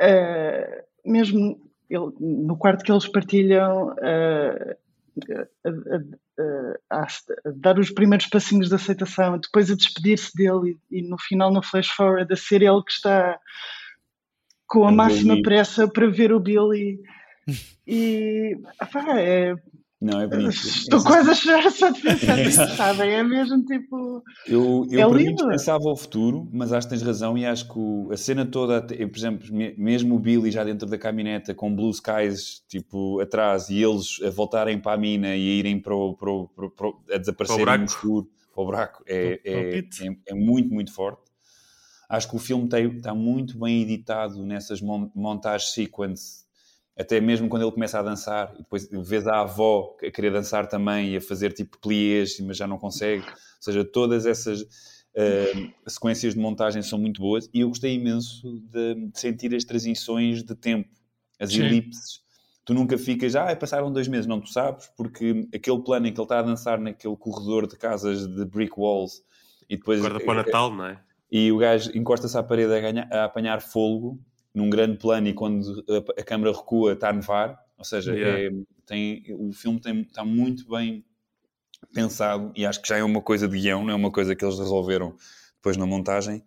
eh, 0.00 0.84
mesmo 1.04 1.60
ele- 1.88 2.12
no 2.20 2.56
quarto 2.56 2.84
que 2.84 2.90
eles 2.92 3.06
partilham, 3.06 3.90
a, 3.90 4.76
a- 5.64 5.70
a- 6.90 6.98
a- 6.98 7.02
a 7.04 7.50
dar 7.54 7.78
os 7.78 7.90
primeiros 7.90 8.26
passinhos 8.26 8.68
de 8.68 8.74
aceitação, 8.74 9.38
depois 9.38 9.70
a 9.70 9.76
despedir-se 9.76 10.30
dele 10.34 10.78
e, 10.90 10.98
e 10.98 11.08
no 11.08 11.18
final, 11.18 11.52
no 11.52 11.62
flash 11.62 11.88
forward, 11.88 12.32
a 12.32 12.36
ser 12.36 12.62
ele 12.62 12.82
que 12.84 12.92
está 12.92 13.38
com 14.70 14.86
a 14.86 14.92
máxima 14.92 15.42
pressa 15.42 15.86
para 15.88 16.08
ver 16.08 16.32
o 16.32 16.40
Billy. 16.40 16.98
E 17.92 18.56
pá, 18.92 19.18
é, 19.18 19.54
Não, 20.00 20.20
é 20.20 20.26
bonito. 20.28 20.50
estou 20.50 21.00
Essa- 21.00 21.08
quase 21.08 21.30
a 21.30 21.34
chorar 21.34 21.70
só 21.72 21.90
de 21.90 22.00
pensar 22.00 22.36
nisso, 22.38 22.76
sabem? 22.76 23.10
É 23.10 23.22
mesmo 23.24 23.64
tipo. 23.64 24.22
Eu, 24.46 24.86
eu 24.88 25.00
É 25.00 25.08
para 25.08 25.18
mim 25.18 25.24
lindo. 25.24 25.48
pensava 25.48 25.82
o 25.88 25.96
futuro, 25.96 26.48
mas 26.52 26.72
acho 26.72 26.86
que 26.86 26.94
tens 26.94 27.02
razão 27.02 27.36
e 27.36 27.44
acho 27.44 27.66
que 27.66 27.76
o- 27.76 28.08
a 28.12 28.16
cena 28.16 28.46
toda, 28.46 28.80
por 28.80 29.18
exemplo, 29.18 29.52
me- 29.52 29.74
mesmo 29.76 30.14
o 30.14 30.18
Billy 30.20 30.52
já 30.52 30.62
dentro 30.62 30.86
da 30.86 30.96
caminhoneta 30.96 31.52
com 31.52 31.74
Blue 31.74 31.90
Skies 31.90 32.62
tipo, 32.68 33.18
atrás 33.20 33.68
e 33.70 33.82
eles 33.82 34.20
a 34.24 34.30
voltarem 34.30 34.78
para 34.78 34.92
a 34.92 34.96
mina 34.96 35.34
e 35.34 35.50
a 35.50 35.54
irem 35.54 35.80
para 35.80 35.94
o, 35.96 36.14
para 36.14 36.30
o- 36.30 36.48
para 36.48 36.66
o- 36.66 36.70
para 36.70 36.86
o- 36.86 37.00
a 37.12 37.18
desaparecerem 37.18 37.78
no 37.78 37.84
escuro, 37.86 38.28
para 38.54 38.62
o 38.62 38.66
buraco, 38.66 39.02
é, 39.08 39.40
é, 39.44 39.78
é, 39.80 39.84
é 40.28 40.34
muito, 40.34 40.72
muito 40.72 40.92
forte. 40.94 41.22
Acho 42.10 42.28
que 42.28 42.34
o 42.34 42.40
filme 42.40 42.68
tem, 42.68 42.88
está 42.96 43.14
muito 43.14 43.56
bem 43.56 43.82
editado 43.82 44.44
nessas 44.44 44.82
mon 44.82 45.08
montagens 45.14 45.72
sequence, 45.72 46.44
até 46.98 47.20
mesmo 47.20 47.48
quando 47.48 47.62
ele 47.62 47.70
começa 47.70 48.00
a 48.00 48.02
dançar, 48.02 48.52
e 48.56 48.58
depois 48.58 48.88
vês 48.90 49.28
a 49.28 49.42
avó 49.42 49.96
a 50.04 50.10
querer 50.10 50.32
dançar 50.32 50.66
também 50.66 51.12
e 51.12 51.16
a 51.18 51.20
fazer 51.20 51.52
tipo 51.52 51.78
pliés, 51.78 52.40
mas 52.40 52.56
já 52.56 52.66
não 52.66 52.78
consegue. 52.78 53.24
Ou 53.24 53.62
seja, 53.62 53.84
todas 53.84 54.26
essas 54.26 54.62
uh, 54.62 55.72
sequências 55.86 56.34
de 56.34 56.40
montagem 56.40 56.82
são 56.82 56.98
muito 56.98 57.20
boas 57.20 57.48
e 57.54 57.60
eu 57.60 57.68
gostei 57.68 57.94
imenso 57.94 58.60
de, 58.68 59.06
de 59.06 59.20
sentir 59.20 59.54
as 59.54 59.62
transições 59.62 60.42
de 60.42 60.56
tempo, 60.56 60.90
as 61.38 61.52
Sim. 61.52 61.62
elipses. 61.62 62.22
Tu 62.64 62.74
nunca 62.74 62.98
ficas, 62.98 63.36
ah, 63.36 63.54
passaram 63.54 63.92
dois 63.92 64.08
meses, 64.08 64.26
não 64.26 64.40
tu 64.40 64.48
sabes, 64.48 64.90
porque 64.96 65.48
aquele 65.54 65.80
plano 65.80 66.08
em 66.08 66.12
que 66.12 66.18
ele 66.18 66.24
está 66.24 66.40
a 66.40 66.42
dançar 66.42 66.80
naquele 66.80 67.16
corredor 67.16 67.68
de 67.68 67.76
casas 67.76 68.26
de 68.26 68.44
brick 68.44 68.72
walls 68.76 69.22
e 69.68 69.76
depois 69.76 70.00
Guarda 70.00 70.18
para 70.18 70.32
o 70.32 70.34
Natal, 70.34 70.74
não 70.74 70.86
é? 70.86 71.00
E 71.30 71.50
o 71.52 71.58
gajo 71.58 71.90
encosta-se 71.96 72.36
à 72.36 72.42
parede 72.42 72.72
a, 72.74 72.80
ganhar- 72.80 73.08
a 73.12 73.24
apanhar 73.24 73.60
fogo 73.60 74.18
num 74.54 74.68
grande 74.68 74.96
plano 74.98 75.28
e 75.28 75.32
quando 75.34 75.84
a, 75.88 76.20
a 76.20 76.24
câmera 76.24 76.52
recua 76.56 76.92
está 76.94 77.10
a 77.10 77.12
nevar. 77.12 77.58
Ou 77.78 77.84
seja, 77.84 78.14
Yeah. 78.14 78.42
é- 78.56 78.64
tem, 78.84 79.24
o 79.38 79.52
filme 79.52 79.80
tem, 79.80 80.00
está 80.02 80.24
muito 80.24 80.68
bem 80.68 81.04
pensado 81.94 82.52
e 82.56 82.66
acho 82.66 82.80
que 82.82 82.88
já 82.88 82.98
é 82.98 83.04
uma 83.04 83.22
coisa 83.22 83.48
de 83.48 83.58
guião, 83.58 83.84
não 83.84 83.90
é 83.92 83.94
uma 83.94 84.10
coisa 84.10 84.34
que 84.34 84.44
eles 84.44 84.58
resolveram 84.58 85.14
depois 85.56 85.76
na 85.76 85.86
montagem. 85.86 86.42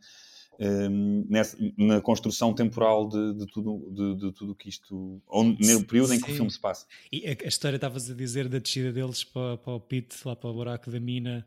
hum, 0.59 1.25
nessa- 1.27 1.57
na 1.75 1.99
construção 1.99 2.53
temporal 2.53 3.09
de, 3.09 3.33
de 3.33 3.47
tudo 3.47 3.89
de, 3.91 4.15
de 4.27 4.31
tudo 4.33 4.53
que 4.53 4.69
isto 4.69 5.19
onde, 5.27 5.65
no 5.73 5.83
período 5.83 6.13
em 6.13 6.19
que 6.19 6.25
o 6.25 6.29
Sim. 6.29 6.35
filme 6.35 6.51
se 6.51 6.59
passa 6.59 6.85
E 7.11 7.27
a, 7.27 7.31
a 7.31 7.47
história 7.47 7.75
estavas 7.77 8.09
a 8.09 8.13
dizer 8.13 8.47
da 8.47 8.59
descida 8.59 8.93
deles 8.93 9.23
para, 9.23 9.57
para 9.57 9.73
o 9.73 9.79
pit, 9.79 10.15
lá 10.23 10.35
para 10.35 10.49
o 10.51 10.53
buraco 10.53 10.91
da 10.91 10.99
mina. 10.99 11.43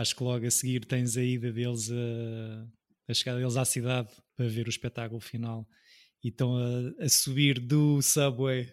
Acho 0.00 0.14
que 0.14 0.22
logo 0.22 0.46
a 0.46 0.50
seguir 0.50 0.84
tens 0.84 1.16
a 1.16 1.22
ida 1.22 1.52
deles 1.52 1.90
a, 1.90 2.66
a 3.08 3.14
chegada 3.14 3.38
deles 3.38 3.56
à 3.56 3.64
cidade 3.64 4.08
para 4.36 4.46
ver 4.46 4.66
o 4.66 4.70
espetáculo 4.70 5.20
final. 5.20 5.66
E 6.22 6.28
estão 6.28 6.56
a, 6.56 7.04
a 7.04 7.08
subir 7.08 7.58
do 7.58 8.00
subway 8.02 8.72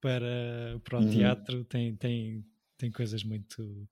para, 0.00 0.80
para 0.82 0.98
o 0.98 1.02
Uhum. 1.02 1.10
teatro. 1.10 1.64
Tem, 1.64 1.94
tem, 1.96 2.44
tem 2.76 2.90
coisas 2.90 3.22
muito, 3.22 3.88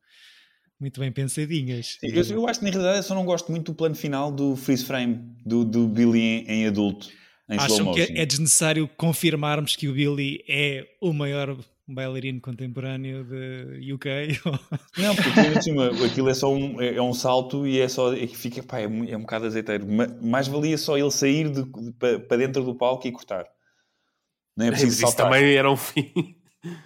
muito 0.81 0.99
bem 1.01 1.13
pensadinhas. 1.13 1.99
eu, 2.03 2.23
eu 2.25 2.49
acho 2.49 2.61
que 2.61 2.65
na 2.65 2.71
realidade 2.71 2.99
eu 2.99 3.03
só 3.03 3.15
não 3.15 3.25
gosto 3.25 3.51
muito 3.51 3.73
do 3.73 3.75
plano 3.77 3.95
final 3.95 4.33
do 4.33 4.57
freeze 4.57 4.85
frame 4.85 5.19
do, 5.45 5.65
do 5.65 5.87
Billy 5.89 6.21
em, 6.21 6.47
em 6.49 6.67
adulto 6.67 7.09
em 7.49 7.57
slow 7.57 7.93
Acham 7.93 7.95
que 7.95 8.01
é, 8.13 8.23
é 8.23 8.27
desnecessário 8.27 8.89
confirmarmos 8.89 9.77
que 9.77 9.89
o 9.89 9.93
Billy 9.95 10.45
é 10.49 10.87
o 11.01 11.13
maior 11.13 11.57
bailarino 11.89 12.41
contemporâneo 12.41 13.25
de 13.25 13.93
UK? 13.93 14.41
Não, 14.99 15.15
porque 15.15 15.41
ainda 15.41 15.53
por 15.55 15.63
cima, 15.63 15.87
aquilo 16.07 16.29
é 16.29 16.35
só 16.35 16.53
um, 16.53 16.81
é, 16.81 16.95
é 16.97 17.03
um 17.03 17.13
salto 17.15 17.67
e 17.67 17.81
é 17.81 17.89
só 17.89 18.13
é 18.13 18.27
que 18.27 18.37
fica, 18.37 18.63
pá, 18.63 18.81
é, 18.81 18.87
mu- 18.87 19.09
é 19.09 19.17
um 19.17 19.21
bocado 19.21 19.47
azeiteiro. 19.47 19.87
Ma- 19.87 20.09
Mais 20.21 20.49
valia 20.49 20.77
só 20.79 20.97
ele 20.99 21.11
sair 21.11 21.51
de, 21.51 21.65
para, 21.99 22.19
para 22.21 22.37
dentro 22.37 22.65
do 22.65 22.75
palco 22.75 23.07
e 23.07 23.13
cortar. 23.13 23.47
Não 24.57 24.67
é 24.67 24.71
Mas 24.71 24.81
preciso 24.81 25.03
isso 25.05 25.13
saltar. 25.17 25.27
também 25.33 25.55
era 25.55 25.71
um 25.71 25.77
fim. 25.77 26.13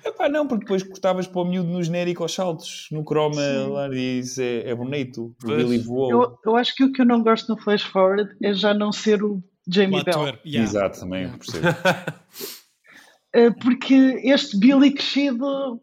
Epá, 0.05 0.28
não, 0.28 0.46
porque 0.46 0.64
depois 0.64 0.82
cortavas 0.82 1.26
para 1.26 1.40
o 1.40 1.44
miúdo 1.46 1.70
no 1.70 1.82
genérico 1.82 2.22
aos 2.22 2.34
saltos, 2.34 2.86
no 2.92 3.03
croma 3.03 3.40
Sim. 3.40 3.70
lá 3.70 3.88
e 3.94 4.18
isso 4.18 4.42
é, 4.42 4.68
é 4.68 4.74
bonito. 4.74 5.34
Billy 5.42 5.78
voou. 5.78 6.11
Eu, 6.11 6.38
eu 6.44 6.57
acho 6.57 6.74
que 6.74 6.84
o 6.84 6.92
que 6.92 7.01
eu 7.01 7.07
não 7.07 7.22
gosto 7.22 7.48
no 7.55 7.59
Flash 7.62 7.84
Forward 7.84 8.30
é 8.42 8.53
já 8.53 8.74
não 8.74 8.92
ser 8.92 9.22
o 9.24 9.42
o 9.68 9.72
Jamie 9.72 10.03
Bell. 10.03 10.38
yeah. 10.44 10.68
Exato, 10.68 11.01
também 11.01 11.20
Yeah. 11.22 11.38
percebo. 11.38 11.66
Eh, 13.33 13.51
Porque 13.51 13.95
este 14.24 14.57
Billy 14.59 14.93
crescido 14.93 15.81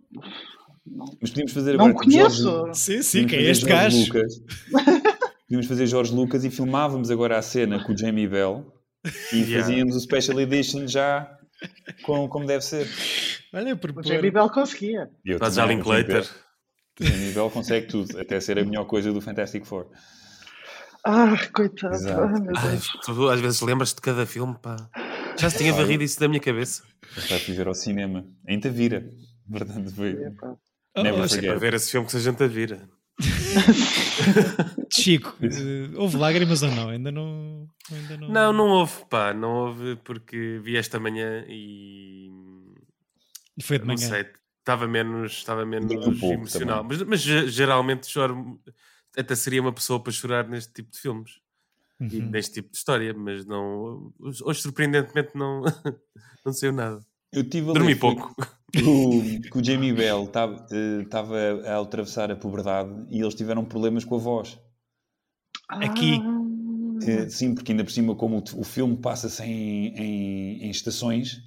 Mas 1.21 1.29
podíamos 1.31 1.51
fazer 1.53 1.77
não 1.77 1.85
agora 1.87 1.93
tipo 2.05 2.11
conheço. 2.17 2.43
Jorge- 2.43 2.79
Sim, 2.79 3.01
sim, 3.01 3.21
podíamos 3.23 3.31
que 3.31 3.35
é 3.37 3.51
este 3.51 3.65
gajo. 3.65 3.97
Lucas. 4.05 4.33
Podíamos 5.47 5.67
fazer 5.67 5.87
Jorge 5.87 6.13
Lucas 6.13 6.43
e 6.43 6.49
filmávamos 6.49 7.09
agora 7.09 7.37
a 7.37 7.41
cena 7.41 7.81
com 7.81 7.93
o 7.93 7.97
Jamie 7.97 8.27
Bell 8.27 8.65
e 9.31 9.37
Yeah. 9.37 9.61
fazíamos 9.65 9.95
o 9.95 9.99
Special 10.01 10.41
Edition 10.41 10.87
já 10.87 11.37
com, 12.03 12.27
como 12.27 12.45
deve 12.45 12.65
ser. 12.65 12.85
Olha, 13.53 13.73
por 13.77 13.91
O 13.97 14.03
Jamie 14.03 14.29
Bell 14.29 14.49
conseguia. 14.49 15.09
E 15.25 15.31
eu 15.31 15.39
Faz 15.39 15.55
também, 15.55 15.77
Linklater. 15.77 16.27
O 16.99 17.03
Jamie 17.05 17.31
Bell 17.31 17.49
consegue 17.49 17.87
tudo, 17.87 18.19
até 18.19 18.41
ser 18.41 18.59
a 18.59 18.65
melhor 18.65 18.83
coisa 18.85 19.13
do 19.13 19.21
Fantastic 19.21 19.63
Four. 19.65 19.87
Ah, 21.05 21.37
coitado. 21.53 21.95
Ah, 22.11 22.27
meu 22.27 22.53
Ai, 22.57 22.79
tu 23.05 23.29
às 23.29 23.39
vezes 23.39 23.61
lembras 23.61 23.93
de 23.93 24.01
cada 24.01 24.25
filme, 24.25 24.53
pá. 24.61 24.89
Já 25.37 25.49
se 25.49 25.57
tinha 25.57 25.73
varrido 25.73 26.03
isso 26.03 26.19
da 26.19 26.27
minha 26.27 26.39
cabeça. 26.39 26.83
Está 27.15 27.35
a 27.35 27.37
viver 27.37 27.67
ao 27.67 27.73
cinema. 27.75 28.25
Ainda 28.47 28.69
vira. 28.69 29.11
Verdade, 29.47 29.91
foi. 29.93 30.15
Oh, 30.95 31.03
Never 31.03 31.23
oh, 31.23 31.27
forget. 31.27 31.47
Para 31.47 31.59
ver 31.59 31.73
esse 31.75 31.91
filme 31.91 32.07
que 32.07 32.17
a 32.17 32.19
gente 32.19 32.43
a 32.43 32.47
vira. 32.47 32.89
Chico, 34.91 35.35
eh, 35.41 35.89
houve 35.95 36.17
lágrimas 36.17 36.61
ou 36.63 36.71
não? 36.71 36.89
Ainda 36.89 37.11
não. 37.11 37.67
Ainda 37.91 38.17
não... 38.17 38.29
Não, 38.29 38.53
não 38.53 38.67
houve, 38.69 39.05
pá. 39.09 39.33
Não 39.33 39.49
houve 39.49 39.95
porque 39.97 40.59
vi 40.63 40.77
esta 40.77 40.99
manhã 40.99 41.45
e. 41.47 42.29
E 43.57 43.63
foi 43.63 43.79
de 43.79 43.85
Não 43.85 43.95
manhã. 43.95 44.07
sei, 44.07 44.25
estava 44.59 44.87
menos, 44.87 45.31
estava 45.33 45.65
menos 45.65 45.91
Um 45.91 46.31
emocional. 46.33 46.83
Mas, 46.83 47.01
mas 47.03 47.21
ge- 47.21 47.47
geralmente 47.47 48.07
choro, 48.07 48.59
até 49.17 49.33
seria 49.35 49.61
uma 49.61 49.73
pessoa 49.73 50.01
para 50.01 50.11
chorar 50.11 50.47
neste 50.47 50.73
tipo 50.73 50.91
de 50.91 50.99
filmes 50.99 51.39
e 51.99 52.19
Uhum. 52.19 52.29
neste 52.29 52.53
tipo 52.55 52.69
de 52.71 52.77
história, 52.77 53.13
mas 53.13 53.45
não. 53.45 54.13
Hoje, 54.19 54.61
surpreendentemente, 54.61 55.29
não, 55.35 55.61
não 56.45 56.53
saiu 56.53 56.71
nada. 56.73 56.99
Eu 57.33 57.43
tive 57.49 57.69
a 57.71 57.73
Dormi 57.73 57.95
pouco. 57.95 58.33
Que 58.71 58.83
o, 58.83 59.41
que 59.41 59.57
o 59.57 59.63
Jamie 59.63 59.93
Bell 59.93 60.25
estava 60.25 61.37
a 61.65 61.79
atravessar 61.79 62.29
a 62.31 62.35
puberdade 62.35 62.91
e 63.09 63.21
eles 63.21 63.33
tiveram 63.33 63.63
problemas 63.65 64.03
com 64.05 64.15
a 64.15 64.19
voz. 64.19 64.59
Aqui. 65.69 66.19
Eh, 67.05 67.29
sim, 67.29 67.53
porque 67.53 67.71
ainda 67.71 67.83
por 67.83 67.91
cima, 67.91 68.15
como 68.15 68.37
o, 68.37 68.59
o 68.59 68.63
filme 68.63 68.97
passa-se 68.97 69.43
em, 69.43 69.87
em, 69.95 70.63
em 70.65 70.69
estações. 70.69 71.41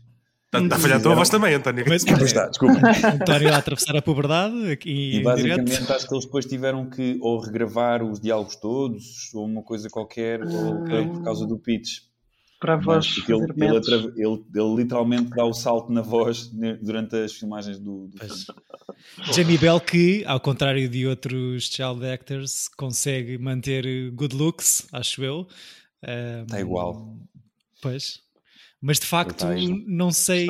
Está 0.53 0.69
tá 0.69 0.77
a 0.77 0.79
falhar 0.81 0.99
a 0.99 1.01
tua 1.03 1.15
voz 1.15 1.29
também, 1.29 1.55
António. 1.55 1.85
Mas, 1.89 2.05
Pois 2.05 2.23
está, 2.23 2.47
desculpa. 2.49 2.75
António 3.23 3.53
a 3.55 3.57
atravessar 3.59 3.97
a 3.97 4.03
puberdade 4.03 4.71
aqui 4.73 5.17
E 5.19 5.23
basicamente 5.23 5.67
direto. 5.71 5.93
acho 5.93 6.09
que 6.09 6.15
eles 6.15 6.25
depois 6.25 6.47
tiveram 6.47 6.91
que 6.91 7.19
ou 7.21 7.39
regravar 7.39 8.03
os 8.03 8.21
diálogos 8.21 8.57
todos 8.57 9.33
ou 9.33 9.45
uma 9.47 9.63
coisa 9.63 9.89
qualquer 9.89 10.43
ou 10.43 10.83
creio 10.85 11.09
que 11.09 11.15
por 11.19 11.23
causa 11.25 11.47
do 11.47 11.57
pitch. 11.59 12.01
Para 12.59 12.75
a 12.75 12.77
voz 12.77 13.07
Mas 13.07 13.15
porque 13.15 13.33
ele, 13.33 13.47
ele, 13.65 13.77
atra- 13.79 13.97
ele- 14.17 14.45
ele 14.55 14.75
literalmente 14.77 15.31
dá 15.31 15.45
o 15.47 15.53
salto 15.55 15.91
na 15.93 16.03
voz 16.03 16.51
durante 16.83 17.17
as 17.17 17.33
filmagens 17.33 17.79
do, 17.79 18.09
do 18.09 18.19
filme. 18.19 18.45
Jamie 19.33 19.57
Bell 19.57 19.81
que, 19.81 20.25
ao 20.27 20.39
contrário 20.41 20.87
de 20.89 21.07
outros 21.07 21.69
child 21.71 22.05
actors, 22.05 22.69
consegue 22.77 23.39
manter 23.39 24.11
good 24.11 24.37
looks, 24.37 24.87
acho 24.93 25.25
eu. 25.25 25.47
Está 26.43 26.61
igual. 26.61 27.17
Pois. 27.81 28.19
Mas 28.83 28.99
de 28.99 29.05
facto, 29.07 29.45
aí. 29.47 29.85
não 29.87 30.11
sei, 30.11 30.47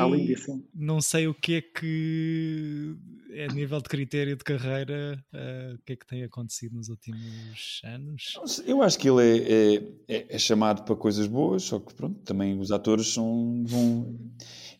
não 0.72 1.00
sei 1.00 1.26
o 1.26 1.34
que 1.34 1.54
é 1.54 1.60
que 1.62 2.94
é 3.32 3.46
a 3.46 3.48
nível 3.52 3.78
de 3.80 3.88
critério 3.88 4.36
de 4.36 4.44
carreira, 4.44 5.24
ah, 5.32 5.74
o 5.74 5.78
que 5.84 5.94
é 5.94 5.96
que 5.96 6.06
tem 6.06 6.22
acontecido 6.22 6.76
nos 6.76 6.88
últimos 6.88 7.80
anos. 7.84 8.34
Eu 8.64 8.82
acho 8.82 8.98
que 8.98 9.08
ele 9.08 9.20
é, 9.22 9.52
é- 9.76 9.82
é- 10.16 10.26
é 10.36 10.38
chamado 10.38 10.84
para 10.84 10.94
coisas 10.94 11.26
boas, 11.26 11.64
só 11.64 11.80
que 11.80 11.92
pronto, 11.92 12.20
também 12.20 12.56
os 12.58 12.70
atores 12.70 13.08
são. 13.08 13.64
Vão... 13.66 14.16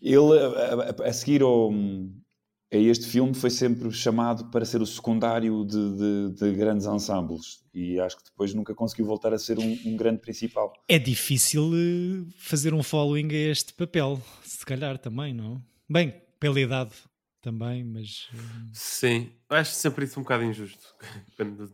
Ele, 0.01 0.39
a, 0.39 1.05
a- 1.05 1.09
a 1.09 1.13
seguir 1.13 1.43
ao, 1.43 1.73
este 2.79 3.07
filme, 3.07 3.35
foi 3.35 3.51
sempre 3.51 3.91
chamado 3.91 4.45
para 4.51 4.65
ser 4.65 4.81
o 4.81 4.87
secundário 4.87 5.65
de, 5.65 5.97
de- 5.97 6.35
de 6.37 6.53
grandes 6.57 6.87
ensembles 6.87 7.65
e 7.75 7.99
acho 7.99 8.17
que 8.19 8.25
depois 8.25 8.55
nunca 8.55 8.75
conseguiu 8.75 9.07
voltar 9.07 9.33
a 9.35 9.39
ser 9.39 9.59
um, 9.59 9.79
um 9.87 9.97
grande 9.97 10.21
principal. 10.21 10.73
É 10.89 10.99
difícil 10.99 11.71
eh, 11.75 12.25
fazer 12.39 12.73
um 12.73 12.83
following 12.83 13.29
a 13.33 13.51
este 13.51 13.75
papel, 13.75 14.21
se 14.45 14.65
calhar 14.65 14.99
também, 14.99 15.35
não? 15.35 15.61
Bem, 15.89 16.15
pela 16.39 16.61
idade 16.61 16.93
também, 17.43 17.83
mas. 17.83 18.29
eh, 18.35 18.39
Sim, 18.73 19.33
eu 19.51 19.57
acho 19.57 19.73
sempre 19.73 20.05
isso 20.05 20.21
um 20.21 20.23
bocado 20.23 20.45
injusto. 20.45 20.95
Quando 21.37 21.73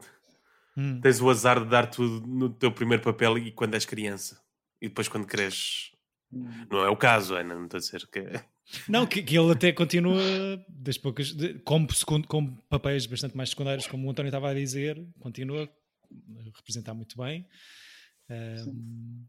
hum. 0.76 1.00
tens 1.02 1.20
o 1.20 1.28
azar 1.28 1.62
de 1.62 1.68
dar 1.70 1.86
tudo 1.90 2.26
no 2.26 2.48
teu 2.48 2.72
primeiro 2.72 3.02
papel 3.02 3.36
e 3.38 3.52
quando 3.52 3.74
és 3.74 3.84
criança. 3.84 4.40
E 4.80 4.88
depois 4.88 5.08
quando 5.08 5.26
cresces. 5.26 5.90
Não 6.32 6.80
é 6.84 6.88
o 6.90 6.96
caso, 6.96 7.34
Ana, 7.34 7.54
não 7.54 7.64
estou 7.64 7.78
a 7.78 7.80
dizer 7.80 8.06
que 8.08 8.18
é. 8.20 8.44
Não, 8.88 9.06
que, 9.06 9.22
que 9.22 9.38
ele 9.38 9.52
até 9.52 9.72
continua 9.72 10.20
das 10.68 10.98
poucas, 10.98 11.32
de, 11.32 11.54
como, 11.60 11.92
segundo, 11.94 12.26
como 12.26 12.56
papéis 12.68 13.06
bastante 13.06 13.36
mais 13.36 13.50
secundários, 13.50 13.86
como 13.86 14.06
o 14.06 14.10
António 14.10 14.28
estava 14.28 14.50
a 14.50 14.54
dizer, 14.54 15.00
continua 15.20 15.70
a 16.38 16.42
representar 16.56 16.92
muito 16.92 17.16
bem, 17.16 17.46
Ahm, 18.28 19.24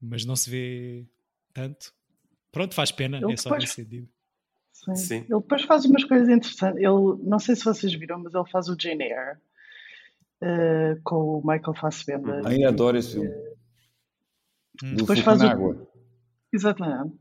mas 0.00 0.26
não 0.26 0.36
se 0.36 0.50
vê 0.50 1.06
tanto. 1.54 1.90
Pronto, 2.50 2.74
faz 2.74 2.92
pena, 2.92 3.16
Ele 3.16 3.32
é 3.32 3.36
só 3.38 3.48
depois- 3.48 3.62
nesse 3.62 3.74
sentido. 3.82 4.08
Sim. 4.72 4.94
Sim. 4.96 5.16
Ele 5.20 5.40
depois 5.40 5.62
faz 5.62 5.84
umas 5.86 6.04
coisas 6.04 6.28
interessantes. 6.28 6.76
Ele, 6.82 7.22
não 7.28 7.38
sei 7.38 7.56
se 7.56 7.64
vocês 7.64 7.94
viram, 7.94 8.18
mas 8.18 8.34
ele 8.34 8.50
faz 8.50 8.68
o 8.68 8.76
Jane 8.78 9.04
Eyre 9.04 9.38
eh, 10.42 10.98
com 11.04 11.38
o 11.38 11.42
Michael 11.46 11.74
Fassbender. 11.74 12.42
Ai, 12.44 12.62
adoro 12.64 12.98
esse 12.98 13.12
filme. 13.12 13.30
Hum. 14.82 14.90
Do 14.94 14.96
Depois 14.96 15.20
faz 15.20 15.38
na 15.40 15.46
o- 15.46 15.50
Água. 15.50 15.91
Exatamente. 16.52 17.16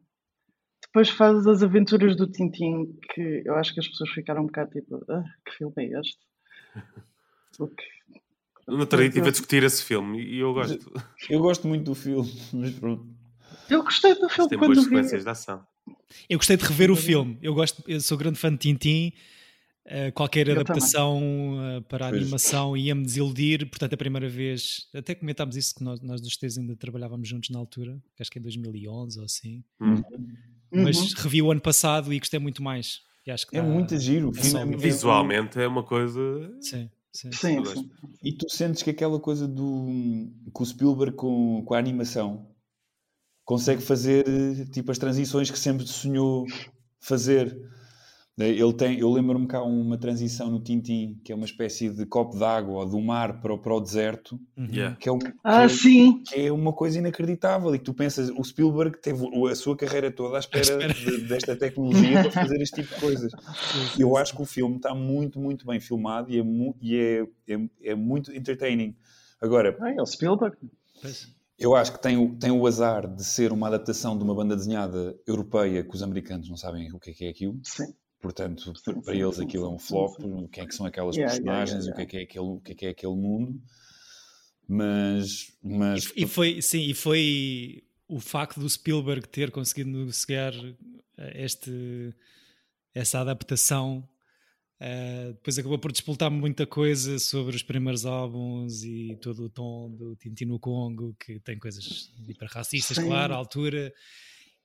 Depois 0.87 1.09
faz 1.09 1.47
as 1.47 1.63
aventuras 1.63 2.15
do 2.17 2.27
Tintim, 2.29 2.97
que 3.13 3.43
eu 3.45 3.55
acho 3.55 3.73
que 3.73 3.79
as 3.79 3.87
pessoas 3.87 4.09
ficaram 4.09 4.41
um 4.43 4.47
bocado 4.47 4.71
tipo, 4.71 5.03
"Ah, 5.09 5.23
que 5.45 5.51
filme 5.57 5.73
é 5.77 5.99
este? 5.99 6.17
O 7.59 7.67
que- 7.67 7.83
No 8.67 8.79
outro 8.79 8.97
dia 8.97 9.07
estive 9.07 9.27
a 9.27 9.31
discutir 9.31 9.63
esse 9.63 9.83
filme 9.83 10.21
e 10.23 10.39
eu 10.39 10.53
gosto. 10.53 10.91
Eu 11.29 11.39
gosto 11.41 11.67
muito 11.67 11.83
do 11.85 11.95
filme, 11.95 12.29
mas 12.53 12.71
pronto. 12.79 13.05
Eu 13.69 13.83
gostei 13.83 14.15
do 14.15 14.29
filme 14.29 14.49
Tem 14.49 14.57
boas 14.57 14.69
quando 14.69 14.77
vi. 14.83 14.83
sequências 14.89 15.23
de 15.23 15.29
ação. 15.29 15.65
Eu 16.29 16.37
gostei 16.37 16.57
de 16.57 16.63
rever 16.63 16.89
o 16.91 16.95
filme. 16.95 17.37
Eu 17.41 17.53
gosto, 17.53 17.83
eu 17.87 17.99
sou 18.01 18.17
grande 18.17 18.37
fã 18.39 18.49
de 18.51 18.57
Tintim. 18.57 19.13
Uh, 19.83 20.11
qualquer 20.13 20.47
Eu 20.47 20.53
adaptação 20.59 21.19
uh, 21.57 21.81
para 21.83 22.05
a 22.05 22.09
Pois. 22.09 22.21
animação 22.21 22.77
ia-me 22.77 23.03
desiludir. 23.03 23.67
Portanto, 23.67 23.93
a 23.93 23.97
primeira 23.97 24.29
vez, 24.29 24.87
até 24.93 25.15
comentámos 25.15 25.55
isso 25.57 25.73
que 25.73 25.83
nós, 25.83 25.99
nós 26.01 26.21
dos 26.21 26.37
três 26.37 26.57
ainda 26.57 26.75
trabalhávamos 26.75 27.27
juntos 27.27 27.49
na 27.49 27.57
altura, 27.57 27.99
que 28.15 28.21
acho 28.21 28.29
que 28.29 28.37
é 28.37 28.41
2011 28.41 29.17
ou 29.19 29.25
assim. 29.25 29.63
Hum. 29.81 29.95
Uhum. 30.71 30.83
Mas 30.83 31.13
revi 31.13 31.41
o 31.41 31.51
ano 31.51 31.59
passado 31.61 32.13
e 32.13 32.19
gostei 32.19 32.39
muito 32.39 32.61
mais. 32.61 33.01
E 33.25 33.31
acho 33.31 33.47
que 33.47 33.57
É 33.57 33.61
dá- 33.61 33.67
muito 33.67 33.97
giro. 33.97 34.31
É 34.37 34.77
Visualmente 34.77 35.59
é 35.59 35.67
uma 35.67 35.83
coisa. 35.83 36.19
Sim, 36.61 36.89
sim. 37.11 37.31
Sim, 37.31 37.65
sim. 37.65 37.89
E 38.23 38.31
tu 38.33 38.47
sentes 38.49 38.83
que 38.83 38.89
aquela 38.91 39.19
coisa 39.19 39.47
do 39.47 40.31
com 40.53 40.63
o 40.63 40.65
Spielberg 40.65 41.15
com, 41.15 41.63
com 41.65 41.73
a 41.73 41.77
animação 41.79 42.47
consegue 43.43 43.81
fazer 43.81 44.25
eh, 44.27 44.65
tipo 44.71 44.91
as 44.91 44.97
transições 44.97 45.49
que 45.51 45.57
sempre 45.59 45.85
sonhou 45.87 46.45
fazer. 46.99 47.57
Eh, 48.39 48.49
Ele 48.49 48.73
tem, 48.73 48.97
eu 48.97 49.11
lembro-me 49.11 49.45
cá 49.45 49.61
uma 49.61 49.97
transição 49.97 50.49
no 50.49 50.59
Tintin 50.61 51.19
que 51.23 51.31
é 51.31 51.35
uma 51.35 51.45
espécie 51.45 51.89
de 51.89 52.05
copo 52.05 52.37
d'água 52.37 52.85
do 52.85 52.99
mar 53.01 53.41
para, 53.41 53.53
o- 53.53 53.57
para 53.59 53.75
o 53.75 53.79
deserto, 53.79 54.39
Uhum. 54.57 54.67
Yeah. 54.71 54.95
que 54.95 55.09
é, 55.09 55.11
um, 55.11 55.19
Ah, 55.43 55.63
que, 55.67 55.69
sim. 55.73 56.23
é, 56.27 56.33
que 56.33 56.39
é 56.47 56.51
uma 56.51 56.71
coisa 56.73 56.97
inacreditável. 56.97 57.75
E 57.75 57.77
que 57.77 57.83
tu 57.83 57.93
pensas, 57.93 58.29
o 58.29 58.43
Spielberg 58.43 58.97
teve 59.01 59.25
a 59.49 59.55
sua 59.55 59.75
carreira 59.75 60.09
toda 60.11 60.37
à 60.37 60.39
espera, 60.79 60.87
de- 60.93 61.21
desta 61.27 61.55
tecnologia 61.55 62.21
para 62.21 62.31
fazer 62.31 62.61
este 62.61 62.81
tipo 62.81 62.95
de 62.95 63.01
coisas. 63.01 63.31
Eu 63.99 64.15
acho 64.17 64.35
que 64.35 64.41
o 64.41 64.45
filme 64.45 64.77
está 64.77 64.95
muito, 64.95 65.39
muito 65.39 65.65
bem 65.65 65.79
filmado 65.79 66.31
e 66.31 66.39
é, 66.39 66.43
mu- 66.43 66.75
e 66.81 66.95
é, 66.95 67.21
é, 67.49 67.59
é 67.91 67.95
muito 67.95 68.31
entertaining. 68.33 68.95
Agora, 69.41 69.77
Ah, 69.81 69.91
é 69.91 70.01
o 70.01 70.05
Spielberg. 70.05 70.55
Eu 71.59 71.75
acho 71.75 71.91
que 71.93 72.01
tem 72.01 72.17
o, 72.17 72.35
tem 72.39 72.49
o 72.49 72.65
azar 72.65 73.07
de 73.13 73.23
ser 73.23 73.51
uma 73.51 73.67
adaptação 73.67 74.17
de 74.17 74.23
uma 74.23 74.33
banda 74.33 74.55
desenhada 74.55 75.15
europeia 75.27 75.83
que 75.83 75.93
os 75.95 76.01
americanos 76.01 76.49
não 76.49 76.57
sabem 76.57 76.91
o 76.91 76.99
que 76.99 77.11
é 77.11 77.13
que 77.13 77.25
é 77.25 77.29
aquilo. 77.29 77.59
Sim. 77.63 77.93
Portanto, 78.21 78.73
Sim, 78.75 79.01
para 79.01 79.15
sim, 79.15 79.21
eles 79.21 79.35
sim, 79.37 79.43
aquilo 79.43 79.65
é 79.65 79.69
um 79.69 79.79
flop, 79.79 80.15
sim. 80.21 80.47
quem 80.51 80.63
é 80.63 80.67
que 80.67 80.75
são 80.75 80.85
aquelas 80.85 81.15
Yeah, 81.15 81.33
yeah, 81.35 81.65
personagens, 81.65 81.85
yeah, 81.85 81.91
O, 81.91 81.95
que 81.95 82.01
é 82.01 82.05
que 82.05 82.17
é 82.17 82.21
aquele, 82.23 82.45
o 82.45 82.61
que 82.61 82.71
é 82.71 82.75
que 82.75 82.85
é 82.85 82.89
aquele 82.89 83.15
mundo. 83.15 83.61
Mas, 84.67 85.57
mas 85.61 86.11
E, 86.15 86.23
e 86.23 86.27
foi, 86.27 86.61
sim, 86.61 86.81
e 86.83 86.93
foi 86.93 87.83
o 88.07 88.19
facto 88.19 88.59
do 88.59 88.69
Spielberg 88.69 89.27
ter 89.27 89.51
conseguido 89.51 89.89
negociar 89.89 90.53
eh, 91.17 91.43
este, 91.45 92.13
essa 92.93 93.19
adaptação. 93.19 94.07
eh, 94.79 95.33
depois 95.33 95.57
acabou 95.59 95.79
por 95.79 95.91
despoltar 95.91 96.31
muita 96.31 96.65
coisa 96.65 97.19
sobre 97.19 97.55
os 97.55 97.63
primeiros 97.63 98.05
álbuns 98.05 98.83
e 98.83 99.17
todo 99.21 99.45
o 99.45 99.49
tom 99.49 99.91
do 99.91 100.15
Tintin 100.15 100.45
no 100.45 100.59
Congo, 100.59 101.15
que 101.19 101.39
tem 101.39 101.59
coisas 101.59 102.11
hiperracistas, 102.27 102.97
claro, 102.97 103.33
à 103.33 103.37
altura. 103.37 103.93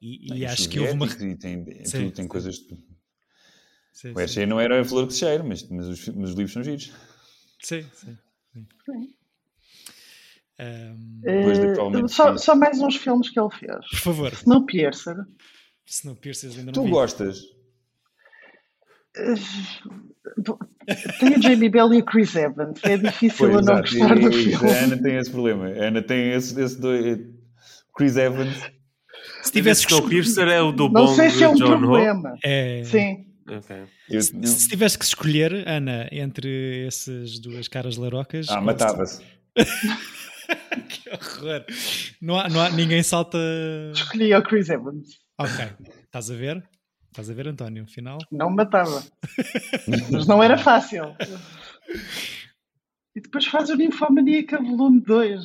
E, 0.00 0.26
e 0.26 0.28
Tem 0.28 0.46
acho 0.46 0.68
que 0.68 0.78
houve 0.80 0.92
uma. 0.92 1.06
tem, 1.08 1.36
tem 1.36 1.84
sim. 1.84 2.28
coisas. 2.28 2.58
Sim, 3.96 4.12
O 4.12 4.46
não 4.46 4.60
era 4.60 4.78
a 4.78 4.84
flor 4.84 5.06
que 5.06 5.14
se 5.14 5.20
cheira, 5.20 5.42
mas, 5.42 5.66
mas, 5.70 5.86
os, 5.88 6.08
mas 6.08 6.28
os 6.30 6.36
livros 6.36 6.52
são 6.52 6.62
giros. 6.62 6.92
Sim, 7.62 7.82
sim. 7.94 8.18
sim. 8.52 8.66
Depois 11.22 11.58
de 11.58 11.66
Eh, 12.04 12.08
só, 12.08 12.36
só 12.36 12.54
mais 12.54 12.78
uns 12.80 12.96
filmes 12.96 13.30
que 13.30 13.40
ele 13.40 13.48
fez. 13.50 13.88
por 13.88 13.98
favor, 13.98 14.32
Snowpiercer. 14.34 15.16
Snowpiercer 15.86 16.50
ainda 16.50 16.64
não 16.66 16.72
Tu 16.72 16.82
vi. 16.84 16.90
gostas? 16.90 17.40
Eh, 19.16 19.34
Tem 21.18 21.34
o 21.38 21.42
Jamie 21.42 21.70
Bell 21.70 21.94
e 21.94 21.98
o 22.00 22.04
Chris 22.04 22.36
Evans. 22.36 22.78
É 22.84 22.98
difícil 22.98 23.46
eu 23.46 23.52
não 23.54 23.60
exato. 23.60 23.80
gostar 23.98 24.14
do 24.14 24.28
E- 24.28 24.28
e- 24.28 24.44
filme. 24.56 24.70
A 24.70 24.84
Ana 24.84 25.02
tem 25.02 25.16
esse 25.16 25.30
problema. 25.30 25.66
A 25.68 25.84
Ana 25.86 26.02
tem 26.02 26.32
esse, 26.32 26.60
esse 26.60 26.78
dois. 26.78 27.18
Chris 27.96 28.16
Evans. 28.18 28.56
Se 29.42 29.52
tivesse 29.52 29.86
Snowpiercer 29.86 30.48
é 30.48 30.60
o 30.60 30.70
do 30.70 30.84
Não 30.90 31.06
bom 31.06 31.14
sei 31.14 31.30
se 31.30 31.42
é 31.42 31.48
um 31.48 31.54
John 31.54 31.78
problema. 31.78 32.38
É, 32.44 32.82
Sim. 32.84 33.25
Ok. 33.48 33.76
Eu- 34.10 34.22
Se, 34.22 34.46
se 34.46 34.68
tivesse 34.68 34.98
que 34.98 35.04
escolher, 35.04 35.66
Ana, 35.68 36.08
entre 36.12 36.86
essas 36.86 37.38
duas 37.38 37.68
caras 37.68 37.96
larocas. 37.96 38.48
Ah, 38.48 38.60
matava-se. 38.60 39.22
que 40.88 41.10
horror! 41.10 41.64
Não 42.20 42.38
há, 42.38 42.48
não 42.48 42.60
há- 42.60 42.70
ninguém 42.70 43.02
salta. 43.02 43.38
Escolhi 43.94 44.34
o 44.34 44.42
Chris 44.42 44.68
Evans. 44.68 45.18
Ok, 45.38 45.64
estás 46.04 46.30
a 46.30 46.34
ver? 46.34 46.62
Estás 47.10 47.30
a 47.30 47.34
ver, 47.34 47.48
António? 47.48 47.84
Afinal, 47.84 48.18
Não 48.30 48.50
me 48.50 48.56
matava. 48.56 49.02
Mas 50.12 50.26
não 50.26 50.42
era 50.42 50.58
fácil. 50.58 51.14
E 53.14 53.20
depois 53.20 53.46
faz 53.46 53.70
o 53.70 53.76
Ninfomaníaca 53.76 54.58
volume 54.60 55.00
2. 55.00 55.42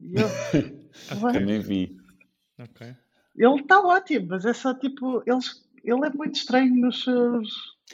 E 0.00 0.14
eu- 0.14 0.78
Também 1.32 1.60
vi. 1.60 1.96
ok. 2.58 2.94
Ele 3.36 3.60
está 3.60 3.80
ótimo, 3.80 4.26
mas 4.30 4.44
é 4.44 4.52
só 4.52 4.74
tipo. 4.74 5.22
Eles, 5.24 5.64
ele 5.84 6.06
é 6.06 6.10
muito 6.10 6.34
estranho 6.36 6.74
nos 6.74 7.04
seus. 7.04 7.48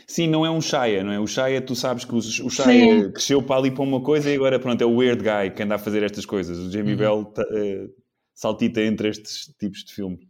Sim, 0.09 0.27
não 0.29 0.45
é 0.45 0.51
um 0.51 0.61
Shia, 0.61 1.05
não 1.05 1.13
é? 1.13 1.21
O 1.21 1.27
Shia, 1.27 1.61
tu 1.63 1.75
sabes 1.77 2.05
que 2.05 2.13
o, 2.15 2.19
o 2.19 2.23
Shia 2.23 2.51
Sim. 2.51 3.13
cresceu 3.13 3.43
para 3.43 3.57
ali 3.57 3.71
para 3.71 3.83
uma 3.85 4.03
coisa 4.03 4.29
e 4.31 4.35
agora, 4.35 4.59
pronto, 4.59 4.83
é 4.83 4.85
o 4.87 4.97
weird 4.97 5.23
guy 5.23 5.51
que 5.55 5.63
anda 5.63 5.77
a 5.77 5.79
fazer 5.79 6.03
estas 6.03 6.27
coisas. 6.27 6.59
O 6.59 6.71
Jamie 6.71 6.97
Bell 6.97 7.25
ta- 7.27 7.47
eh, 7.53 7.87
saltita 8.35 8.81
entre 8.83 9.09
estes 9.09 9.55
tipos 9.59 9.85
de 9.85 9.95
filmes. 9.95 10.21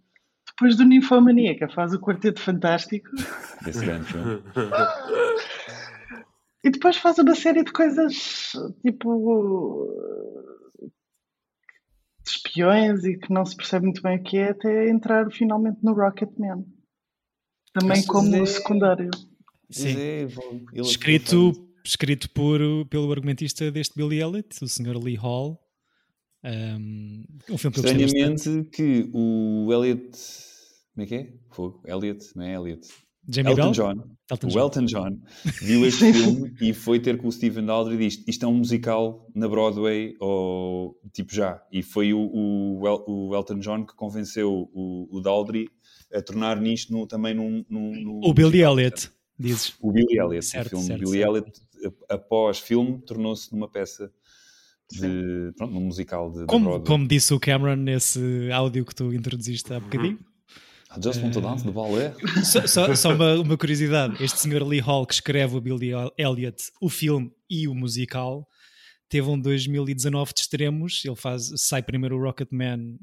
Depois 0.46 0.76
do 0.76 0.84
Ninfomaníaca, 0.84 1.68
faz 1.70 1.94
o 1.94 2.00
Quarteto 2.00 2.40
Fantástico 2.40 3.08
Desse 3.64 3.84
grande 3.84 4.04
filme. 4.04 4.42
e 6.62 6.70
depois 6.70 6.96
faz 6.98 7.18
uma 7.18 7.34
série 7.34 7.64
de 7.64 7.72
coisas 7.72 8.52
tipo. 8.82 9.88
de 12.22 12.30
espiões 12.30 13.04
e 13.04 13.16
que 13.18 13.32
não 13.32 13.44
se 13.44 13.56
percebe 13.56 13.86
muito 13.86 14.02
bem 14.02 14.18
o 14.18 14.22
que 14.22 14.36
é, 14.36 14.50
até 14.50 14.88
entrar 14.90 15.30
finalmente 15.32 15.78
no 15.82 15.94
Rocketman. 15.94 16.64
Também 17.74 18.04
como 18.06 18.34
é- 18.36 18.46
secundário. 18.46 19.10
Sim. 19.70 19.94
É, 19.96 20.26
bom, 20.26 20.60
ele- 20.72 20.80
Escrito, 20.86 21.52
escrito 21.84 22.30
por, 22.30 22.60
pelo 22.88 23.10
argumentista 23.10 23.70
deste 23.70 23.94
Billy 23.96 24.20
Elliot, 24.20 24.48
o 24.62 24.68
Sr. 24.68 24.96
Lee 25.02 25.16
Hall. 25.16 25.58
Um, 26.44 27.24
um 27.50 27.58
filme 27.58 27.74
que 27.74 27.80
eu 27.80 27.82
gostei 27.84 28.02
bastante. 28.02 28.34
Estranhamente 28.36 28.70
que 28.70 29.10
o 29.12 29.72
Elliot. 29.72 30.10
Como 30.94 31.04
é 31.04 31.06
que 31.06 31.14
é? 31.14 31.32
Fogo. 31.50 31.82
Elliot, 31.86 32.24
não 32.36 32.44
é 32.44 32.54
Elliot. 32.54 32.86
Jamie 33.26 33.52
Elton 33.52 33.62
Bell? 33.62 33.72
John. 33.72 34.04
Elton 34.30 34.46
o 34.46 34.50
John. 34.50 34.58
Elton 34.60 34.84
John 34.84 35.18
viu 35.62 35.86
este 35.86 36.12
filme 36.12 36.54
e 36.60 36.74
foi 36.74 37.00
ter 37.00 37.16
com 37.16 37.26
o 37.28 37.32
Stephen 37.32 37.64
Daldry 37.64 37.94
e 37.94 37.98
disse 37.98 38.22
isto 38.28 38.44
é 38.44 38.48
um 38.48 38.54
musical 38.56 39.26
na 39.34 39.48
Broadway 39.48 40.14
ou 40.20 40.94
tipo 41.14 41.34
já. 41.34 41.60
E 41.72 41.82
foi 41.82 42.12
o, 42.12 42.20
o, 42.20 43.28
o 43.30 43.34
Elton 43.34 43.58
John 43.60 43.86
que 43.86 43.94
convenceu 43.96 44.68
o, 44.74 45.08
o 45.10 45.20
Daldry 45.22 45.68
a 46.14 46.22
tornar 46.22 46.60
nisto 46.60 46.92
no- 46.92 47.06
também 47.06 47.34
num, 47.34 47.64
num- 47.68 47.94
num 48.02 48.20
O 48.22 48.32
Billy. 48.32 48.62
Elliot, 48.62 49.10
dizes. 49.38 49.74
O 49.80 49.92
Billy 49.92 50.18
Elliot. 50.18 50.44
Certo, 50.44 50.66
o 50.66 50.70
filme 50.70 50.84
certo, 50.86 51.00
Billy 51.00 51.18
certo. 51.18 51.36
Elliot, 51.36 51.52
após 52.08 52.58
filme, 52.60 52.98
tornou-se 53.02 53.52
numa 53.52 53.68
peça 53.68 54.10
de. 54.90 55.52
Pronto, 55.56 55.72
num 55.74 55.80
musical 55.80 56.30
de, 56.30 56.40
de 56.40 56.46
Como, 56.46 56.64
Broadway. 56.66 56.86
como 56.86 57.08
disse 57.08 57.32
o 57.34 57.40
Cameron 57.40 57.76
nesse 57.76 58.50
áudio 58.52 58.84
que 58.84 58.94
tu 58.94 59.12
introduziste 59.12 59.72
há 59.72 59.80
bocadinho. 59.80 60.18
I 60.96 61.00
just 61.02 61.20
want 61.20 61.32
to 61.32 61.40
dance 61.40 61.64
the 61.64 61.72
ballet. 61.72 62.12
Só, 62.44 62.66
só- 62.68 62.94
só 62.94 63.14
uma, 63.14 63.34
uma 63.40 63.56
curiosidade: 63.56 64.22
este 64.22 64.38
Sr. 64.38 64.62
Lee 64.64 64.78
Hall 64.80 65.04
que 65.06 65.14
escreve 65.14 65.56
o 65.56 65.60
Billy 65.60 65.90
Elliot, 66.16 66.56
o 66.80 66.88
filme 66.88 67.32
e 67.50 67.66
o 67.66 67.74
musical, 67.74 68.46
teve 69.08 69.28
um 69.28 69.40
2019 69.40 70.32
de 70.32 70.40
extremos. 70.42 71.02
Ele 71.04 71.16
faz, 71.16 71.50
sai 71.56 71.82
primeiro 71.82 72.16
o 72.16 72.22
Rocketman, 72.22 72.96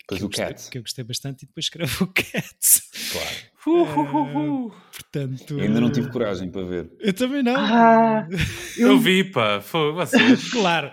Depois 0.00 0.20
eu 0.20 0.26
o 0.26 0.28
gostei, 0.28 0.46
Cats. 0.46 0.68
que 0.68 0.78
eu 0.78 0.82
gostei 0.82 1.04
bastante, 1.04 1.42
e 1.44 1.46
depois 1.46 1.64
escreve 1.66 1.92
o 2.02 2.06
Cats. 2.06 2.82
Claro. 3.12 3.48
Uh, 3.66 4.70
portanto, 4.92 5.58
Ainda 5.60 5.80
não 5.80 5.90
tive 5.92 6.10
coragem 6.10 6.50
para 6.50 6.62
ver. 6.64 6.90
Eu 7.00 7.12
também 7.12 7.42
não. 7.42 7.54
Ah, 7.56 8.26
Eu 8.78 8.88
eu, 8.92 8.98
vi, 8.98 9.24
pá. 9.24 9.60
Foi, 9.60 9.92
vocês. 9.92 10.48
Claro. 10.52 10.90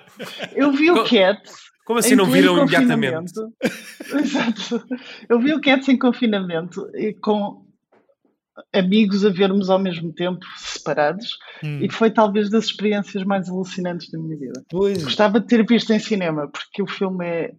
eu 0.53 0.71
vi 0.73 0.91
o 0.91 1.03
Cats. 1.05 1.53
Como 1.85 1.99
assim 1.99 2.15
não 2.15 2.25
viram 2.25 2.57
imediatamente? 2.57 3.31
Exato. 4.13 4.83
Eu 5.29 5.39
vi 5.39 5.53
o 5.53 5.61
Cats 5.61 5.87
em 5.87 5.97
confinamento 5.97 6.89
e 6.95 7.13
com 7.13 7.63
amigos 8.73 9.23
a 9.25 9.29
vermos 9.29 9.69
ao 9.69 9.77
mesmo 9.79 10.11
tempo, 10.13 10.39
separados, 10.57 11.37
Hum. 11.63 11.79
e 11.81 11.91
foi 11.91 12.09
talvez 12.11 12.49
das 12.49 12.65
experiências 12.65 13.23
mais 13.23 13.49
alucinantes 13.49 14.09
da 14.11 14.17
minha 14.19 14.37
vida. 14.37 14.63
Pois. 14.69 15.03
Gostava 15.03 15.39
de 15.39 15.47
ter 15.47 15.65
visto 15.65 15.91
em 15.93 15.99
cinema, 15.99 16.49
porque 16.49 16.81
o 16.81 16.87
filme 16.87 17.25
é 17.25 17.51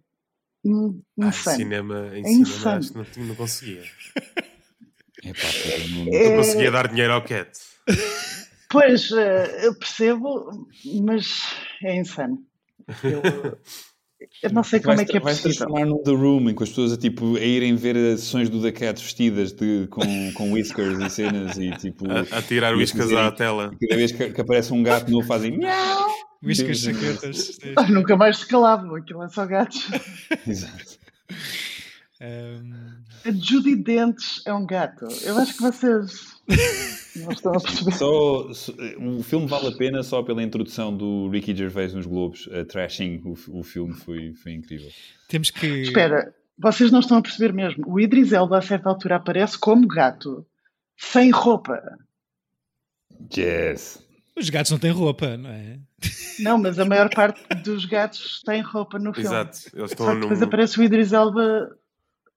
in- 0.65 1.01
Ah, 1.21 1.27
insano. 1.27 1.57
cinema, 1.57 2.09
em 2.13 2.19
É 2.21 2.23
cinema 2.23 2.41
insano. 2.41 2.79
acho 2.79 2.91
que 3.13 3.19
não, 3.19 3.27
não 3.27 3.35
conseguia. 3.35 3.83
Epá, 5.23 5.47
pera, 5.63 5.87
não- 5.89 6.13
É- 6.13 6.29
Não 6.29 6.37
conseguia 6.37 6.71
dar 6.71 6.87
dinheiro 6.87 7.13
ao 7.13 7.23
Cat. 7.23 7.49
Pois, 8.69 9.11
eh, 9.11 9.65
eu 9.65 9.75
percebo, 9.79 10.67
mas 11.03 11.41
é 11.83 11.95
insano. 11.95 12.39
Eu, 13.03 13.21
eu 14.43 14.49
não 14.51 14.63
sei 14.63 14.79
como 14.81 14.95
Vai- 14.95 15.05
é 15.05 15.07
que 15.07 15.17
é 15.17 15.19
vai 15.19 15.33
se 15.33 15.41
possível. 15.41 15.67
transformar 15.67 15.85
num 15.85 16.03
The 16.03 16.11
Room, 16.11 16.49
em 16.49 16.55
que 16.55 16.63
as 16.63 16.69
pessoas 16.69 16.91
a, 16.93 16.97
tipo, 16.97 17.37
a 17.37 17.39
irem 17.39 17.75
ver 17.75 17.95
as 17.95 18.19
sessões 18.21 18.49
do 18.49 18.61
The 18.61 18.71
Cat 18.73 19.01
vestidas 19.01 19.53
de, 19.53 19.87
com, 19.89 20.01
com 20.33 20.51
whiskers 20.51 20.99
e 20.99 21.09
cenas 21.09 21.57
e 21.57 21.71
tipo. 21.71 22.05
A, 22.11 22.21
a 22.37 22.41
tirar 22.41 22.73
fazerem- 22.77 23.17
à 23.23 23.31
tela. 23.31 23.71
e 23.81 23.87
Cada 23.87 23.95
vez 23.97 24.11
que, 24.11 24.29
que 24.31 24.41
aparece 24.41 24.73
um 24.73 24.83
gato 24.83 25.09
novo 25.11 25.25
fazem 25.25 25.57
miau. 25.57 26.07
Sim, 26.43 26.73
chaquetas. 26.73 27.59
Ah, 27.75 27.87
Nunca 27.89 28.15
mais 28.15 28.37
se 28.37 28.47
calavam, 28.47 28.95
aquilo 28.95 29.23
é 29.23 29.29
só 29.29 29.45
gatos. 29.45 29.87
Exato. 30.47 30.97
Um, 32.19 32.73
A 33.25 33.31
Judy 33.31 33.75
Dentes 33.75 34.41
é 34.45 34.53
um 34.53 34.65
gato. 34.65 35.05
Eu 35.23 35.37
acho 35.37 35.53
que 35.55 35.61
vocês 35.61 36.35
não 37.15 37.31
estão 37.31 37.53
a 37.53 37.59
perceber. 37.59 37.91
Só, 37.93 38.51
só- 38.53 38.73
o 38.99 39.21
filme 39.21 39.45
vale 39.47 39.67
a 39.67 39.71
pena 39.77 40.01
só 40.01 40.23
pela 40.23 40.41
introdução 40.41 40.95
do 40.95 41.29
Ricky 41.29 41.55
Gervais 41.55 41.93
nos 41.93 42.05
Globos, 42.07 42.49
a 42.51 42.65
trashing 42.65 43.21
o, 43.23 43.59
o 43.59 43.63
filme 43.63 43.93
foi, 43.93 44.33
foi 44.33 44.53
incrível. 44.53 44.89
temos 45.27 45.51
que. 45.51 45.67
Espera, 45.83 46.33
vocês 46.57 46.89
não 46.91 47.01
estão 47.01 47.17
a 47.17 47.21
perceber 47.21 47.53
mesmo. 47.53 47.83
O 47.87 47.99
Idris 47.99 48.31
Elba 48.33 48.57
a 48.57 48.61
certa 48.61 48.89
altura 48.89 49.17
aparece 49.17 49.57
como 49.57 49.87
gato, 49.87 50.43
sem 50.97 51.29
roupa. 51.29 51.79
Yes. 53.35 53.99
Os 54.37 54.49
gatos 54.49 54.71
não 54.71 54.77
têm 54.79 54.91
roupa, 54.91 55.35
não 55.37 55.49
é? 55.49 55.79
Não, 56.39 56.57
mas 56.57 56.77
a 56.77 56.85
maior 56.85 57.09
parte 57.09 57.41
dos 57.63 57.85
gatos 57.85 58.41
tem 58.45 58.61
roupa 58.61 58.99
no 58.99 59.13
filme. 59.13 59.27
Exato. 59.27 59.57
Eles 59.73 59.91
estão 59.91 60.05
Só 60.05 60.11
que 60.11 60.15
num... 60.17 60.21
depois 60.21 60.41
aparece 60.41 60.79
o 60.79 60.83
Idris 60.83 61.11
Elba. 61.13 61.69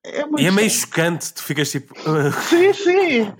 É 0.03 0.25
muito 0.25 0.41
E 0.41 0.47
é 0.47 0.51
meio 0.51 0.71
chocante, 0.71 1.35
tu 1.35 1.43
ficas 1.43 1.71
tipo. 1.71 1.95
"Ah, 2.07 2.33
Sim, 2.49 2.73
sim. 2.73 3.33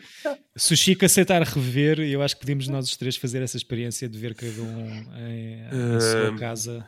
Se 0.55 0.75
o 0.75 0.77
Chico 0.77 1.07
aceitar 1.07 1.41
rever, 1.43 2.01
eu 2.01 2.21
acho 2.21 2.35
que 2.35 2.41
podemos 2.43 2.69
nós 2.69 2.87
os 2.87 2.97
três 2.99 3.17
fazer 3.17 3.41
essa 3.41 3.57
experiência 3.57 4.07
de 4.07 4.19
ver 4.19 4.35
cada 4.35 4.61
um 4.61 4.89
em, 5.27 5.63
em 5.63 6.01
sua 6.01 6.29
Ehm, 6.29 6.37
casa. 6.37 6.87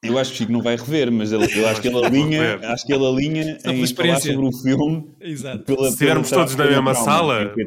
Eu 0.00 0.16
acho 0.16 0.30
que 0.30 0.36
o 0.36 0.38
Chico 0.38 0.52
não 0.52 0.62
vai 0.62 0.76
rever, 0.76 1.10
mas 1.10 1.32
ele, 1.32 1.44
eu 1.58 1.66
acho 1.66 1.82
que 1.82 1.88
ele 1.88 2.04
alinha, 2.06 2.60
acho 2.62 2.86
que 2.86 2.92
ele 2.92 3.04
alinha 3.04 3.42
em 3.42 3.60
falar 3.60 3.74
experiência. 3.78 4.32
sobre 4.32 4.46
o 4.46 4.52
filme 4.52 5.10
Exato. 5.20 5.64
pela, 5.64 5.86
Se 5.88 5.94
estivermos 5.94 6.30
todos 6.30 6.54
na 6.54 6.66
mesma 6.66 6.94
sala, 6.94 7.46
do 7.46 7.64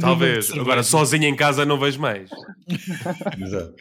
Talvez. 0.00 0.50
Agora, 0.52 0.82
sozinho 0.82 1.24
em 1.24 1.36
casa 1.36 1.66
não 1.66 1.78
vejo 1.78 2.00
mais. 2.00 2.30
Exato. 3.40 3.74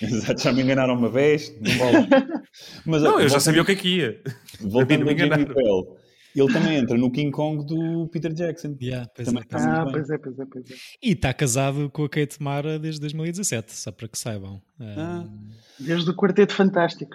Exato, 0.00 0.42
já 0.42 0.52
me 0.52 0.62
enganaram 0.62 0.94
uma 0.94 1.08
vez, 1.10 1.54
não 1.60 1.72
vale. 1.78 2.08
Mas, 2.84 3.02
Não, 3.02 3.20
eu 3.20 3.28
já 3.28 3.40
sabia 3.40 3.62
o 3.62 3.64
que 3.64 3.72
é 3.72 3.76
que 3.76 3.88
ia. 3.96 4.20
Voltando 4.60 5.04
me 5.04 5.12
a 5.12 5.16
Jamie 5.16 5.34
enganaram. 5.42 5.54
Bell, 5.54 5.96
ele 6.40 6.52
também 6.52 6.76
entra 6.76 6.96
no 6.98 7.10
King 7.10 7.30
Kong 7.30 7.64
do 7.66 8.08
Peter 8.08 8.32
Jackson. 8.32 8.76
Yeah, 8.80 9.08
pois 9.14 9.26
Também 9.26 9.42
é. 9.42 9.44
está 9.44 9.58
muito 9.58 9.88
Ah, 9.88 9.92
pois 9.92 10.10
é, 10.10 10.18
pois 10.18 10.38
é, 10.38 10.44
pois 10.46 10.70
é. 10.70 10.74
E 11.02 11.12
está 11.12 11.32
casado 11.34 11.90
com 11.90 12.04
a 12.04 12.08
Kate 12.08 12.42
Mara 12.42 12.78
desde 12.78 13.00
2017, 13.00 13.72
só 13.74 13.90
para 13.92 14.08
que 14.08 14.18
saibam. 14.18 14.60
Ah. 14.80 15.24
Um, 15.26 15.48
Desde 15.78 16.08
o 16.10 16.14
Quarteto 16.14 16.54
Fantástico. 16.54 17.12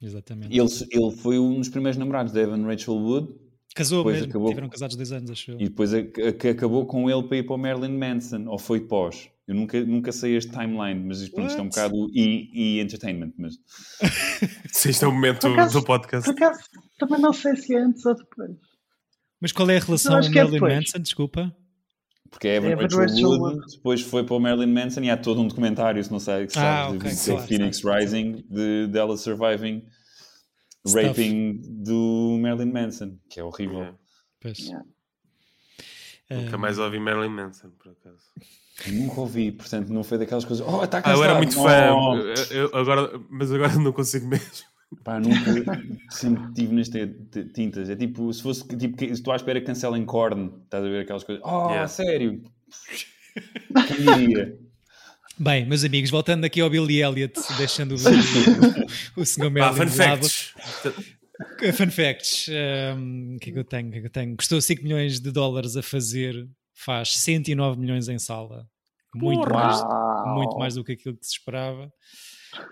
Exatamente. 0.00 0.56
Ele, 0.56 0.68
ele 0.90 1.10
foi 1.16 1.38
um 1.38 1.58
dos 1.58 1.68
primeiros 1.68 1.96
namorados 1.96 2.32
da 2.32 2.40
Evan 2.40 2.64
Rachel 2.66 2.94
Wood 2.94 3.28
Casou 3.74 3.98
depois 4.00 4.16
mesmo, 4.16 4.30
acabou- 4.30 4.48
tiveram 4.48 4.68
casados 4.70 4.96
dois 4.96 5.12
anos, 5.12 5.30
acho 5.30 5.50
eu. 5.50 5.56
e 5.60 5.64
depois 5.64 5.92
a- 5.92 5.98
a- 5.98 6.32
que 6.32 6.48
acabou 6.48 6.86
com 6.86 7.10
ele 7.10 7.22
para 7.24 7.36
ir 7.36 7.42
para 7.42 7.54
o 7.54 7.58
Marilyn 7.58 7.96
Manson, 7.98 8.46
ou 8.46 8.58
foi 8.58 8.80
pós. 8.80 9.28
Eu 9.46 9.54
nunca, 9.54 9.78
nunca 9.84 10.10
sei 10.12 10.34
este 10.36 10.50
timeline, 10.50 11.04
mas 11.06 11.20
isto, 11.20 11.34
pronto, 11.34 11.48
isto 11.50 11.58
é 11.60 11.62
um 11.62 11.68
bocado 11.68 11.94
e, 12.12 12.50
e 12.78 12.80
entertainment. 12.80 13.32
Mas 13.38 13.54
Se 14.72 14.88
este 14.90 15.04
é 15.04 15.06
o 15.08 15.12
momento 15.12 15.46
acaso- 15.46 15.78
do 15.78 15.84
podcast. 15.84 16.24
Por 16.32 16.42
acaso, 16.42 16.60
também 16.98 17.20
não 17.20 17.32
sei 17.32 17.56
se 17.56 17.74
é 17.74 17.78
antes 17.80 18.04
ou 18.06 18.14
depois. 18.14 18.56
Mas 19.40 19.52
qual 19.52 19.68
é 19.70 19.76
a 19.76 19.80
relação 19.80 20.20
que 20.20 20.28
é 20.38 20.42
Marilyn 20.42 20.52
depois. 20.52 20.74
Manson? 20.74 20.98
Desculpa. 21.00 21.56
porque 22.30 22.48
a 22.48 22.54
Evan 22.54 22.68
Evan 22.70 22.86
Rachel, 22.96 23.28
Wood, 23.28 23.60
depois 23.76 24.00
foi 24.02 24.24
para 24.24 24.34
o 24.34 24.40
Marilyn 24.40 24.72
Manson 24.72 25.00
e 25.02 25.10
há 25.10 25.16
todo 25.16 25.40
um 25.40 25.46
documentário, 25.48 26.02
se 26.02 26.10
não 26.10 26.18
sei, 26.20 26.46
que 26.46 26.58
Ah, 26.58 26.88
sabes, 26.90 26.96
ok, 27.00 27.10
de 27.10 27.24
claro, 27.24 27.48
Phoenix 27.48 27.80
claro. 27.80 28.00
Rising, 28.00 28.44
de, 28.50 28.86
dela 28.88 29.16
surviving 29.16 29.84
Stuff. 30.86 31.06
raping 31.06 31.60
do 31.84 32.38
Marilyn 32.40 32.72
Manson, 32.72 33.18
que 33.30 33.40
é 33.40 33.44
horrível. 33.44 33.78
Yeah. 33.78 33.98
Pois. 34.40 34.58
Yeah. 34.58 34.84
Nunca 36.30 36.56
Um, 36.56 36.60
mais 36.60 36.78
ouvi 36.78 36.98
Marilyn 36.98 37.28
Manson, 37.30 37.70
por 37.70 37.92
acaso. 37.92 38.18
Eu 38.86 38.92
nunca 38.94 39.20
ouvi, 39.20 39.52
portanto 39.52 39.88
não 39.90 40.02
foi 40.02 40.18
daquelas 40.18 40.44
coisas. 40.44 40.66
Oh, 40.66 40.82
está 40.84 41.00
Ah, 41.04 41.12
eu 41.12 41.22
era 41.24 41.34
muito 41.36 41.54
fã, 41.54 41.94
Oh, 41.94 42.16
eu- 42.16 42.68
eu 42.70 42.76
agora, 42.76 43.20
mas 43.30 43.50
agora 43.52 43.72
não 43.78 43.92
consigo 43.92 44.26
mesmo. 44.26 44.66
Pá, 45.02 45.18
nunca 45.20 45.82
sempre 46.10 46.52
tive 46.54 46.74
nas 46.74 46.88
tintas. 47.54 47.90
É 47.90 47.96
tipo, 47.96 48.32
se 48.32 48.42
fosse 48.42 48.66
tipo, 48.76 48.96
que- 48.96 49.06
se 49.06 49.12
estou 49.14 49.32
à 49.32 49.36
espera 49.36 49.60
que 49.60 49.66
cancelem 49.66 50.04
Korn, 50.04 50.52
estás 50.64 50.84
a 50.84 50.88
ver 50.88 51.02
aquelas 51.02 51.24
coisas. 51.24 51.42
Oh, 51.44 51.68
Yeah. 51.70 51.88
sério? 51.88 52.42
Quem 53.88 53.96
diria? 54.26 54.58
Bem, 55.38 55.66
meus 55.66 55.84
amigos, 55.84 56.10
voltando 56.10 56.44
aqui 56.46 56.60
ao 56.60 56.70
Billy 56.70 57.02
Elliot, 57.02 57.34
deixando 57.58 57.92
o, 57.92 59.20
o 59.20 59.24
Sr. 59.26 59.46
Ah, 59.46 59.50
Merlin 59.50 59.76
fun 59.76 59.88
facts. 59.88 60.54
Fun 61.74 61.90
facts. 61.90 62.46
um, 62.96 63.34
O 63.36 63.38
que 63.38 63.50
é 63.50 63.52
que 63.52 63.58
eu 63.58 63.64
tenho? 63.64 63.88
O 63.88 63.92
que 63.92 63.98
é 63.98 64.00
que 64.00 64.06
eu 64.06 64.10
tenho? 64.10 64.36
Custou 64.36 64.60
5 64.60 64.82
milhões 64.82 65.20
de 65.20 65.30
dólares 65.30 65.76
a 65.76 65.82
fazer, 65.82 66.48
faz 66.72 67.18
109 67.18 67.78
milhões 67.78 68.08
em 68.08 68.18
sala. 68.18 68.66
Muito 69.14 69.50
mais, 69.52 69.76
muito 70.34 70.56
mais 70.58 70.74
do 70.74 70.84
que 70.84 70.92
aquilo 70.92 71.16
que 71.16 71.26
se 71.26 71.32
esperava. 71.32 71.92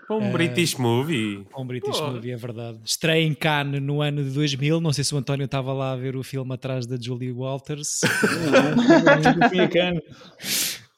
Um 0.09 0.21
Eh, 0.21 0.31
British 0.31 0.75
movie. 0.75 1.45
Um 1.57 1.65
British 1.65 1.97
Pô. 1.99 2.11
movie, 2.11 2.31
é 2.31 2.35
verdade. 2.37 2.79
Estreia 2.85 3.23
em 3.25 3.33
Cannes 3.33 3.81
no 3.81 4.01
ano 4.01 4.23
de 4.23 4.29
2000. 4.31 4.79
Não 4.81 4.93
sei 4.93 5.03
se 5.03 5.13
o 5.13 5.17
António 5.17 5.45
estava 5.45 5.73
lá 5.73 5.91
a 5.93 5.95
ver 5.95 6.15
o 6.15 6.23
filme 6.23 6.53
atrás 6.53 6.85
da 6.85 6.95
Julie 6.99 7.31
Walters. 7.31 8.01
Não, 8.03 9.49
fui 9.49 9.59
a 9.59 9.67
Cannes. 9.67 10.01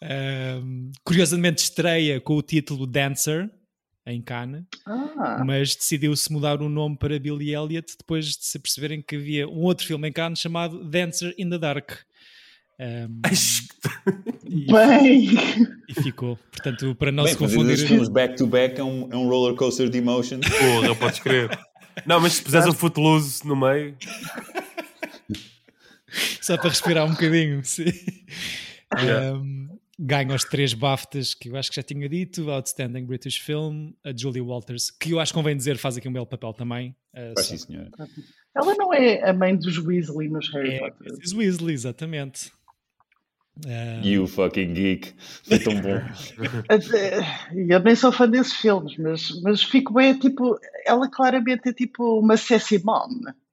Ahm, 0.02 0.92
curiosamente, 1.04 1.64
estreia 1.64 2.20
com 2.22 2.36
o 2.36 2.42
título 2.42 2.86
Dancer 2.86 3.50
em 4.06 4.22
Cannes, 4.22 4.64
Ah, 4.86 5.44
mas 5.46 5.76
decidiu-se 5.76 6.32
mudar 6.32 6.62
o 6.62 6.70
nome 6.70 6.96
para 6.98 7.20
Billy 7.20 7.54
Elliot 7.54 7.94
depois 7.98 8.26
de 8.38 8.46
se 8.46 8.58
perceberem 8.58 9.02
que 9.02 9.16
havia 9.18 9.48
um 9.48 9.64
outro 9.64 9.86
filme 9.86 10.08
em 10.08 10.12
Cannes 10.14 10.40
chamado 10.40 10.84
Dancer 10.90 11.34
in 11.38 11.50
the 11.50 11.58
Dark. 11.58 11.92
Ahm, 12.80 13.22
e, 14.46 14.72
bem. 14.72 15.30
e 15.90 15.94
ficou. 16.04 16.38
Portanto, 16.52 16.94
para 16.96 17.12
não 17.12 17.24
Bem, 17.24 17.34
se 17.34 17.40
confundir. 17.40 17.78
filmes 17.78 18.08
back-to-back 18.08 18.80
é 18.80 18.84
um, 18.84 19.12
é 19.12 19.16
um 19.16 19.28
roller 19.28 19.56
coaster 19.56 19.90
de 19.90 19.98
emotions. 19.98 20.46
Porra, 20.48 20.96
podes 20.96 21.20
crer. 21.20 21.50
Não, 22.06 22.20
mas 22.20 22.34
se 22.34 22.44
puseres 22.44 22.68
o 22.68 22.74
Footloose 22.74 23.46
no 23.48 23.56
meio, 23.56 23.98
Só 26.42 26.58
para 26.58 26.70
respirar 26.70 27.06
um 27.06 27.12
bocadinho, 27.12 27.64
sim. 27.64 27.92
Yeah. 28.98 29.34
Um, 29.38 29.68
ganha 30.00 30.34
os 30.34 30.44
três 30.44 30.74
BAFTAs 30.74 31.34
que 31.34 31.50
eu 31.50 31.58
acho 31.58 31.70
que 31.70 31.76
já 31.76 31.84
tinha 31.84 32.08
dito: 32.08 32.50
Outstanding 32.50 33.06
British 33.06 33.38
Film, 33.40 33.92
a 34.06 34.16
Julie 34.16 34.42
Walters, 34.42 34.90
que 34.92 35.12
eu 35.12 35.20
acho 35.20 35.34
que 35.34 35.38
convém 35.38 35.58
dizer, 35.58 35.78
faz 35.78 35.98
aqui 35.98 36.08
um 36.08 36.14
belo 36.14 36.26
papel 36.26 36.54
também. 36.54 36.96
Uh, 37.14 37.40
sim, 37.42 37.58
senhora. 37.58 37.90
Ela 38.56 38.76
não 38.76 38.94
é 38.94 39.30
a 39.30 39.34
mãe 39.34 39.56
dos 39.56 39.78
Weasley 39.78 40.30
nos 40.30 40.52
Harry 40.54 40.76
é 40.76 40.80
Potter. 40.80 41.08
Mrs. 41.14 41.36
Weasley, 41.36 41.74
exatamente. 41.74 42.52
Um, 43.66 44.02
You 44.04 44.28
fucking 44.28 44.74
geek. 44.74 45.14
Foi 45.44 45.60
tão 45.60 45.74
bom. 45.82 46.00
Eu 47.70 47.80
nem 47.82 47.96
sou 47.96 48.12
fã 48.12 48.30
desses 48.30 48.54
filmes, 48.54 48.98
mas, 48.98 49.42
mas 49.42 49.64
fico 49.64 49.94
bem, 49.94 50.18
tipo, 50.18 50.60
ela 50.86 51.10
claramente 51.10 51.70
é 51.70 51.74
tipo 51.74 52.20
uma 52.20 52.38
sassy 52.38 52.82
mom. 52.84 53.08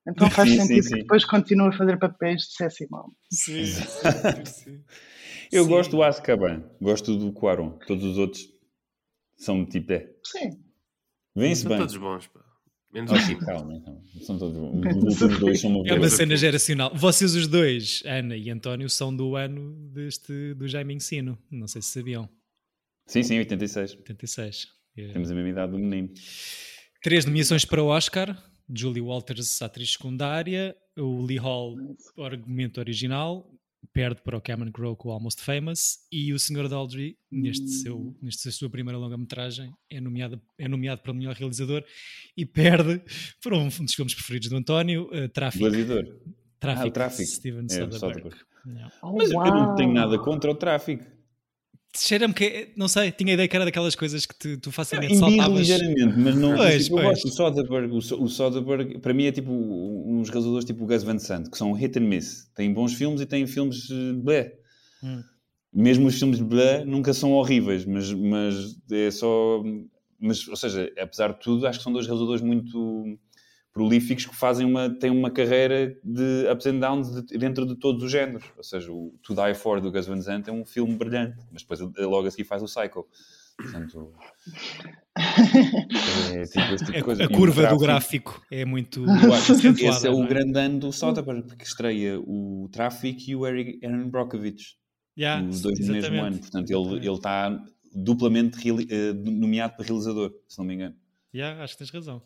Então 0.07 0.29
faz 0.31 0.51
Sim, 0.51 0.57
sim, 0.57 0.67
sentido 0.67 0.83
sim. 0.85 0.95
que 0.97 1.01
depois 1.03 1.25
continue 1.25 1.69
a 1.69 1.73
fazer 1.73 1.99
papéis 1.99 2.43
de 2.43 2.55
sassy 2.57 2.87
mom. 2.91 3.09
sim, 3.31 3.65
sim, 3.65 4.45
sim. 4.45 4.85
Eu 5.51 5.65
Sim. 5.65 5.71
gosto 5.71 5.91
do 5.93 6.03
Azkaban. 6.03 6.65
Gosto 6.81 7.17
do 7.17 7.33
Quaron. 7.33 7.79
Todos 7.87 8.05
os 8.05 8.19
outros 8.19 8.43
são 9.37 9.65
tipo 9.65 9.93
é. 9.93 10.11
Sim. 10.25 10.61
Vêm-se 11.35 11.63
são 11.63 11.71
bem. 11.71 11.79
todos 11.79 11.97
bons. 11.97 12.27
Pá. 12.27 12.41
Menos 12.95 13.27
Kim. 13.27 13.39
calma, 13.41 13.81
calma. 13.81 14.01
São 14.23 14.39
todos 14.39 14.57
bons. 14.57 15.05
Os 15.05 15.21
últimos 15.21 15.41
dois 15.41 15.61
são 15.61 15.71
uma 15.71 15.89
É 15.89 15.95
uma 15.95 16.09
cena 16.09 16.37
geracional. 16.37 16.95
Vocês 16.95 17.35
os 17.35 17.49
dois, 17.49 18.03
Ana 18.07 18.37
e 18.37 18.49
António, 18.49 18.89
são 18.89 19.15
do 19.15 19.35
ano 19.35 19.75
deste, 19.93 20.55
do 20.55 20.69
Jaime 20.69 20.95
Ensino. 20.95 21.37
Não 21.51 21.67
sei 21.67 21.83
se 21.83 21.89
sabiam. 21.89 22.29
Sim, 23.07 23.25
sim, 23.25 23.39
86. 23.39 23.97
86. 23.97 24.69
É. 24.97 25.09
Temos 25.09 25.31
a 25.31 25.35
mesma 25.35 25.51
idade 25.51 25.73
do 25.73 25.79
menino. 25.79 26.09
Três 27.03 27.25
nomeações 27.25 27.65
para 27.65 27.83
o 27.83 27.89
Oscar: 27.89 28.41
Julie 28.73 29.03
Walters, 29.03 29.61
atriz 29.61 29.93
secundária, 29.93 30.77
o 30.97 31.21
Lee 31.21 31.37
Hall, 31.37 31.77
argumento 32.19 32.79
original, 32.79 33.51
perde 33.93 34.23
para 34.23 34.37
o 34.37 34.41
Cameron 34.41 34.73
Crowe 34.73 34.97
com 34.97 35.09
o 35.09 35.13
Almost 35.13 35.43
Famous, 35.43 35.99
e 36.11 36.33
o 36.33 36.39
Sr. 36.39 36.69
Daldry, 36.69 37.17
neste 37.31 37.69
seu, 37.69 38.17
nesta 38.23 38.51
sua 38.51 38.71
primeira 38.71 38.99
longa-metragem, 38.99 39.73
é 39.91 40.01
nomeado, 40.01 40.41
é 40.59 40.69
nomeado 40.69 41.03
para 41.03 41.13
o 41.13 41.15
melhor 41.15 41.35
realizador 41.35 41.85
e 42.37 42.45
perde 42.47 43.03
para 43.43 43.57
um 43.57 43.69
dos 43.69 43.95
filmes 43.95 44.15
preferidos 44.15 44.49
do 44.49 44.57
António, 44.57 45.09
uh, 45.13 45.29
Tráfico. 45.29 45.65
Gladiador. 45.65 46.05
Tráfico, 46.59 46.87
Ah, 46.87 46.89
o 46.89 46.93
Tráfico. 46.93 47.31
Steven 47.31 47.67
É, 47.67 47.69
Soderbergh. 47.69 48.37
Oh, 49.03 49.13
Mas 49.13 49.31
eu 49.31 49.39
não 49.39 49.75
tenho 49.75 49.93
nada 49.93 50.19
contra 50.19 50.51
o 50.51 50.55
tráfico. 50.55 51.05
Cheira-me 51.97 52.35
que, 52.35 52.71
não 52.77 52.89
sei, 52.89 53.13
tinha 53.13 53.33
a 53.33 53.35
ideia 53.35 53.49
que 53.49 53.55
era 53.55 53.65
daquelas 53.65 53.95
coisas 53.95 54.27
que 54.27 54.35
tu, 54.35 54.59
tu 54.59 54.73
facilmente 54.73 55.15
Embirro 55.15 55.31
saltavas. 55.31 55.59
ligeiramente, 55.61 56.19
mas 56.19 56.35
não. 56.35 56.57
Pois, 56.57 56.85
tipo, 56.85 56.99
eu 56.99 57.03
pois. 57.03 57.23
gosto 57.23 57.29
do 57.29 57.35
Soderbergh. 57.35 57.93
O, 57.93 58.25
o 58.25 58.29
Soderbergh, 58.29 58.99
para 58.99 59.15
mim, 59.15 59.27
é 59.27 59.33
tipo 59.33 59.53
uns 59.53 60.29
realizadores 60.29 60.65
tipo 60.65 60.85
o 60.85 60.87
Gus 60.87 61.03
Van 61.05 61.19
Sant, 61.19 61.49
que 61.49 61.57
são 61.57 61.73
hit 61.73 61.99
and 61.99 62.03
miss. 62.03 62.51
Têm 62.55 62.73
bons 62.73 62.95
filmes 62.95 63.21
e 63.21 63.27
têm 63.27 63.47
filmes 63.47 63.89
eh, 63.91 64.13
blé. 64.15 64.55
Hum. 65.03 65.23
Mesmo 65.73 66.07
os 66.07 66.19
filmes 66.19 66.41
blé 66.41 66.85
nunca 66.85 67.15
são 67.15 67.33
horríveis, 67.33 67.85
mas, 67.85 68.13
mas 68.13 68.77
é 68.91 69.11
só. 69.11 69.63
Mas, 70.19 70.49
ou 70.49 70.57
seja, 70.57 70.93
apesar 70.99 71.33
de 71.33 71.41
tudo, 71.41 71.67
acho 71.67 71.79
que 71.79 71.85
são 71.85 71.93
dois 71.93 72.07
realizadores 72.07 72.43
muito 72.43 73.19
prolíficos 73.75 74.25
que 74.25 74.35
fazem 74.37 74.65
uma, 74.65 74.89
têm 74.89 75.11
uma 75.11 75.31
carreira 75.31 75.95
de 76.05 76.47
ups 76.51 76.65
and 76.67 76.79
downs 76.79 77.11
de- 77.27 77.37
dentro 77.37 77.67
de 77.67 77.75
todos 77.77 78.03
os 78.05 78.11
géneros. 78.11 78.45
Ou 78.57 78.63
seja, 78.63 78.91
o 78.93 79.13
To 79.23 79.35
Die 79.35 79.55
For 79.55 79.81
do 79.81 79.91
Gus 79.91 80.07
Van 80.07 80.21
Sant 80.23 80.49
é 80.49 80.53
um 80.53 80.65
filme 80.65 80.95
brilhante, 80.97 81.37
mas 81.53 81.63
depois 81.63 81.81
logo 81.81 82.27
a 82.27 82.31
seguir 82.31 82.45
faz 82.45 82.63
o 82.63 82.67
Psycho. 82.67 83.05
Portanto, 83.57 84.13
é 85.17 86.43
tipo 86.45 86.75
esse 86.75 86.85
tipo 86.85 86.93
de 86.93 86.99
A, 86.99 87.03
coisa. 87.05 87.23
a 87.25 87.27
o 87.27 87.31
curva 87.31 87.55
do 87.69 87.79
Tráfico- 87.79 87.83
gráfico 87.85 88.47
é 88.51 88.65
muito 88.65 89.05
eu 89.05 89.33
acho 89.35 89.47
que 89.47 89.53
acentuada, 89.69 89.97
esse 89.97 90.07
é 90.07 90.11
não 90.11 90.23
o 90.25 90.27
grande 90.27 90.59
ano 90.59 90.79
do 90.81 90.93
Soderbergh, 90.93 91.43
porque 91.47 91.65
estreia 91.65 92.19
o 92.21 92.69
Tráfico 92.73 93.21
e 93.29 93.37
o 93.37 93.47
Eric- 93.47 93.85
Aaron 93.85 94.09
Brockovich, 94.09 94.77
Yeah, 95.17 95.47
os 95.49 95.61
dois 95.63 95.79
no 95.87 95.93
mesmo 95.93 96.21
ano. 96.21 96.39
Portanto, 96.39 96.69
ele 96.71 96.97
ele 97.07 97.09
está 97.15 97.65
duplamente 97.95 98.59
eh, 98.69 99.13
nomeado 99.13 99.75
para 99.77 99.85
realizador, 99.87 100.33
se 100.49 100.59
não 100.59 100.65
me 100.65 100.75
engano. 100.75 100.97
Yeah, 101.33 101.63
acho 101.63 101.75
que 101.75 101.79
tens 101.79 101.91
razão. 101.91 102.21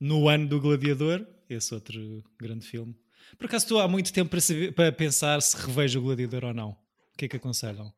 No 0.00 0.28
ano 0.28 0.46
do 0.48 0.60
Gladiador, 0.60 1.26
esse 1.48 1.72
outro 1.74 2.22
grande 2.40 2.66
filme. 2.66 2.94
Por 3.38 3.46
acaso 3.46 3.64
estou 3.64 3.80
há 3.80 3.88
muito 3.88 4.12
tempo 4.12 4.30
para, 4.30 4.40
saber- 4.40 4.72
para 4.74 4.92
pensar 4.92 5.40
se 5.40 5.56
revejo 5.56 5.98
o 6.00 6.02
Gladiador 6.02 6.44
ou 6.44 6.54
não. 6.54 6.70
O 6.70 6.76
que 7.16 7.24
é 7.26 7.28
que 7.28 7.36
aconselham? 7.36 7.92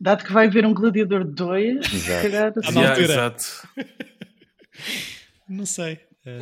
Dado 0.00 0.24
que 0.24 0.32
vai 0.32 0.46
haver 0.46 0.64
um 0.64 0.72
Gladiador 0.74 1.24
2, 1.24 1.84
se 1.86 2.06
calhar. 2.22 2.52
Assim, 2.56 2.78
Yeah, 2.78 2.90
altura. 2.90 3.12
exato. 3.12 3.68
Não 5.48 5.66
sei. 5.66 6.00
Eh, 6.28 6.40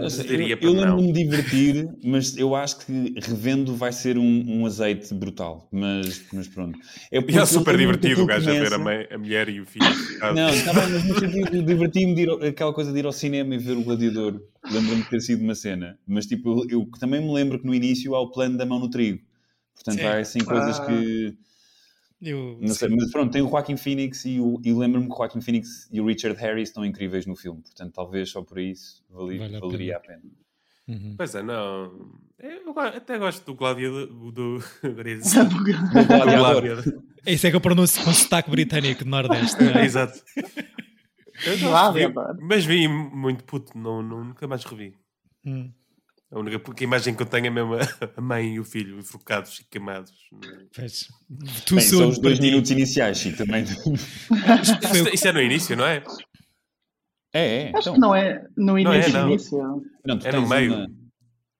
Eu, 0.52 0.58
eu- 0.60 0.72
lembro-me 0.72 1.12
de 1.12 1.22
divertir, 1.24 1.88
mas 2.04 2.36
eu 2.36 2.56
acho 2.56 2.84
que 2.84 3.14
revendo 3.20 3.74
vai 3.76 3.92
ser 3.92 4.18
um, 4.18 4.44
um 4.46 4.66
azeite 4.66 5.14
brutal. 5.14 5.68
Mas, 5.70 6.24
mas 6.32 6.48
pronto. 6.48 6.76
É 7.12 7.18
E 7.20 7.38
é 7.38 7.46
super 7.46 7.76
divertido 7.76 8.22
o 8.22 8.26
gajo 8.26 8.50
a 8.50 8.52
ver 8.52 8.72
a, 8.72 8.78
mãe, 8.78 9.06
a 9.10 9.16
mulher 9.18 9.48
e 9.48 9.60
o 9.60 9.66
filho. 9.66 9.86
Não, 10.34 10.48
está 10.50 10.72
bem, 10.72 10.88
mas 10.92 11.04
no 11.04 11.14
sentido, 11.20 11.62
diverti-me 11.62 12.14
de 12.14 12.22
ir 12.22 12.28
ao- 12.30 12.42
aquela 12.42 12.72
coisa 12.72 12.92
de 12.92 12.98
ir 12.98 13.06
ao 13.06 13.12
cinema 13.12 13.54
e 13.54 13.58
ver 13.58 13.76
o 13.76 13.82
Gladiador. 13.84 14.40
Lembro-me 14.70 15.02
de 15.02 15.08
ter 15.10 15.20
sido 15.20 15.42
uma 15.44 15.54
cena. 15.54 15.96
Mas 16.06 16.26
tipo, 16.26 16.64
eu, 16.68 16.80
eu 16.80 16.88
também 16.98 17.20
me 17.20 17.32
lembro 17.32 17.58
que 17.60 17.66
no 17.66 17.74
início 17.74 18.14
há 18.16 18.20
o 18.20 18.30
plano 18.32 18.58
da 18.58 18.66
mão 18.66 18.80
no 18.80 18.90
trigo. 18.90 19.20
Portanto, 19.74 20.00
Sim. 20.00 20.06
há 20.06 20.18
assim 20.18 20.40
coisas 20.40 20.80
Ah. 20.80 20.86
que. 20.86 21.34
Eu, 22.22 22.58
Não 22.60 22.68
sei, 22.74 22.88
mas 22.88 23.10
pronto, 23.10 23.30
tem 23.32 23.42
o 23.42 23.48
Joaquin 23.48 23.76
Phoenix 23.76 24.24
e, 24.24 24.40
o, 24.40 24.60
e 24.64 24.72
lembro-me 24.72 25.06
que 25.06 25.12
o 25.12 25.16
Joaquin 25.16 25.40
Phoenix 25.40 25.88
e 25.92 26.00
o 26.00 26.06
Richard 26.06 26.38
Harris 26.40 26.68
estão 26.70 26.84
incríveis 26.84 27.26
no 27.26 27.36
filme. 27.36 27.60
Portanto, 27.62 27.92
talvez 27.92 28.30
só 28.30 28.42
por 28.42 28.58
isso 28.58 29.04
vali- 29.10 29.38
Vale 29.38 29.56
a 29.56 29.60
valeria 29.60 29.96
a 29.96 30.00
pena. 30.00 30.22
Uhum. 30.88 31.14
Pois 31.16 31.34
é, 31.34 31.42
não. 31.42 32.12
Eu 32.38 32.78
até 32.78 33.18
gosto 33.18 33.44
do 33.44 33.54
Gladiador. 33.58 34.06
Do, 34.06 34.58
Do 34.58 36.06
Gladiador. 36.06 37.02
Isso 37.26 37.46
é 37.46 37.50
que 37.50 37.56
eu 37.56 37.60
pronuncio 37.60 38.04
com 38.04 38.12
sotaque 38.12 38.50
britânico 38.50 39.02
do 39.04 39.10
Nordeste. 39.10 39.62
não 39.62 39.72
é? 39.72 39.84
Exato. 39.84 40.22
Gladiador. 41.60 42.36
vi- 42.36 42.42
mas 42.44 42.64
vi 42.64 42.88
muito 42.88 43.44
puto, 43.44 43.76
não, 43.76 44.02
não- 44.02 44.24
nunca 44.24 44.46
mais 44.46 44.64
revi. 44.64 44.94
Hum. 45.44 45.70
A 46.36 46.40
única 46.40 46.58
porque 46.58 46.84
a 46.84 46.86
imagem 46.86 47.14
que 47.14 47.22
eu 47.22 47.26
tenho 47.26 47.46
é 47.46 47.50
mesmo 47.50 47.74
a- 47.74 47.78
a 48.16 48.20
mãe 48.20 48.54
e 48.56 48.60
o 48.60 48.64
filho 48.64 48.98
enforcados 48.98 49.58
e 49.60 49.64
queimados. 49.64 50.12
Pois. 50.74 51.08
Tu 51.64 51.74
Bem, 51.76 51.84
são 51.84 52.08
os 52.08 52.18
dois 52.18 52.38
minutos 52.38 52.70
iniciais, 52.70 53.18
Chico, 53.18 53.38
também. 53.38 53.64
Isso, 53.64 55.08
isso 55.14 55.28
é 55.28 55.32
no 55.32 55.40
início, 55.40 55.74
não 55.76 55.86
é? 55.86 56.02
É, 57.32 57.62
é. 57.62 57.68
Acho 57.70 57.78
Então, 57.80 57.94
que 57.94 58.00
não 58.00 58.14
é 58.14 58.44
no 58.56 58.64
Não 58.66 58.76
é, 58.92 58.96
início. 58.98 59.12
não. 59.14 59.28
início. 59.30 59.82
não, 60.06 60.18
tu 60.18 60.26
é 60.26 60.32
no 60.32 60.46
meio. 60.48 60.74
uma- 60.74 60.86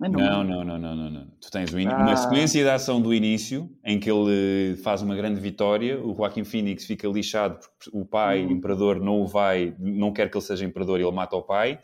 É 0.04 0.08
no 0.10 0.18
Não, 0.18 0.44
meio. 0.44 0.54
não, 0.58 0.64
não, 0.64 0.78
não, 0.78 0.94
não, 0.96 1.10
não. 1.10 1.26
Tu 1.40 1.50
tens 1.50 1.72
o 1.72 1.80
in- 1.80 1.86
Ah. 1.88 1.96
uma 1.96 2.14
sequência 2.16 2.62
de 2.62 2.68
ação 2.68 3.00
do 3.00 3.14
início 3.14 3.70
em 3.82 3.98
que 3.98 4.10
ele 4.10 4.76
faz 4.82 5.00
uma 5.00 5.16
grande 5.16 5.40
vitória. 5.40 5.98
O 5.98 6.14
Joaquim 6.14 6.44
Phoenix 6.44 6.84
fica 6.84 7.08
lixado 7.08 7.58
porque 7.60 7.90
o 7.96 8.04
pai, 8.04 8.44
Hum. 8.44 8.48
o 8.48 8.52
imperador, 8.52 9.00
não 9.00 9.22
o 9.22 9.26
vai, 9.26 9.74
não 9.78 10.12
quer 10.12 10.30
que 10.30 10.36
ele 10.36 10.44
seja 10.44 10.66
imperador, 10.66 11.00
ele 11.00 11.10
mata 11.10 11.34
o 11.34 11.42
pai. 11.42 11.80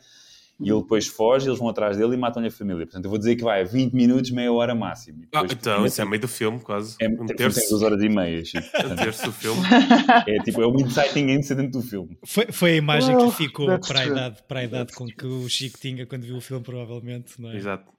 E 0.65 0.71
ele 0.71 0.81
depois 0.83 1.07
foge, 1.07 1.49
eles 1.49 1.59
vão 1.59 1.69
atrás 1.69 1.97
dele 1.97 2.15
e 2.15 2.17
matam-lhe 2.17 2.49
a 2.49 2.51
família. 2.51 2.87
Portanto, 2.87 3.05
eu 3.05 3.11
vou 3.11 3.19
dizer 3.19 3.37
que 3.37 3.43
vai 3.43 3.63
a 3.63 3.65
20 3.65 3.93
minutos, 3.93 4.31
meia 4.31 4.53
hora 4.53 4.75
máximo. 4.75 5.23
E 5.23 5.29
Ah, 5.33 5.43
depois- 5.43 5.53
então, 5.53 5.87
isso 5.87 6.01
é 6.01 6.05
meio 6.05 6.21
do 6.21 6.29
filme, 6.29 6.61
quase. 6.61 6.97
é, 7.01 7.09
um 7.09 7.27
terço, 7.27 7.69
duas 7.69 7.83
horas 7.83 8.03
e 8.03 8.09
meia. 8.09 8.45
Chico. 8.45 8.63
um 8.93 8.97
terço 8.97 9.25
do 9.27 9.33
filme. 9.33 9.61
É 10.29 10.39
tipo, 10.43 10.63
é 10.63 10.67
um 10.67 10.77
inciting 10.81 11.31
incident 11.31 11.71
do 11.73 11.83
filme. 11.83 12.17
Foi, 12.27 12.47
foi 12.53 12.73
a 12.73 12.77
imagem 12.77 13.17
que 13.17 13.23
Well, 13.23 13.33
ficou 13.33 13.79
para 13.81 14.01
a, 14.01 14.07
idade, 14.07 14.43
para 14.47 14.61
a 14.61 14.65
idade 14.65 14.93
com 14.93 15.07
que 15.07 15.27
o 15.27 15.49
Chico 15.49 15.79
tinha 15.81 16.07
quando 16.07 16.23
viu 16.25 16.37
o 16.37 16.41
filme, 16.41 16.63
provavelmente. 16.65 17.41
Não 17.41 17.51
é? 17.51 17.57
Exato. 17.57 17.91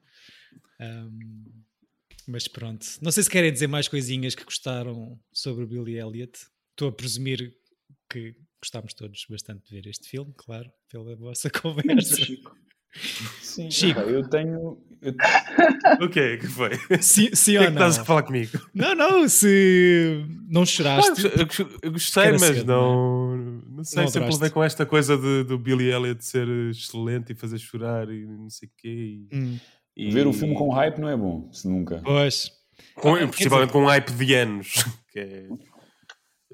Um, 0.80 1.44
mas 2.26 2.48
pronto. 2.48 2.86
Não 3.02 3.10
sei 3.12 3.22
se 3.22 3.30
querem 3.30 3.52
dizer 3.52 3.66
mais 3.66 3.86
coisinhas 3.88 4.34
que 4.34 4.44
gostaram 4.44 5.18
sobre 5.32 5.64
o 5.64 5.66
Billy 5.66 5.98
Elliot. 5.98 6.32
Estou 6.70 6.88
a 6.88 6.92
presumir 6.92 7.52
que 8.10 8.34
gostámos 8.64 8.94
todos 8.94 9.26
bastante 9.28 9.62
de 9.68 9.74
ver 9.80 9.88
este 9.88 10.08
filme, 10.08 10.32
claro, 10.36 10.70
pela 10.90 11.14
vossa 11.16 11.50
conversa. 11.62 12.16
Sim, 13.42 13.70
Chico. 13.70 14.00
epá, 14.00 14.08
eu 14.10 14.28
tenho. 14.28 14.78
eu- 15.02 15.14
O 16.06 16.08
quê? 16.08 16.34
O 16.36 16.38
que 16.40 16.46
foi? 16.46 16.70
O 16.74 17.02
Sim, 17.02 17.28
sim 17.34 17.52
que 17.52 17.58
é 17.58 17.66
que 17.66 17.72
estás 17.72 17.98
a 17.98 18.04
falar 18.04 18.22
comigo? 18.22 18.52
Não, 18.72 18.94
não, 18.94 19.28
se 19.28 20.24
não 20.48 20.62
Ah, 20.62 20.66
choraste. 20.66 21.24
eu, 21.24 21.46
eu- 21.82 21.92
gostei, 21.92 22.30
mas 22.32 22.40
cedo, 22.40 22.64
não, 22.66 23.36
Não 23.68 23.84
sei, 23.84 24.02
Não 24.04 24.08
sempre 24.10 24.30
levei 24.32 24.50
com 24.50 24.62
esta 24.62 24.86
coisa 24.86 25.16
de, 25.18 25.42
do 25.44 25.58
Billy 25.58 25.90
Elliot 25.90 26.24
ser 26.24 26.46
excelente 26.70 27.32
e 27.32 27.34
fazer 27.34 27.58
chorar 27.58 28.08
e 28.08 28.24
não 28.24 28.48
sei 28.48 28.68
o 28.68 28.72
quê. 28.78 28.88
E, 28.88 29.36
Hum. 29.36 29.58
e- 29.96 30.10
Ver 30.10 30.26
o 30.28 30.32
filme 30.32 30.54
com 30.54 30.70
hype 30.70 30.98
não 30.98 31.08
é 31.08 31.16
bom, 31.16 31.50
se 31.52 31.68
nunca. 31.68 32.00
Pois. 32.04 32.50
com, 32.94 33.14
Ah, 33.16 33.26
principalmente 33.26 33.72
com 33.72 33.82
um 33.82 33.86
hype 33.86 34.12
de 34.12 34.34
anos. 34.34 34.72
Que 35.12 35.18
é- 35.20 35.48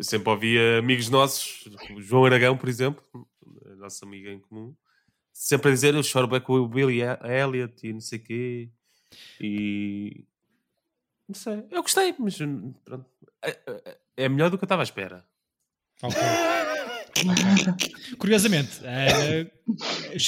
eu 0.00 0.04
sempre 0.04 0.30
ouvia 0.30 0.78
amigos 0.78 1.10
nossos, 1.10 1.68
o 1.94 2.00
João 2.00 2.24
Aragão, 2.24 2.56
por 2.56 2.70
exemplo, 2.70 3.02
a 3.70 3.74
nossa 3.76 4.04
amiga 4.06 4.30
em 4.30 4.40
comum, 4.40 4.74
sempre 5.30 5.70
a 5.70 5.74
dizer 5.74 5.94
eu 5.94 6.02
choro 6.02 6.26
bem 6.26 6.40
com 6.40 6.54
o 6.54 6.66
Billy 6.66 7.00
Elliot 7.22 7.86
e 7.86 7.92
não 7.92 8.00
sei 8.00 8.18
o 8.18 8.22
quê. 8.22 8.70
E 9.38 10.24
não 11.28 11.34
sei, 11.34 11.64
eu 11.70 11.82
gostei, 11.82 12.14
mas 12.18 12.38
pronto. 12.84 13.04
É, 13.42 13.50
é- 13.50 13.98
é 14.16 14.28
melhor 14.28 14.48
do 14.50 14.56
que 14.56 14.64
eu 14.64 14.66
estava 14.66 14.82
à 14.82 14.84
espera. 14.84 15.24
Ok. 16.02 16.18
Curiosamente, 18.18 18.80
eh, 18.84 19.44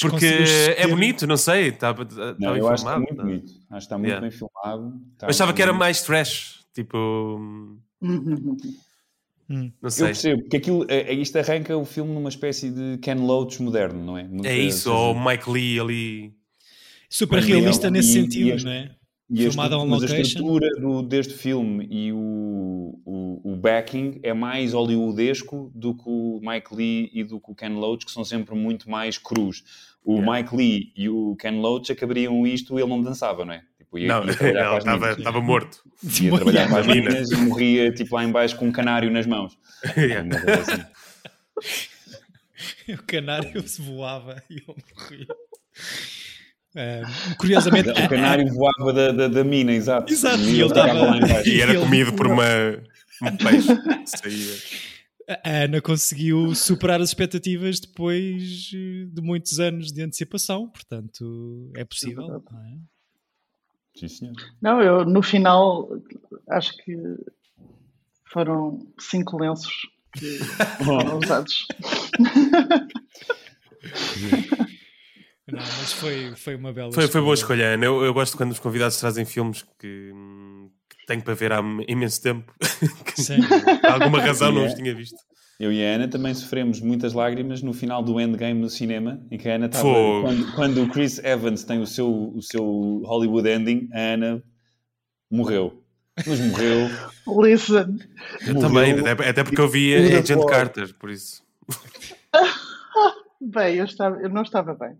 Porque 0.02 0.10
conseguiu 0.10 0.74
é 0.76 0.86
bonito, 0.86 1.26
não 1.26 1.36
sei, 1.38 1.68
estava 1.68 2.02
estava 2.02 2.36
Não, 2.38 2.56
eu 2.56 2.68
acho 2.68 2.84
que 2.84 2.90
está 2.90 2.98
informado. 2.98 3.00
muito 3.00 3.16
tá? 3.16 3.22
bonito. 3.22 3.52
Acho 3.52 3.70
que 3.70 3.76
está 3.78 3.98
muito 3.98 4.08
Yeah. 4.10 4.28
bem 4.28 4.38
filmado. 4.38 5.02
Está 5.14 5.26
Eu 5.26 5.30
achava 5.30 5.52
que 5.54 5.62
era 5.62 5.72
mais 5.72 6.02
trash, 6.02 6.64
tipo, 6.74 7.78
hum, 9.50 9.64
não 9.64 9.72
Eu 9.82 9.90
sei. 9.90 10.06
percebo, 10.06 10.42
porque 10.42 10.56
aquilo, 10.56 10.86
é, 10.88 11.12
isto 11.12 11.36
arranca 11.38 11.76
o 11.76 11.84
filme 11.84 12.12
numa 12.12 12.28
espécie 12.28 12.70
de 12.70 12.98
Ken 12.98 13.14
Loach 13.14 13.62
moderno, 13.62 14.04
não 14.04 14.18
é? 14.18 14.24
Muito- 14.24 14.46
É 14.46 14.56
isso, 14.56 14.90
ou 14.92 15.14
ou 15.14 15.20
Mike 15.20 15.50
Lee 15.50 15.80
ali. 15.80 16.34
Super 17.08 17.36
Mas 17.36 17.44
realista 17.46 17.90
nesse 17.90 18.10
e- 18.10 18.12
sentido, 18.22 18.46
e 18.48 18.50
este- 18.52 18.64
não 18.64 18.72
é? 18.72 18.90
e 19.30 19.46
a 19.46 19.50
filmado 19.50 19.86
mas 19.86 20.02
a 20.10 20.18
estrutura 20.18 20.68
do, 20.78 21.02
deste 21.02 21.32
filme 21.34 21.86
e 21.90 22.12
o, 22.12 22.98
o, 23.04 23.52
o 23.52 23.56
backing 23.56 24.20
é 24.22 24.34
mais 24.34 24.74
hollywoodesco 24.74 25.70
do 25.74 25.94
que 25.94 26.02
o 26.06 26.38
Mike 26.42 26.74
Lee 26.74 27.10
e 27.14 27.24
do 27.24 27.40
que 27.40 27.50
o 27.50 27.54
Ken 27.54 27.70
Loach, 27.70 28.04
que 28.04 28.12
são 28.12 28.24
sempre 28.24 28.54
muito 28.54 28.90
mais 28.90 29.16
crus. 29.18 29.62
O 30.04 30.16
Yeah. 30.16 30.32
Mike 30.42 30.56
Lee 30.56 30.92
e 30.96 31.08
o 31.08 31.36
Ken 31.36 31.60
Loach 31.60 31.90
acabariam 31.92 32.44
isto 32.46 32.76
e 32.78 32.82
ele 32.82 32.90
não 32.90 33.00
dançava, 33.00 33.44
não 33.44 33.52
é? 33.54 33.62
Tipo, 33.92 33.98
ia, 33.98 34.08
Não, 34.08 34.24
ia 34.24 34.34
trabalhar 34.36 34.78
estava 34.78 35.12
estava 35.12 35.40
morto. 35.40 35.82
Ia 36.20 36.30
trabalhar 36.34 36.68
para 36.68 36.80
as 36.80 36.86
Na 36.86 36.94
mina. 36.94 37.10
minas 37.10 37.30
e 37.30 37.36
morria 37.36 37.92
tipo 37.92 38.14
lá 38.14 38.24
em 38.24 38.32
baixo 38.32 38.56
com 38.56 38.66
um 38.68 38.72
canário 38.72 39.10
nas 39.10 39.26
mãos. 39.26 39.56
Yeah. 39.96 40.28
Assim. 40.60 40.82
O 42.94 43.02
canário 43.04 43.66
se 43.68 43.82
voava 43.82 44.42
e 44.48 44.56
eu 44.66 44.74
morria. 44.96 45.26
Curiosamente, 47.38 47.90
O 47.90 48.08
canário 48.08 48.46
voava 48.54 48.92
da, 48.92 49.12
da, 49.12 49.28
da 49.28 49.44
mina, 49.44 49.72
exato. 49.72 50.12
Exato, 50.12 50.38
E 50.42 50.60
ele 50.60 50.64
estava-. 50.66 51.42
E 51.48 51.60
era 51.60 51.78
comido 51.78 52.12
por 52.14 52.26
uma, 52.28 52.44
um 53.22 53.36
peixe 53.36 53.76
que 53.76 54.06
saía. 54.06 54.54
a 55.44 55.50
Ana 55.64 55.80
conseguiu 55.80 56.54
superar 56.54 57.00
as 57.00 57.10
expectativas 57.10 57.80
depois 57.80 58.42
de 58.42 59.10
muitos 59.20 59.58
anos 59.60 59.92
de 59.92 60.02
antecipação, 60.02 60.68
portanto 60.68 61.70
é 61.76 61.84
possível. 61.84 62.24
é? 62.36 62.91
Sim, 63.94 64.08
senhor. 64.08 64.34
Não, 64.60 64.80
eu 64.80 65.04
no 65.04 65.22
final 65.22 65.88
acho 66.48 66.76
que 66.78 66.96
foram 68.32 68.86
cinco 68.98 69.38
lenços 69.38 69.72
que 70.14 70.38
foram 70.84 71.18
usados. 71.18 71.66
Não, 75.46 75.58
mas 75.58 75.92
foi, 75.92 76.34
foi 76.34 76.54
uma 76.54 76.72
bela 76.72 76.92
Foi, 76.92 77.08
foi 77.08 77.20
boa 77.20 77.34
escolha, 77.34 77.74
Ana. 77.74 77.84
Eu, 77.84 78.02
eu 78.04 78.14
gosto 78.14 78.36
quando 78.36 78.52
os 78.52 78.58
convidados 78.58 78.96
trazem 78.98 79.24
filmes 79.24 79.62
que, 79.78 80.12
que 80.88 81.06
tenho 81.06 81.22
para 81.22 81.34
ver 81.34 81.52
há 81.52 81.60
imenso 81.88 82.22
tempo. 82.22 82.54
Sim. 83.14 83.40
por 83.80 83.90
alguma 83.90 84.20
razão 84.20 84.50
não 84.52 84.66
os 84.66 84.74
tinha 84.74 84.94
visto. 84.94 85.18
Eu 85.60 85.72
e 85.72 85.84
a 85.84 85.94
Ana 85.94 86.08
também 86.08 86.34
sofremos 86.34 86.80
muitas 86.80 87.12
lágrimas 87.12 87.62
no 87.62 87.72
final 87.72 88.02
do 88.02 88.20
Endgame 88.20 88.60
no 88.60 88.68
cinema, 88.68 89.20
em 89.30 89.38
que 89.38 89.48
a 89.48 89.54
Ana 89.54 89.66
estava. 89.66 89.84
Quando, 89.84 90.54
quando 90.54 90.82
o 90.82 90.88
Chris 90.88 91.18
Evans 91.18 91.62
tem 91.62 91.80
o 91.80 91.86
seu, 91.86 92.32
o 92.34 92.42
seu 92.42 93.02
Hollywood 93.04 93.48
ending, 93.48 93.88
a 93.92 94.14
Ana 94.14 94.42
morreu. 95.30 95.82
Mas 96.26 96.40
morreu. 96.40 96.88
Listen, 97.42 97.98
Eu 98.46 98.58
também, 98.58 98.92
até, 98.98 99.30
até 99.30 99.44
porque 99.44 99.60
eu 99.60 99.68
vi 99.68 99.94
Agent. 99.94 100.44
Carter, 100.48 100.92
por 100.94 101.10
isso. 101.10 101.42
bem, 103.40 103.76
eu, 103.76 103.84
estava, 103.84 104.20
eu 104.20 104.28
não 104.28 104.42
estava 104.42 104.74
bem. 104.74 104.96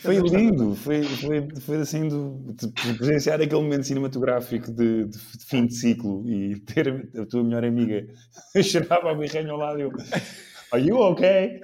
Foi 0.00 0.16
lindo, 0.18 0.74
foi, 0.74 1.02
foi, 1.04 1.48
foi 1.60 1.76
assim 1.78 2.08
do, 2.08 2.52
de, 2.54 2.66
de 2.66 2.98
presenciar 2.98 3.40
aquele 3.40 3.60
momento 3.62 3.84
cinematográfico 3.84 4.70
de, 4.72 5.04
de 5.06 5.18
fim 5.46 5.66
de 5.66 5.74
ciclo 5.74 6.28
e 6.28 6.60
ter 6.60 7.08
a 7.18 7.24
tua 7.24 7.42
melhor 7.42 7.64
amiga 7.64 8.06
a 8.54 8.62
chorar 8.62 9.00
para 9.00 9.10
a 9.12 9.14
birranha 9.14 9.50
ao 9.50 9.58
lado 9.58 9.78
e 9.78 9.82
eu, 9.82 9.92
Are 10.70 10.86
you 10.86 10.98
okay? 10.98 11.60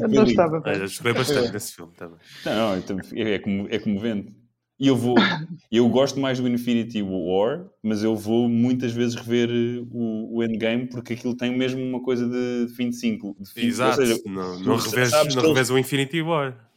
Eu 0.00 0.08
não 0.08 0.24
estava 0.24 0.60
bem. 0.60 0.72
Olha, 0.74 0.88
chorei 0.88 1.12
bastante 1.12 1.52
nesse 1.52 1.74
filme 1.74 1.92
também. 1.94 2.18
Não, 2.44 2.54
não, 2.54 2.82
eu 3.12 3.26
é, 3.26 3.38
como- 3.38 3.68
é 3.70 3.78
comovente. 3.78 4.34
E 4.78 4.86
eu 4.86 4.96
vou, 4.96 5.14
eu 5.70 5.86
gosto 5.90 6.18
mais 6.18 6.40
do 6.40 6.48
Infinity 6.48 7.02
War, 7.02 7.66
mas 7.82 8.02
eu 8.02 8.16
vou 8.16 8.48
muitas 8.48 8.92
vezes 8.92 9.14
rever 9.14 9.50
o, 9.92 10.36
o 10.36 10.42
Endgame 10.42 10.86
porque 10.86 11.12
aquilo 11.12 11.36
tem 11.36 11.54
mesmo 11.54 11.82
uma 11.82 12.02
coisa 12.02 12.26
de 12.26 12.72
fim 12.74 12.88
de 12.88 12.96
ciclo. 12.96 13.36
De 13.38 13.52
fim, 13.52 13.66
Exato. 13.66 13.96
Seja, 13.96 14.18
não 14.24 14.58
não 14.60 14.76
revês 14.78 15.68
o 15.70 15.76
Infinity 15.76 16.22
War. 16.22 16.69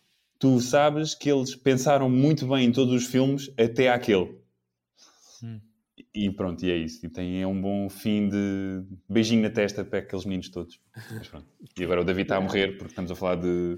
Tu 0.44 0.60
sabes 0.60 1.16
que 1.16 1.32
eles 1.32 1.56
pensaram 1.56 2.10
muito 2.10 2.46
bem 2.46 2.66
em 2.66 2.72
todos 2.74 2.94
os 2.94 3.06
filmes 3.10 3.50
até 3.58 3.90
àquele. 3.90 4.36
Hum. 5.42 5.62
E 6.14 6.30
pronto, 6.30 6.66
e 6.66 6.70
é 6.70 6.76
isso. 6.76 7.06
E 7.06 7.08
tem 7.10 7.42
é 7.42 7.48
um 7.48 7.62
bom 7.62 7.90
fim 7.90 8.28
de 8.28 8.84
beijinho 9.10 9.42
na 9.42 9.50
testa 9.50 9.86
para 9.86 10.00
aqueles 10.00 10.26
meninos 10.26 10.50
todos. 10.50 10.82
Mas 11.14 11.30
pronto. 11.30 11.48
E 11.80 11.84
agora 11.86 12.02
o 12.02 12.04
David 12.04 12.24
está 12.24 12.36
a 12.36 12.42
morrer 12.42 12.74
porque 12.78 12.92
estamos 12.92 13.10
a 13.10 13.16
falar 13.16 13.36
de, 13.38 13.78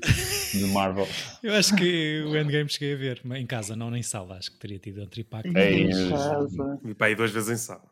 de 0.53 0.65
Marvel. 0.73 1.07
Eu 1.43 1.53
acho 1.53 1.75
que 1.75 2.23
o 2.27 2.35
Endgame 2.35 2.67
cheguei 2.67 2.93
a 2.93 2.97
ver, 2.97 3.21
mas 3.23 3.39
em 3.39 3.45
casa, 3.45 3.75
não 3.75 3.91
nem 3.91 4.01
sala, 4.01 4.35
acho 4.37 4.51
que 4.51 4.57
teria 4.57 4.79
tido 4.79 5.01
outro 5.01 5.21
impacto. 5.21 5.55
Ei, 5.55 5.83
Em 5.83 5.89
mas- 5.89 6.09
casa. 6.09 6.79
E 6.83 6.95
para 6.95 7.07
aí 7.07 7.15
duas 7.15 7.29
vezes 7.29 7.49
em 7.51 7.57
sala. 7.57 7.83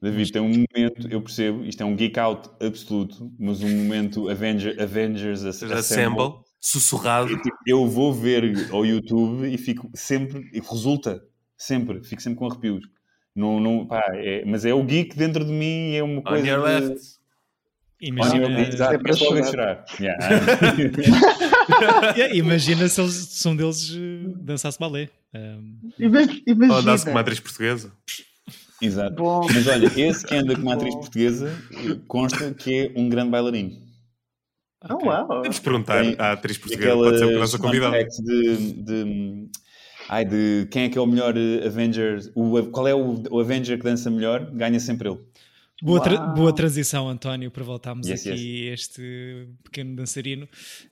David, 0.00 0.32
tem 0.32 0.40
um 0.40 0.48
momento, 0.48 1.06
eu 1.10 1.20
percebo, 1.20 1.64
isto 1.66 1.82
é 1.82 1.84
um 1.84 1.94
geek 1.94 2.18
out 2.18 2.48
absoluto, 2.64 3.30
mas 3.38 3.62
um 3.62 3.68
momento 3.68 4.30
Avenger, 4.30 4.80
Avengers 4.82 5.44
Assemble. 5.44 5.74
Assemble, 5.76 6.34
sussurrado. 6.64 7.28
Tipo, 7.42 7.56
Eu 7.66 7.86
vou 7.88 8.14
ver 8.14 8.68
ao 8.70 8.86
YouTube 8.86 9.52
e 9.52 9.58
fico 9.58 9.90
sempre, 9.92 10.48
e 10.52 10.60
resulta, 10.60 11.22
sempre, 11.58 12.02
fico 12.04 12.22
sempre 12.22 12.38
com 12.38 12.46
arrepios. 12.46 12.84
Não, 13.34 13.58
não, 13.58 13.86
pá, 13.86 14.02
é- 14.14 14.44
mas 14.46 14.64
é 14.64 14.72
o 14.72 14.84
geek 14.84 15.16
dentro 15.16 15.44
de 15.44 15.50
mim, 15.50 15.94
é 15.94 16.02
uma 16.02 16.20
On 16.20 16.22
coisa. 16.22 16.46
your 16.46 16.58
de- 16.58 16.64
left. 16.88 16.92
On 18.02 18.06
Imagina, 18.06 18.44
your 18.46 18.50
left, 18.56 18.74
exato, 18.74 18.94
É 18.94 18.98
para 18.98 19.12
chorar. 19.14 19.44
chorar. 19.44 19.84
Yeah. 20.00 20.18
Yeah, 22.16 22.34
imagina 22.34 22.88
se, 22.88 23.00
eles, 23.00 23.14
se 23.14 23.48
um 23.48 23.54
deles 23.54 23.92
eh, 23.96 24.28
dançasse 24.40 24.78
balé. 24.78 25.08
Um, 25.32 25.78
Ou 26.68 26.76
andasse 26.76 27.04
com 27.04 27.12
uma 27.12 27.20
atriz 27.20 27.38
portuguesa. 27.38 27.92
Exato. 28.80 29.14
Bom. 29.14 29.46
Mas 29.46 29.66
olha, 29.68 29.86
esse 29.96 30.26
que 30.26 30.34
anda 30.34 30.56
com 30.56 30.62
uma 30.62 30.74
atriz 30.74 30.92
portuguesa 30.94 31.52
consta 32.08 32.52
que 32.52 32.74
é 32.76 32.92
um 33.00 33.08
grande 33.08 33.30
bailarino. 33.30 33.76
Oh, 34.90 35.06
uau. 35.06 35.42
Temos 35.42 35.58
que 35.58 35.64
perguntar 35.64 36.02
Tem 36.02 36.16
à 36.18 36.32
atriz 36.32 36.58
portuguesa. 36.58 36.94
Pode 36.94 37.18
ser 37.18 37.36
a 37.36 37.38
nossa 37.38 37.58
convidada. 37.58 38.04
de, 38.04 38.72
de, 38.82 39.48
ai, 40.08 40.24
de 40.24 40.66
quem 40.70 40.84
é 40.84 40.88
que 40.88 40.98
é 40.98 41.00
o 41.00 41.06
melhor 41.06 41.34
Avenger, 41.66 42.18
o, 42.34 42.62
qual 42.70 42.88
é 42.88 42.94
o, 42.94 43.22
o 43.30 43.40
Avenger 43.40 43.78
que 43.78 43.84
dança 43.84 44.10
melhor, 44.10 44.50
ganha 44.52 44.80
sempre 44.80 45.08
ele. 45.08 45.18
boa, 45.82 46.00
tra- 46.02 46.18
boa 46.18 46.52
transição, 46.52 47.08
António, 47.08 47.50
para 47.50 47.62
voltarmos 47.64 48.06
Yes, 48.08 48.26
aqui 48.26 48.68
a 48.70 48.74
este 48.74 49.48
pequeno 49.64 49.94
dançarino. 49.96 50.48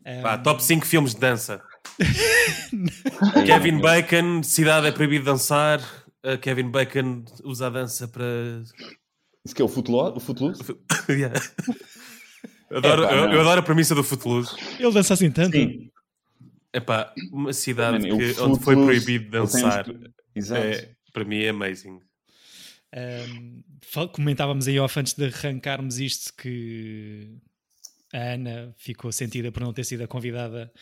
Um, 0.07 0.23
Vá, 0.23 0.39
top 0.39 0.63
5 0.63 0.87
filmes 0.87 1.15
de 1.15 1.21
dança. 1.21 1.61
Kevin 3.47 3.79
Bacon, 3.81 4.43
Cidade 4.43 4.87
é 4.87 4.93
proibido 4.93 5.25
dançar. 5.25 5.81
Uh, 6.25 6.39
Kevin 6.39 6.71
Bacon 6.71 7.25
usa 7.45 7.67
a 7.67 7.71
dança 7.71 8.07
para. 8.07 8.25
Isso 9.45 9.55
que 9.55 9.63
é 9.63 9.65
o 9.65 9.69
Footloose? 9.69 10.17
O 10.17 10.21
Footloose? 10.21 10.63
Yeah. 11.09 11.35
Adoro- 12.71 13.05
É, 13.05 13.09
pá, 13.09 13.15
eu, 13.15 13.33
eu 13.33 13.41
adoro 13.41 13.61
a 13.61 13.63
premissa 13.63 13.95
do 13.95 14.05
Footloose. 14.05 14.55
Ele 14.79 14.93
dança 14.93 15.15
assim 15.15 15.31
tanto. 15.31 15.57
Sim. 15.57 15.91
Epá, 16.73 17.13
uma 17.33 17.53
cidade 17.53 17.99
Mano, 18.09 18.15
o 18.15 18.19
que- 18.19 18.41
onde 18.41 18.63
foi 18.63 18.77
proibido 18.77 19.31
dançar. 19.31 19.89
uns- 19.91 20.11
Exato. 20.35 20.63
É, 20.63 20.91
para 21.13 21.25
mim 21.25 21.41
é 21.43 21.49
amazing. 21.49 21.99
Um, 22.95 23.63
comentávamos 24.13 24.67
aí 24.69 24.79
off 24.79 24.99
antes 24.99 25.13
de 25.15 25.25
arrancarmos 25.27 25.99
isto 25.99 26.33
que 26.35 27.37
a 28.13 28.19
Ana 28.35 28.75
ficou 28.79 29.11
sentida 29.13 29.51
por 29.53 29.63
não 29.63 29.73
ter 29.73 29.85
sido 29.85 30.03
a 30.05 30.09
convidada 30.09 30.73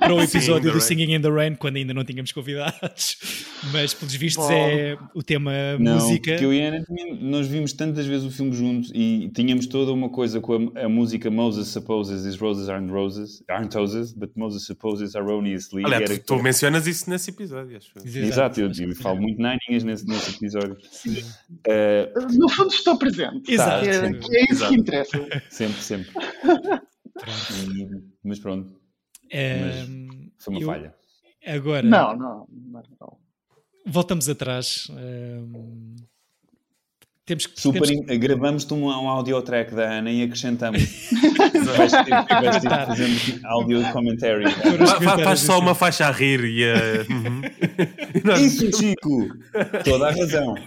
para 0.00 0.14
o 0.14 0.20
episódio 0.22 0.72
do. 0.72 0.80
Singing 0.80 1.14
in 1.14 1.20
the 1.20 1.28
Rain, 1.28 1.54
quando 1.56 1.76
ainda 1.76 1.92
não 1.92 2.04
tínhamos 2.04 2.32
convidados. 2.32 3.16
Mas, 3.72 3.92
pelos 3.92 4.14
vistos, 4.14 4.44
Bom. 4.46 4.52
é 4.52 4.96
o 5.14 5.22
tema 5.22 5.52
Não, 5.78 5.94
música. 5.94 6.30
porque 6.32 6.44
eu 6.44 6.52
e 6.54 6.60
Ana 6.60 6.84
nós 7.20 7.46
vimos 7.48 7.72
tantas 7.72 8.06
vezes 8.06 8.24
o 8.26 8.30
filme 8.30 8.52
juntos 8.54 8.90
e 8.94 9.30
tínhamos 9.34 9.66
toda 9.66 9.92
uma 9.92 10.08
coisa 10.08 10.40
com 10.40 10.70
a, 10.76 10.84
a 10.84 10.88
música 10.88 11.30
Moses 11.30 11.68
supposes 11.68 12.24
his 12.24 12.36
roses 12.36 12.68
aren't 12.68 12.90
roses, 12.92 13.42
aren't 13.48 13.74
roses, 13.76 14.12
but 14.12 14.30
Moses 14.36 14.64
supposes 14.64 15.14
erroneously. 15.14 15.84
Aliás, 15.84 16.10
era- 16.10 16.18
tu, 16.20 16.36
tu 16.36 16.42
mencionas 16.42 16.86
isso 16.86 17.10
nesse 17.10 17.30
episódio, 17.30 17.76
acho. 17.76 17.90
eu. 17.96 18.24
Exato, 18.24 18.60
eu, 18.60 18.70
eu 18.70 18.94
falo 18.96 19.20
muito 19.20 19.40
naninhas 19.40 19.82
nesse, 19.84 20.06
nesse 20.06 20.36
episódio. 20.36 20.76
Eh, 21.66 22.12
No 22.38 22.48
fundo, 22.48 22.70
estou 22.72 22.96
presente. 22.98 23.50
Exato. 23.52 23.82
Que 23.84 23.90
é, 23.90 23.94
é 23.96 24.10
isso 24.44 24.52
Exato. 24.52 24.72
que 24.74 24.80
interessa. 24.80 25.42
sempre, 25.50 25.82
sempre. 25.82 26.10
E- 27.76 27.88
mas 28.24 28.38
pronto, 28.38 28.70
É, 29.30 29.84
foi 30.38 30.54
uma 30.54 30.60
eu- 30.60 30.66
falha. 30.66 30.94
Agora, 31.46 31.82
Não, 31.82 32.16
não. 32.16 32.46
não, 32.50 32.82
não. 33.00 33.16
voltamos 33.86 34.28
atrás. 34.28 34.88
hum, 34.90 35.94
temos 37.24 37.46
que. 37.46 37.60
Super, 37.60 37.82
temos 37.82 38.06
que- 38.06 38.18
gravamos-te 38.18 38.74
um, 38.74 38.84
um 38.86 39.08
audio 39.08 39.40
track 39.42 39.74
da 39.74 39.98
Ana 39.98 40.10
e 40.10 40.22
acrescentamos. 40.24 40.80
vais 41.76 41.92
ter, 41.92 43.42
um 43.42 43.46
audio 43.48 43.92
commentary. 43.92 44.44
Faz 45.24 45.40
só 45.40 45.54
assim. 45.54 45.62
uma 45.62 45.74
faixa 45.74 46.06
a 46.06 46.10
rir 46.10 46.44
e 46.44 46.64
a. 46.64 46.74
Uhum. 47.12 47.42
Nós- 48.24 48.40
Isso, 48.40 48.76
Chico! 48.76 49.28
Toda 49.84 50.08
a 50.08 50.10
razão. 50.12 50.54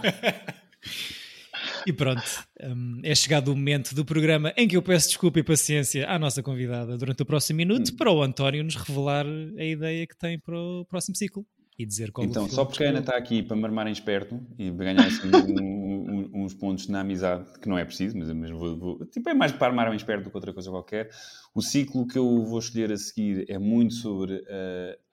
E 1.85 1.93
pronto, 1.93 2.23
hum, 2.61 2.99
é 3.03 3.15
chegado 3.15 3.49
o 3.51 3.55
momento 3.55 3.95
do 3.95 4.03
programa 4.05 4.53
em 4.57 4.67
que 4.67 4.75
eu 4.77 4.81
peço 4.81 5.07
desculpa 5.07 5.39
e 5.39 5.43
paciência 5.43 6.07
à 6.09 6.19
nossa 6.19 6.43
convidada 6.43 6.97
durante 6.97 7.23
o 7.23 7.25
próximo 7.25 7.57
Hum. 7.57 7.65
minuto 7.65 7.95
para 7.95 8.11
o 8.11 8.21
António 8.21 8.63
nos 8.63 8.75
revelar 8.75 9.25
a 9.57 9.63
ideia 9.63 10.05
que 10.05 10.17
tem 10.17 10.39
para 10.39 10.57
o 10.57 10.85
próximo 10.85 11.15
ciclo 11.15 11.45
e 11.77 11.85
dizer 11.85 12.11
qual 12.11 12.27
Então, 12.27 12.47
só 12.49 12.65
que 12.65 12.71
porque 12.71 12.83
a 12.83 12.89
Ana 12.89 12.99
está 12.99 13.15
aqui 13.15 13.41
para 13.41 13.55
me 13.55 13.63
armarem 13.63 13.93
esperto 13.93 14.39
e 14.57 14.69
ganhar 14.71 15.05
assim, 15.07 15.29
um- 15.29 16.29
um- 16.35 16.43
uns 16.43 16.53
pontos 16.53 16.87
na 16.89 16.99
amizade, 16.99 17.45
que 17.59 17.69
não 17.69 17.77
é 17.77 17.85
preciso, 17.85 18.17
mas, 18.17 18.29
mas 18.33 18.51
vou, 18.51 18.77
vou- 18.77 19.05
tipo, 19.05 19.29
é 19.29 19.33
mais 19.33 19.53
para 19.53 19.67
armarem 19.67 19.95
esperto 19.95 20.25
do 20.25 20.29
que 20.29 20.35
outra 20.35 20.53
coisa 20.53 20.69
qualquer. 20.69 21.09
O 21.55 21.61
ciclo 21.61 22.05
que 22.05 22.17
eu 22.17 22.43
vou 22.43 22.59
escolher 22.59 22.91
a 22.91 22.97
seguir 22.97 23.45
é 23.49 23.57
muito 23.57 23.93
sobre 23.93 24.43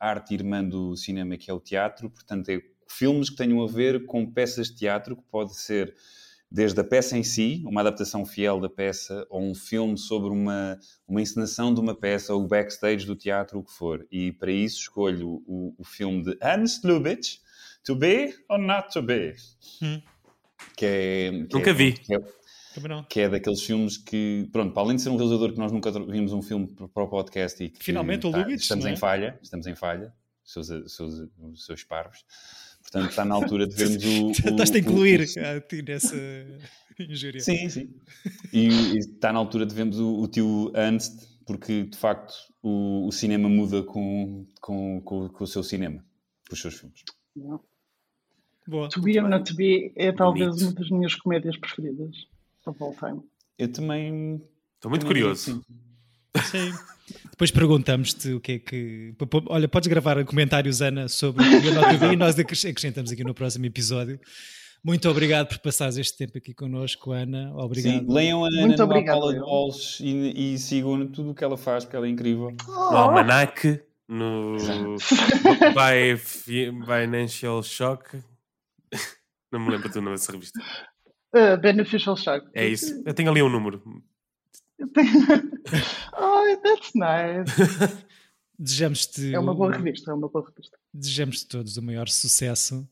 a 0.01 0.09
arte 0.09 0.35
irmã 0.35 0.64
do 0.64 0.97
cinema, 0.97 1.37
que 1.37 1.49
é 1.51 1.55
o 1.55 1.61
teatro, 1.61 2.11
portanto, 2.11 2.49
é 2.49 2.61
filmes 2.89 3.31
que 3.31 3.37
tenham 3.37 3.62
a 3.62 3.69
ver 3.69 4.05
com 4.05 4.27
peças 4.29 4.69
de 4.69 4.77
teatro, 4.77 5.17
que 5.17 5.23
pode 5.31 5.57
ser 5.57 5.95
desde 6.51 6.81
a 6.81 6.85
peça 6.85 7.17
em 7.17 7.23
si, 7.23 7.63
uma 7.67 7.81
adaptação 7.81 8.25
fiel 8.25 8.61
da 8.61 8.69
peça, 8.69 9.27
ou 9.29 9.43
um 9.43 9.55
filme 9.55 9.99
sobre 9.99 10.31
uma, 10.31 10.79
uma 11.07 11.21
encenação 11.21 11.75
de 11.75 11.81
uma 11.81 11.95
peça, 11.95 12.35
ou 12.35 12.45
o 12.45 12.49
backstage 12.49 13.05
do 13.05 13.17
teatro, 13.17 13.59
o 13.59 13.65
que 13.65 13.73
for. 13.73 14.07
E 14.11 14.33
para 14.33 14.51
isso 14.51 14.81
escolho 14.81 15.43
o, 15.47 15.75
o 15.77 15.85
filme 15.85 16.23
de 16.23 16.39
Hans 16.43 16.83
Lubitsch, 16.83 17.39
To 17.85 17.95
Be 17.95 18.35
or 18.49 18.59
Not 18.59 18.91
To 18.93 19.03
Be. 19.03 19.35
Hum. 19.83 20.03
Que 20.77 20.87
é, 20.87 21.31
que 21.49 21.55
Nunca 21.57 21.71
é- 21.71 21.75
vi. 21.75 21.93
Que 21.93 22.15
é, 22.15 22.19
que 23.09 23.21
é 23.21 23.29
daqueles 23.29 23.63
filmes 23.63 23.97
que, 23.97 24.49
pronto, 24.53 24.73
para 24.73 24.83
além 24.83 24.97
de 24.97 25.03
ser 25.03 25.09
um 25.09 25.17
realizador 25.17 25.53
que 25.53 25.59
nós 25.59 25.73
nunca 25.73 25.91
vimos 25.93 26.33
um 26.33 26.43
filme 26.43 26.67
para 26.93 27.03
o 27.03 27.09
podcast 27.09 27.63
e 27.63 27.71
que 27.71 27.83
Finalmente 27.83 28.27
o 28.27 28.31
tá, 28.31 28.39
Lubitsch, 28.39 28.63
estamos 28.63 28.85
é? 28.85 28.91
em 28.91 28.97
falha, 28.97 29.39
estamos 29.43 29.67
em 29.67 29.75
falha, 29.75 30.13
seus, 30.45 30.69
seus, 30.93 31.29
seus 31.55 31.85
parvos. 31.85 32.25
Portanto, 32.91 33.11
está 33.11 33.24
na 33.24 33.34
altura 33.34 33.66
de 33.66 33.74
vermos 33.74 34.05
o. 34.05 34.26
o 34.28 34.30
Estás-te 34.30 34.74
a 34.76 34.76
o- 34.76 34.82
incluir 34.82 35.20
o- 35.20 35.41
a 35.57 35.61
ti 35.61 35.82
nessa 35.82 36.16
injúria. 36.99 37.41
Sim, 37.41 37.68
sim. 37.68 37.95
E, 38.53 38.68
e 38.68 38.99
está 38.99 39.32
na 39.32 39.39
altura 39.39 39.66
de 39.66 39.74
vermos 39.74 39.99
o, 39.99 40.20
o 40.22 40.28
tio 40.28 40.72
Ernst, 40.74 41.12
porque 41.47 41.84
de 41.84 41.97
facto 41.97 42.32
o, 42.62 43.07
o 43.07 43.12
cinema 43.12 43.49
muda 43.49 43.82
com, 43.82 44.47
com, 44.61 45.01
com, 45.03 45.28
com 45.28 45.45
o 45.45 45.47
seu 45.47 45.62
cinema, 45.62 46.05
com 46.49 46.55
os 46.55 46.61
seus 46.61 46.74
filmes. 46.74 47.03
Boa. 48.68 48.89
To 48.89 49.01
Be 49.01 49.18
or 49.20 49.28
Not 49.28 49.51
To 49.51 49.57
Be 49.57 49.93
é 49.97 50.11
talvez 50.12 50.49
Bonito. 50.49 50.64
uma 50.64 50.72
das 50.74 50.91
minhas 50.91 51.14
comédias 51.14 51.57
preferidas 51.59 52.16
of 52.66 52.82
all 52.82 52.95
time. 52.95 53.20
Eu 53.59 53.70
também. 53.72 54.43
Estou 54.74 54.91
muito 54.91 55.03
também 55.03 55.07
curioso. 55.22 55.55
sim. 55.55 55.62
Sim. 56.45 56.72
Depois 57.30 57.51
perguntamos-te 57.51 58.32
o 58.32 58.41
que 58.41 58.53
é 58.53 58.59
que. 58.59 59.14
Olha, 59.49 59.68
podes 59.68 59.87
gravar 59.89 60.24
comentários, 60.24 60.80
Ana, 60.82 61.09
sobre 61.09 61.45
o 61.45 61.99
vi 61.99 62.14
e 62.14 62.16
nós 62.16 62.39
acres- 62.39 62.64
acrescentamos 62.64 63.12
aqui 63.12 63.22
no 63.22 63.34
próximo 63.34 63.66
episódio. 63.66 64.18
Muito 64.84 65.09
obrigado 65.09 65.49
por 65.49 65.59
passares 65.59 65.97
este 65.97 66.16
tempo 66.16 66.39
aqui 66.39 66.55
connosco, 66.55 67.12
Ana. 67.12 67.53
Obrigado. 67.55 67.93
Sim, 68.01 68.07
leiam 68.09 68.45
a 68.45 68.49
Ana 68.49 68.61
Muito 68.62 68.78
no 68.78 68.84
obrigado, 68.84 69.16
Apollo 69.18 69.37
eu. 69.37 69.43
Walsh 69.45 70.01
e, 70.01 70.55
e 70.55 70.59
sigam 70.59 71.07
tudo 71.09 71.30
o 71.30 71.34
que 71.34 71.43
ela 71.45 71.57
faz, 71.57 71.84
porque 71.84 71.97
ela 71.97 72.07
é 72.07 72.11
incrível. 72.11 72.55
No 72.66 72.72
Almanac, 72.97 73.80
no 74.09 74.57
by 75.74 76.16
Financial 76.16 77.62
Shock. 77.62 78.18
Não 79.53 79.61
me 79.61 79.70
lembro 79.70 79.89
do 79.89 80.01
nome 80.01 80.16
dessa 80.16 80.32
revista. 80.32 80.61
Uh, 81.34 81.57
Beneficial 81.61 82.16
Shock. 82.16 82.47
É 82.55 82.66
isso. 82.66 83.03
Eu 83.05 83.12
tenho 83.14 83.30
ali 83.30 83.43
um 83.43 83.49
número. 83.49 83.82
oh, 86.18 86.57
that's 86.62 86.93
nice. 86.95 87.53
Desejamos-te. 88.59 89.35
É 89.35 89.39
uma 89.39 89.55
boa 89.55 89.70
revista, 89.77 90.11
é 90.11 90.14
uma 90.14 90.29
boa 90.29 90.47
revista. 90.49 90.79
Desejamos-te 90.93 91.47
todos 91.47 91.77
o 91.77 91.83
maior 91.83 92.09
sucesso 92.09 92.89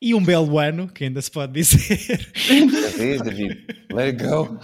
e 0.00 0.14
um 0.14 0.22
belo 0.22 0.58
ano, 0.58 0.88
que 0.88 1.04
ainda 1.04 1.22
se 1.22 1.30
pode 1.30 1.54
dizer. 1.54 2.30
David, 2.98 3.22
David, 3.24 3.66
let 3.92 4.14
it 4.14 4.22
go. 4.22 4.58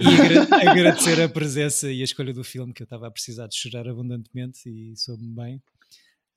E 0.00 0.06
agra- 0.06 0.70
agradecer 0.70 1.20
a 1.20 1.28
presença 1.28 1.92
e 1.92 2.00
a 2.00 2.04
escolha 2.04 2.32
do 2.32 2.42
filme, 2.42 2.72
que 2.72 2.82
eu 2.82 2.84
estava 2.84 3.06
a 3.06 3.10
precisar 3.10 3.48
de 3.48 3.56
chorar 3.56 3.86
abundantemente 3.86 4.66
e 4.68 4.96
soube-me 4.96 5.34
bem. 5.34 5.62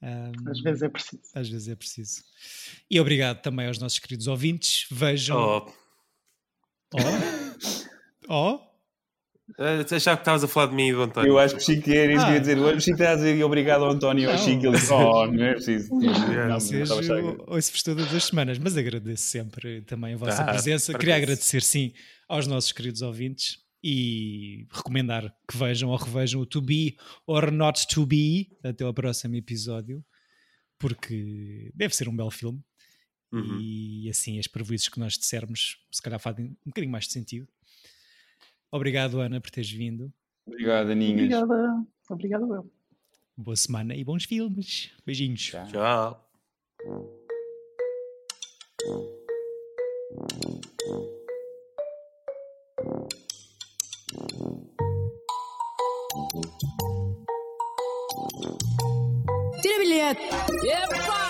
Ahm, 0.02 0.32
Às 0.50 0.60
vezes 0.62 0.82
é 0.82 0.90
preciso. 0.90 1.22
às 1.34 1.48
vezes 1.48 1.68
é 1.70 1.76
preciso. 1.76 2.24
E 2.90 3.00
obrigado 3.00 3.42
também 3.42 3.68
aos 3.68 3.80
nossos 3.80 4.00
queridos 4.00 4.28
ouvintes. 4.28 4.86
Vejam. 4.92 5.38
Oh, 5.38 5.72
Oh, 6.94 8.58
oh. 8.58 8.71
Eh, 9.60 9.96
achava 9.96 10.18
que 10.18 10.22
estavas 10.22 10.44
a 10.44 10.48
falar 10.48 10.68
de 10.68 10.76
mim 10.76 10.88
e 10.90 10.94
do 10.94 11.02
António. 11.04 11.30
Eu 11.30 11.40
acho 11.40 11.56
que 11.56 11.62
o 11.62 11.66
Chico 11.66 11.90
era 11.90 12.12
isso 12.14 12.22
que 12.24 12.28
eu 12.30 12.32
Ah. 12.32 12.34
ia 12.34 12.40
dizer. 12.40 12.58
O 12.60 12.80
Chico 12.80 12.92
está 12.92 13.12
a 13.12 13.16
dizer 13.16 13.44
obrigado 13.44 13.84
ao 13.86 13.92
António 13.92 14.30
e 14.30 14.32
ao. 14.32 14.38
Chico. 14.38 14.66
Ele 14.66 14.78
disse, 14.78 14.92
oh, 14.94 15.28
não 15.28 15.44
é 15.44 15.54
preciso. 15.54 15.90
Não, 15.96 16.48
não 16.50 16.60
Vocês 16.60 16.90
eu 16.90 17.44
ouço-vos 17.48 17.84
todas 17.84 18.14
as 18.14 18.24
semanas, 18.26 18.58
mas 18.58 18.78
agradeço 18.78 19.24
sempre 19.24 19.82
também 19.84 20.14
a 20.14 20.18
vossa 20.18 20.42
Ah, 20.42 20.46
presença. 20.52 20.92
parece. 20.92 21.00
Queria 21.00 21.16
agradecer, 21.16 21.62
sim, 21.64 21.94
aos 22.28 22.48
nossos 22.48 22.72
queridos 22.72 23.02
ouvintes 23.02 23.58
e 23.84 24.68
recomendar 24.72 25.34
que 25.50 25.58
vejam 25.58 25.90
ou 25.90 25.98
revejam 25.98 26.40
o 26.42 26.46
To 26.46 26.62
Be 26.62 26.96
or 27.26 27.52
Not 27.52 27.88
To 27.88 28.06
Be 28.06 28.50
até 28.64 28.84
ao 28.84 28.94
próximo 28.94 29.36
episódio, 29.36 30.04
porque 30.80 31.72
deve 31.76 31.96
ser 31.96 32.08
um 32.08 32.16
belo 32.16 32.32
filme 32.32 32.60
Uhum. 33.34 33.60
e 33.62 34.10
assim 34.10 34.38
as 34.40 34.46
prejuízos 34.48 34.90
que 34.90 35.00
nós 35.00 35.14
dissermos 35.18 35.78
se 35.90 36.02
calhar 36.02 36.20
fazem 36.20 36.48
um 36.48 36.70
bocadinho 36.70 36.92
mais 36.92 37.06
de 37.08 37.14
sentido. 37.14 37.48
Obrigado, 38.72 39.20
Ana, 39.20 39.42
por 39.42 39.52
teres 39.52 39.70
vindo. 39.70 40.12
Obrigado, 40.46 40.92
Aninhas. 40.92 41.34
Obrigada. 41.44 41.86
Obrigada, 42.10 42.46
eu. 42.46 42.72
Boa 43.38 43.56
semana 43.56 43.96
e 43.96 44.04
bons 44.04 44.24
filmes. 44.24 44.92
Beijinhos. 45.06 45.52
Tchau. 45.70 46.28
Tira 59.62 59.80
bilhete. 59.80 60.22
Epa! 60.66 61.21